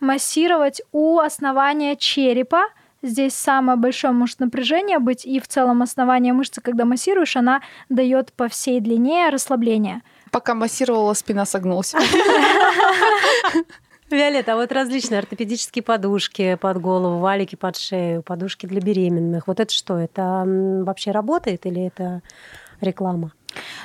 массировать 0.00 0.82
у 0.90 1.18
основания 1.18 1.94
черепа, 1.94 2.64
Здесь 3.02 3.34
самое 3.34 3.78
большое 3.78 4.12
может 4.12 4.40
напряжение 4.40 4.98
быть, 4.98 5.24
и 5.24 5.40
в 5.40 5.48
целом 5.48 5.80
основание 5.82 6.34
мышцы, 6.34 6.60
когда 6.60 6.84
массируешь, 6.84 7.36
она 7.36 7.62
дает 7.88 8.32
по 8.32 8.48
всей 8.48 8.80
длине 8.80 9.30
расслабление. 9.30 10.02
Пока 10.30 10.54
массировала, 10.54 11.14
спина 11.14 11.46
согнулась. 11.46 11.94
Виолетта, 14.10 14.52
а 14.52 14.56
вот 14.56 14.72
различные 14.72 15.20
ортопедические 15.20 15.82
подушки 15.82 16.56
под 16.60 16.80
голову, 16.80 17.18
валики 17.18 17.54
под 17.54 17.76
шею, 17.76 18.22
подушки 18.22 18.66
для 18.66 18.80
беременных. 18.80 19.46
Вот 19.46 19.60
это 19.60 19.72
что? 19.72 19.96
Это 19.96 20.44
вообще 20.84 21.12
работает 21.12 21.64
или 21.64 21.86
это 21.86 22.20
реклама? 22.80 23.32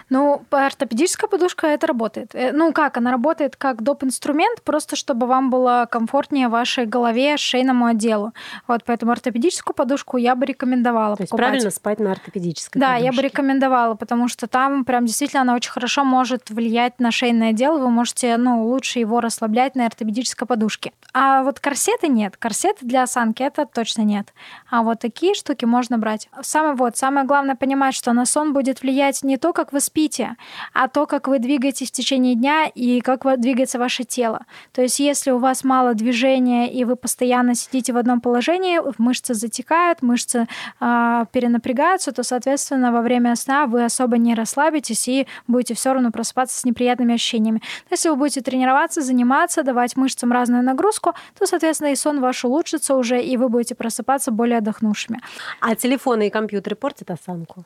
Ну, 0.10 0.44
ортопедическая 0.52 1.30
подушка 1.30 1.68
это 1.68 1.88
работает. 1.88 2.34
Э, 2.34 2.52
ну 2.52 2.72
как, 2.74 2.98
она 2.98 3.12
работает 3.12 3.56
как 3.56 3.82
доп. 3.82 4.04
инструмент, 4.04 4.62
просто 4.62 4.96
чтобы 4.96 5.26
вам 5.28 5.50
было 5.50 5.88
комфортнее 5.90 6.48
вашей 6.48 6.86
голове, 6.86 7.38
шейному 7.38 7.86
отделу. 7.88 8.34
Вот 8.68 8.84
поэтому 8.86 9.12
ортопедическую 9.12 9.74
подушку 9.74 10.18
я 10.18 10.36
бы 10.36 10.46
рекомендовала 10.46 11.16
То 11.16 11.24
есть 11.24 11.32
правильно 11.32 11.72
спать 11.72 12.00
на 12.00 12.12
ортопедической 12.12 12.80
Да, 12.80 12.88
подушке. 12.94 13.06
я 13.06 13.12
бы 13.14 13.22
рекомендовала, 13.22 13.96
потому 13.96 14.28
что 14.28 14.48
там 14.48 14.86
прям 14.86 15.06
действительно 15.06 15.42
она 15.42 15.56
очень 15.56 15.72
хорошо 15.72 16.04
может 16.04 16.50
влиять 16.50 17.00
на 17.00 17.12
шейное 17.12 17.50
отдел, 17.50 17.80
вы 17.80 17.90
можете, 17.90 18.38
ну, 18.38 18.66
лучше 18.66 19.00
его 19.00 19.22
расслаблять 19.22 19.76
на 19.76 19.86
ортопедической 19.86 20.48
подушке. 20.48 20.92
А 21.14 21.44
вот 21.44 21.60
корсеты 21.60 22.08
нет. 22.08 22.38
Корсеты 22.38 22.86
для 22.86 23.04
осанки 23.04 23.42
это 23.44 23.66
точно 23.66 24.02
нет. 24.04 24.34
А 24.70 24.84
вот 24.84 25.00
такие 25.00 25.34
штуки 25.34 25.66
можно 25.66 25.98
брать. 25.98 26.30
Самое 26.42 26.76
вот, 26.76 26.98
самое 26.98 27.26
главное 27.26 27.56
понимать, 27.56 27.96
что 27.96 28.14
на 28.14 28.26
сон 28.26 28.54
будет 28.54 28.82
влиять 28.82 29.24
не 29.24 29.38
то, 29.38 29.54
как 29.56 29.74
вы 29.74 29.80
спите, 29.80 30.36
а 30.74 30.88
то, 30.88 31.08
как 31.08 31.28
вы 31.28 31.40
двигаетесь 31.40 31.90
в 31.90 31.92
течение 31.92 32.36
дня 32.36 32.68
и 32.68 33.02
как 33.02 33.24
двигается 33.40 33.80
ваше 33.80 34.04
тело. 34.04 34.46
То 34.72 34.82
есть 34.82 35.00
если 35.00 35.32
у 35.32 35.40
вас 35.40 35.64
мало 35.64 35.96
движения 35.96 36.72
и 36.72 36.84
вы 36.84 36.96
постоянно 36.96 37.56
сидите 37.56 37.94
в 37.94 37.98
одном 37.98 38.22
положении, 38.22 38.80
мышцы 38.98 39.34
затекают, 39.34 40.02
мышцы 40.02 40.48
э, 40.80 41.26
перенапрягаются, 41.32 42.12
то, 42.12 42.24
соответственно, 42.24 42.92
во 42.92 43.02
время 43.02 43.36
сна 43.36 43.66
вы 43.66 43.86
особо 43.86 44.18
не 44.18 44.36
расслабитесь 44.36 45.08
и 45.08 45.28
будете 45.48 45.74
все 45.74 45.94
равно 45.94 46.12
просыпаться 46.12 46.60
с 46.60 46.66
неприятными 46.66 47.16
ощущениями. 47.16 47.62
Если 47.90 48.10
вы 48.10 48.16
будете 48.16 48.42
тренироваться, 48.42 49.02
заниматься, 49.02 49.64
давать 49.64 49.96
мышцам 49.96 50.32
разную 50.32 50.64
нагрузку, 50.64 51.14
то, 51.40 51.46
соответственно, 51.46 51.92
и 51.92 51.96
сон 51.96 52.20
ваш 52.20 52.44
улучшится 52.46 52.96
уже, 52.96 53.22
и 53.22 53.38
вы 53.38 53.50
будете 53.50 53.76
просыпаться 53.76 54.32
более 54.32 54.58
отдохнувшими. 54.58 55.22
А 55.62 55.76
телефоны 55.76 56.28
и 56.28 56.30
компьютеры 56.30 56.76
портят 56.76 57.12
осанку? 57.12 57.66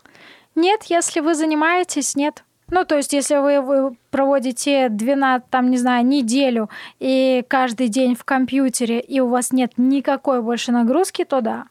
Нет, 0.56 0.84
если 0.84 1.20
вы 1.20 1.36
занимаетесь, 1.36 2.16
нет. 2.16 2.44
Ну, 2.72 2.86
то 2.86 2.98
есть, 2.98 3.14
если 3.14 3.38
вы, 3.38 3.62
вы 3.62 3.96
проводите 4.12 4.90
12, 4.90 5.50
там, 5.50 5.72
не 5.72 5.78
знаю, 5.78 6.06
неделю 6.06 6.70
и 7.00 7.44
каждый 7.48 7.88
день 7.88 8.16
в 8.16 8.24
компьютере, 8.24 9.00
и 9.00 9.20
у 9.20 9.28
вас 9.28 9.52
нет 9.52 9.74
никакой 9.78 10.42
больше 10.42 10.72
нагрузки, 10.72 11.24
то 11.26 11.42
да. 11.42 11.66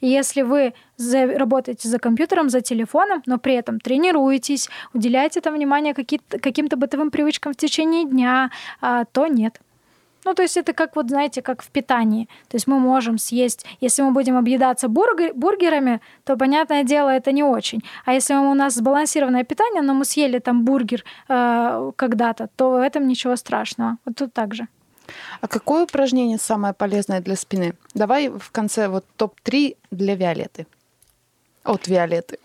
Если 0.00 0.42
вы 0.42 0.74
за, 0.96 1.26
работаете 1.26 1.88
за 1.88 1.98
компьютером, 1.98 2.48
за 2.48 2.60
телефоном, 2.60 3.22
но 3.26 3.38
при 3.38 3.54
этом 3.54 3.80
тренируетесь, 3.80 4.68
уделяете 4.92 5.40
там 5.40 5.54
внимание 5.54 5.94
каким-то 5.94 6.76
бытовым 6.76 7.10
привычкам 7.10 7.52
в 7.52 7.56
течение 7.56 8.04
дня, 8.04 8.50
а, 8.80 9.04
то 9.06 9.26
нет. 9.26 9.60
Ну, 10.24 10.34
то 10.34 10.42
есть 10.42 10.56
это 10.56 10.72
как 10.72 10.96
вот, 10.96 11.08
знаете, 11.08 11.42
как 11.42 11.62
в 11.62 11.68
питании. 11.68 12.28
То 12.48 12.56
есть 12.56 12.66
мы 12.66 12.78
можем 12.78 13.18
съесть, 13.18 13.66
если 13.80 14.02
мы 14.02 14.12
будем 14.12 14.36
объедаться 14.36 14.88
бургер, 14.88 15.32
бургерами, 15.34 16.00
то, 16.24 16.36
понятное 16.36 16.84
дело, 16.84 17.10
это 17.10 17.32
не 17.32 17.42
очень. 17.42 17.82
А 18.04 18.12
если 18.12 18.34
у 18.34 18.54
нас 18.54 18.74
сбалансированное 18.74 19.44
питание, 19.44 19.82
но 19.82 19.94
мы 19.94 20.04
съели 20.04 20.38
там 20.38 20.64
бургер 20.64 21.04
э, 21.28 21.92
когда-то, 21.96 22.48
то 22.56 22.70
в 22.70 22.80
этом 22.80 23.06
ничего 23.06 23.36
страшного. 23.36 23.98
Вот 24.04 24.16
тут 24.16 24.32
так 24.32 24.54
же. 24.54 24.66
А 25.40 25.48
какое 25.48 25.84
упражнение 25.84 26.38
самое 26.38 26.72
полезное 26.72 27.20
для 27.20 27.36
спины? 27.36 27.74
Давай 27.94 28.28
в 28.28 28.50
конце 28.50 28.88
вот 28.88 29.04
топ-3 29.16 29.76
для 29.90 30.14
Виолетты. 30.14 30.66
От 31.64 31.88
Виолетты. 31.88 32.38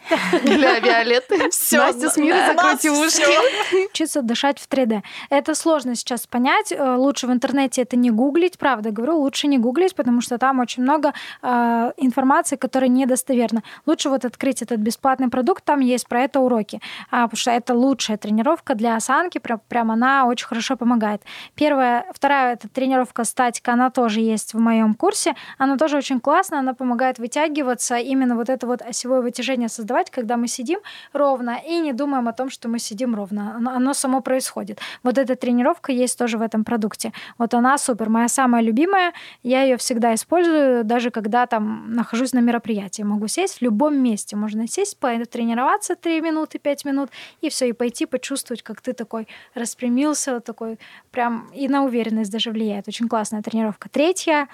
Для 0.43 0.79
Виолетты. 0.79 1.49
Всё, 1.49 1.77
Настя 1.77 2.09
с 2.09 2.15
нас 2.15 2.47
закройте 2.47 2.91
ушки. 2.91 3.85
Учиться 3.91 4.21
дышать 4.21 4.59
в 4.59 4.69
3D. 4.69 5.01
Это 5.29 5.55
сложно 5.55 5.95
сейчас 5.95 6.25
понять. 6.25 6.71
Э, 6.71 6.95
Лучше 6.95 7.27
в 7.27 7.31
интернете 7.31 7.81
это 7.81 7.97
не 7.97 8.11
гуглить, 8.11 8.57
правда 8.57 8.91
говорю, 8.91 9.17
лучше 9.17 9.47
не 9.47 9.57
гуглить, 9.57 9.93
потому 9.93 10.21
что 10.21 10.37
там 10.37 10.59
очень 10.59 10.83
много 10.83 11.13
э, 11.41 11.91
информации, 11.97 12.55
которая 12.55 12.89
недостоверна. 12.89 13.63
Лучше 13.85 14.09
вот 14.09 14.23
открыть 14.23 14.61
этот 14.61 14.79
бесплатный 14.79 15.29
продукт, 15.29 15.65
там 15.65 15.81
есть 15.81 16.07
про 16.07 16.21
это 16.21 16.39
уроки, 16.39 16.81
а, 17.11 17.23
потому 17.23 17.37
что 17.37 17.51
это 17.51 17.73
лучшая 17.73 18.17
тренировка 18.17 18.75
для 18.75 18.95
осанки, 18.95 19.37
прям, 19.37 19.59
прям 19.67 19.91
она 19.91 20.25
очень 20.25 20.47
хорошо 20.47 20.77
помогает. 20.77 21.21
Первая, 21.55 22.05
вторая 22.13 22.53
это 22.53 22.69
тренировка 22.69 23.25
статика, 23.25 23.73
она 23.73 23.89
тоже 23.89 24.21
есть 24.21 24.53
в 24.53 24.59
моем 24.59 24.93
курсе, 24.93 25.35
она 25.57 25.77
тоже 25.77 25.97
очень 25.97 26.19
классная, 26.19 26.59
она 26.59 26.73
помогает 26.73 27.19
вытягиваться, 27.19 27.97
именно 27.97 28.35
вот 28.35 28.49
это 28.49 28.65
вот 28.65 28.81
осевое 28.81 29.08
вытяжение 29.09 29.69
создавать, 29.69 30.09
когда 30.09 30.37
мы 30.37 30.47
сидим 30.47 30.79
ровно 31.13 31.59
и 31.67 31.79
не 31.79 31.93
думаем 31.93 32.27
о 32.27 32.33
том, 32.33 32.49
что 32.49 32.69
мы 32.69 32.79
сидим 32.79 33.15
ровно. 33.15 33.55
Оно, 33.55 33.71
оно 33.71 33.93
само 33.93 34.21
происходит. 34.21 34.79
Вот 35.03 35.17
эта 35.17 35.35
тренировка 35.35 35.91
есть 35.91 36.17
тоже 36.17 36.37
в 36.37 36.41
этом 36.41 36.63
продукте. 36.63 37.11
Вот 37.37 37.53
она 37.53 37.77
супер, 37.77 38.09
моя 38.09 38.27
самая 38.27 38.61
любимая. 38.61 39.13
Я 39.43 39.63
ее 39.63 39.77
всегда 39.77 40.13
использую, 40.13 40.83
даже 40.83 41.11
когда 41.11 41.45
там 41.45 41.93
нахожусь 41.93 42.33
на 42.33 42.39
мероприятии. 42.39 43.03
Могу 43.03 43.27
сесть 43.27 43.59
в 43.59 43.61
любом 43.61 43.97
месте. 43.97 44.35
Можно 44.35 44.67
сесть, 44.67 44.97
потренироваться 44.99 45.95
3 45.95 46.21
минуты, 46.21 46.59
5 46.59 46.85
минут, 46.85 47.09
и 47.41 47.49
все, 47.49 47.69
и 47.69 47.73
пойти 47.73 48.05
почувствовать, 48.05 48.63
как 48.63 48.81
ты 48.81 48.93
такой 48.93 49.27
распрямился, 49.53 50.39
такой 50.39 50.79
прям 51.11 51.49
и 51.53 51.67
на 51.67 51.83
уверенность 51.83 52.31
даже 52.31 52.51
влияет. 52.51 52.87
Очень 52.87 53.07
классная 53.07 53.41
тренировка. 53.41 53.89
Третья 53.89 54.47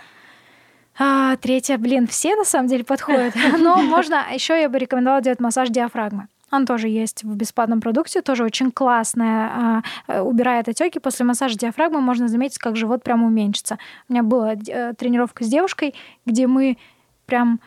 а, 0.97 1.35
третья, 1.37 1.77
блин, 1.77 2.07
все 2.07 2.35
на 2.35 2.45
самом 2.45 2.67
деле 2.67 2.83
подходят. 2.83 3.33
Но 3.59 3.81
можно, 3.81 4.25
еще 4.33 4.59
я 4.59 4.69
бы 4.69 4.77
рекомендовала 4.79 5.21
делать 5.21 5.39
массаж 5.39 5.69
диафрагмы. 5.69 6.27
Он 6.51 6.65
тоже 6.65 6.87
есть 6.87 7.23
в 7.23 7.35
бесплатном 7.35 7.81
продукте, 7.81 8.21
тоже 8.21 8.43
очень 8.43 8.71
классная, 8.71 9.49
а, 9.51 9.81
э, 10.07 10.21
убирает 10.21 10.69
отеки. 10.69 10.99
После 10.99 11.25
массажа 11.25 11.57
диафрагмы 11.57 12.01
можно 12.01 12.27
заметить, 12.27 12.59
как 12.59 12.75
живот 12.77 13.03
прям 13.03 13.23
уменьшится. 13.23 13.77
У 14.07 14.13
меня 14.13 14.23
была 14.23 14.53
э, 14.53 14.93
тренировка 14.93 15.43
с 15.43 15.47
девушкой, 15.47 15.95
где 16.25 16.47
мы 16.47 16.77
прям 17.25 17.59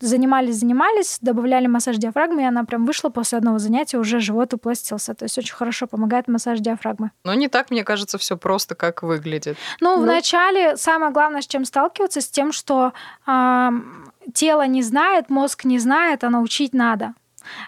занимались, 0.00 0.56
занимались, 0.56 1.18
добавляли 1.20 1.66
массаж 1.66 1.96
диафрагмы, 1.96 2.42
и 2.42 2.44
она 2.44 2.64
прям 2.64 2.84
вышла 2.86 3.08
после 3.10 3.38
одного 3.38 3.58
занятия, 3.58 3.98
уже 3.98 4.20
живот 4.20 4.54
упластился. 4.54 5.14
То 5.14 5.24
есть 5.24 5.38
очень 5.38 5.54
хорошо 5.54 5.86
помогает 5.86 6.28
массаж 6.28 6.60
диафрагмы. 6.60 7.10
Но 7.24 7.34
не 7.34 7.48
так, 7.48 7.70
мне 7.70 7.84
кажется, 7.84 8.18
все 8.18 8.36
просто, 8.36 8.74
как 8.74 9.02
выглядит. 9.02 9.56
Ну, 9.80 9.96
Ну. 9.96 10.02
вначале 10.02 10.76
самое 10.76 11.12
главное, 11.12 11.40
с 11.42 11.46
чем 11.46 11.64
сталкиваться, 11.64 12.20
с 12.20 12.28
тем, 12.28 12.52
что 12.52 12.92
ам, 13.26 14.10
тело 14.34 14.66
не 14.66 14.82
знает, 14.82 15.30
мозг 15.30 15.64
не 15.64 15.78
знает, 15.78 16.24
а 16.24 16.30
научить 16.30 16.74
надо. 16.74 17.14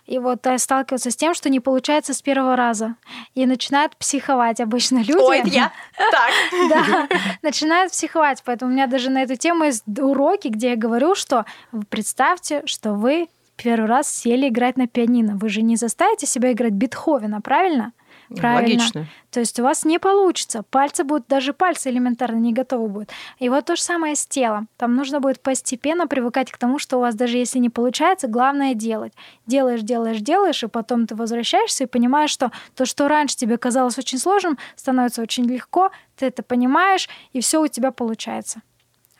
И 0.06 0.18
вот 0.18 0.46
э, 0.46 0.58
сталкиваться 0.58 1.10
с 1.10 1.16
тем, 1.16 1.34
что 1.34 1.48
не 1.48 1.60
получается 1.60 2.14
с 2.14 2.22
первого 2.22 2.56
раза. 2.56 2.96
И 3.34 3.46
начинают 3.46 3.96
психовать 3.96 4.60
обычно 4.60 4.98
люди. 4.98 5.16
Ой, 5.16 5.42
я. 5.46 5.72
Так. 5.96 6.30
Да, 6.68 7.08
начинают 7.42 7.92
психовать. 7.92 8.42
Поэтому 8.44 8.70
у 8.70 8.74
меня 8.74 8.86
даже 8.86 9.10
на 9.10 9.22
эту 9.22 9.36
тему 9.36 9.64
есть 9.64 9.84
уроки, 9.98 10.48
где 10.48 10.70
я 10.70 10.76
говорю, 10.76 11.14
что 11.14 11.44
представьте, 11.88 12.62
что 12.64 12.94
вы 12.94 13.28
первый 13.56 13.86
раз 13.86 14.08
сели 14.08 14.48
играть 14.48 14.76
на 14.76 14.86
пианино. 14.86 15.36
Вы 15.36 15.48
же 15.48 15.62
не 15.62 15.76
заставите 15.76 16.26
себя 16.26 16.52
играть 16.52 16.72
Бетховена, 16.72 17.40
правильно? 17.40 17.92
Правильно. 18.37 18.82
Логично. 18.82 19.07
То 19.30 19.41
есть 19.41 19.59
у 19.59 19.62
вас 19.62 19.85
не 19.85 19.99
получится. 19.99 20.62
Пальцы 20.70 21.05
будут, 21.05 21.26
даже 21.26 21.53
пальцы 21.53 21.91
элементарно 21.91 22.37
не 22.37 22.53
готовы 22.53 22.89
будут. 22.89 23.11
И 23.39 23.49
вот 23.49 23.64
то 23.64 23.76
же 23.76 23.82
самое 23.82 24.14
с 24.14 24.26
телом. 24.26 24.68
Там 24.76 24.95
нужно 24.95 25.20
будет 25.20 25.41
постепенно 25.41 26.07
привыкать 26.07 26.51
к 26.51 26.57
тому, 26.57 26.78
что 26.78 26.99
у 26.99 27.01
вас 27.01 27.14
даже 27.14 27.39
если 27.39 27.59
не 27.59 27.70
получается, 27.70 28.28
главное 28.28 28.74
делать. 28.74 29.12
Делаешь, 29.47 29.82
делаешь, 29.82 30.20
делаешь, 30.20 30.62
и 30.62 30.68
потом 30.68 31.07
ты 31.07 31.14
возвращаешься 31.14 31.85
и 31.85 31.87
понимаешь, 31.87 32.30
что 32.30 32.53
то, 32.74 32.87
что 32.87 33.09
раньше 33.09 33.37
тебе 33.37 33.59
казалось 33.59 33.99
очень 33.99 34.18
сложным, 34.18 34.59
становится 34.76 35.22
очень 35.22 35.45
легко, 35.45 35.91
ты 36.16 36.26
это 36.26 36.43
понимаешь, 36.43 37.09
и 37.32 37.41
все 37.41 37.61
у 37.61 37.66
тебя 37.66 37.91
получается. 37.91 38.62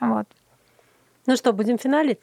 Вот. 0.01 0.27
Ну 1.27 1.37
что, 1.37 1.53
будем 1.53 1.79
финалить? 1.79 2.21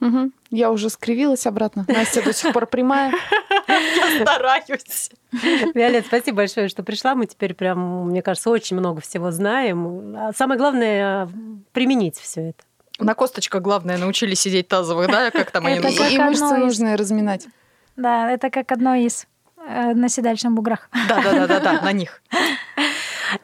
Мгм. 0.00 0.32
Я 0.50 0.72
уже 0.72 0.90
скривилась 0.90 1.46
обратно. 1.46 1.84
Настя 1.86 2.22
до 2.22 2.32
сих 2.32 2.52
пор 2.52 2.66
прямая. 2.66 3.12
Я 3.96 4.20
стараюсь. 4.22 5.10
Виолет, 5.74 6.06
спасибо 6.06 6.38
большое, 6.38 6.68
что 6.68 6.82
пришла. 6.82 7.14
Мы 7.14 7.26
теперь 7.26 7.54
прям, 7.54 8.08
мне 8.08 8.22
кажется, 8.22 8.50
очень 8.50 8.76
много 8.76 9.00
всего 9.00 9.30
знаем. 9.30 10.14
А 10.16 10.32
самое 10.32 10.58
главное— 10.58 11.28
применить 11.72 12.16
все 12.18 12.50
это. 12.50 12.64
На 12.98 13.14
косточках, 13.14 13.62
главное, 13.62 13.98
научились 13.98 14.40
сидеть 14.40 14.68
тазовых, 14.68 15.08
да? 15.08 15.30
Как 15.30 15.50
там 15.50 15.66
они 15.66 15.80
называются? 15.80 16.04
как 16.04 16.12
и 16.12 16.18
мышцы 16.18 16.56
нужно 16.56 16.96
разминать. 16.96 17.46
Да, 17.96 18.30
это 18.30 18.50
как 18.50 18.70
одно 18.72 18.94
из 18.94 19.26
э, 19.66 19.92
на 19.94 20.08
седалищных 20.08 20.52
буграх. 20.52 20.88
Да-да-да, 21.08 21.80
на 21.82 21.92
них. 21.92 22.22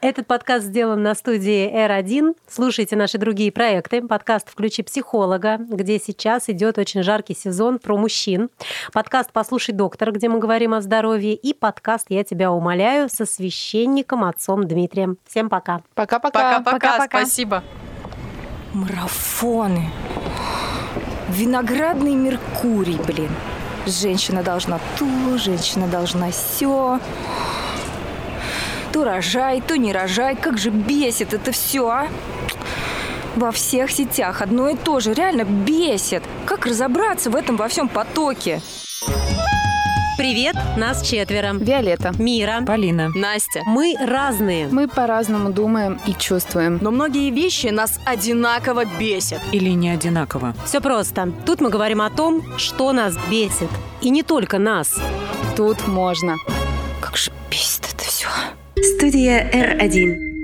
Этот 0.00 0.26
подкаст 0.26 0.66
сделан 0.66 1.02
на 1.02 1.14
студии 1.14 1.72
R1. 1.72 2.36
Слушайте 2.46 2.94
наши 2.94 3.16
другие 3.16 3.50
проекты. 3.50 4.02
Подкаст 4.06 4.50
«Включи 4.50 4.82
психолога», 4.82 5.56
где 5.58 5.98
сейчас 5.98 6.48
идет 6.48 6.76
очень 6.78 7.02
жаркий 7.02 7.34
сезон 7.34 7.78
про 7.78 7.96
мужчин. 7.96 8.50
Подкаст 8.92 9.30
«Послушай 9.32 9.72
доктора», 9.72 10.12
где 10.12 10.28
мы 10.28 10.40
говорим 10.40 10.74
о 10.74 10.82
здоровье. 10.82 11.34
И 11.34 11.54
подкаст 11.54 12.06
«Я 12.10 12.22
тебя 12.22 12.52
умоляю» 12.52 13.08
со 13.08 13.24
священником 13.24 14.24
отцом 14.24 14.64
Дмитрием. 14.64 15.16
Всем 15.26 15.48
пока. 15.48 15.80
Пока-пока. 15.94 16.60
Пока-пока, 16.60 17.06
спасибо. 17.06 17.64
Марафоны. 18.74 19.90
Виноградный 21.30 22.14
Меркурий, 22.14 22.98
блин. 23.06 23.30
Женщина 23.86 24.42
должна 24.42 24.80
то, 24.98 25.38
женщина 25.38 25.86
должна 25.86 26.30
все. 26.30 27.00
То 28.92 29.04
рожай, 29.04 29.60
то 29.60 29.76
не 29.76 29.92
рожай. 29.92 30.36
Как 30.36 30.58
же 30.58 30.70
бесит 30.70 31.34
это 31.34 31.52
все, 31.52 31.88
а? 31.88 32.08
Во 33.36 33.52
всех 33.52 33.90
сетях 33.90 34.42
одно 34.42 34.68
и 34.70 34.76
то 34.76 35.00
же. 35.00 35.14
Реально 35.14 35.44
бесит. 35.44 36.22
Как 36.46 36.66
разобраться 36.66 37.30
в 37.30 37.36
этом 37.36 37.56
во 37.56 37.68
всем 37.68 37.88
потоке? 37.88 38.60
Привет, 40.18 40.56
нас 40.76 41.08
четверо. 41.08 41.52
Виолетта. 41.54 42.12
Мира. 42.18 42.64
Полина. 42.66 43.08
Настя. 43.14 43.62
Мы 43.66 43.94
разные. 44.00 44.66
Мы 44.66 44.88
по-разному 44.88 45.52
думаем 45.52 46.00
и 46.06 46.12
чувствуем. 46.12 46.80
Но 46.82 46.90
многие 46.90 47.30
вещи 47.30 47.68
нас 47.68 48.00
одинаково 48.04 48.84
бесят. 48.98 49.40
Или 49.52 49.70
не 49.70 49.90
одинаково? 49.90 50.56
Все 50.64 50.80
просто. 50.80 51.32
Тут 51.46 51.60
мы 51.60 51.70
говорим 51.70 52.02
о 52.02 52.10
том, 52.10 52.58
что 52.58 52.92
нас 52.92 53.16
бесит. 53.30 53.70
И 54.00 54.10
не 54.10 54.24
только 54.24 54.58
нас. 54.58 55.00
Тут 55.56 55.86
можно. 55.86 56.34
Как 57.00 57.16
же 57.16 57.30
бесит 57.48 57.86
это 57.94 58.02
все. 58.02 58.26
Студия 58.82 59.50
R1. 59.52 60.37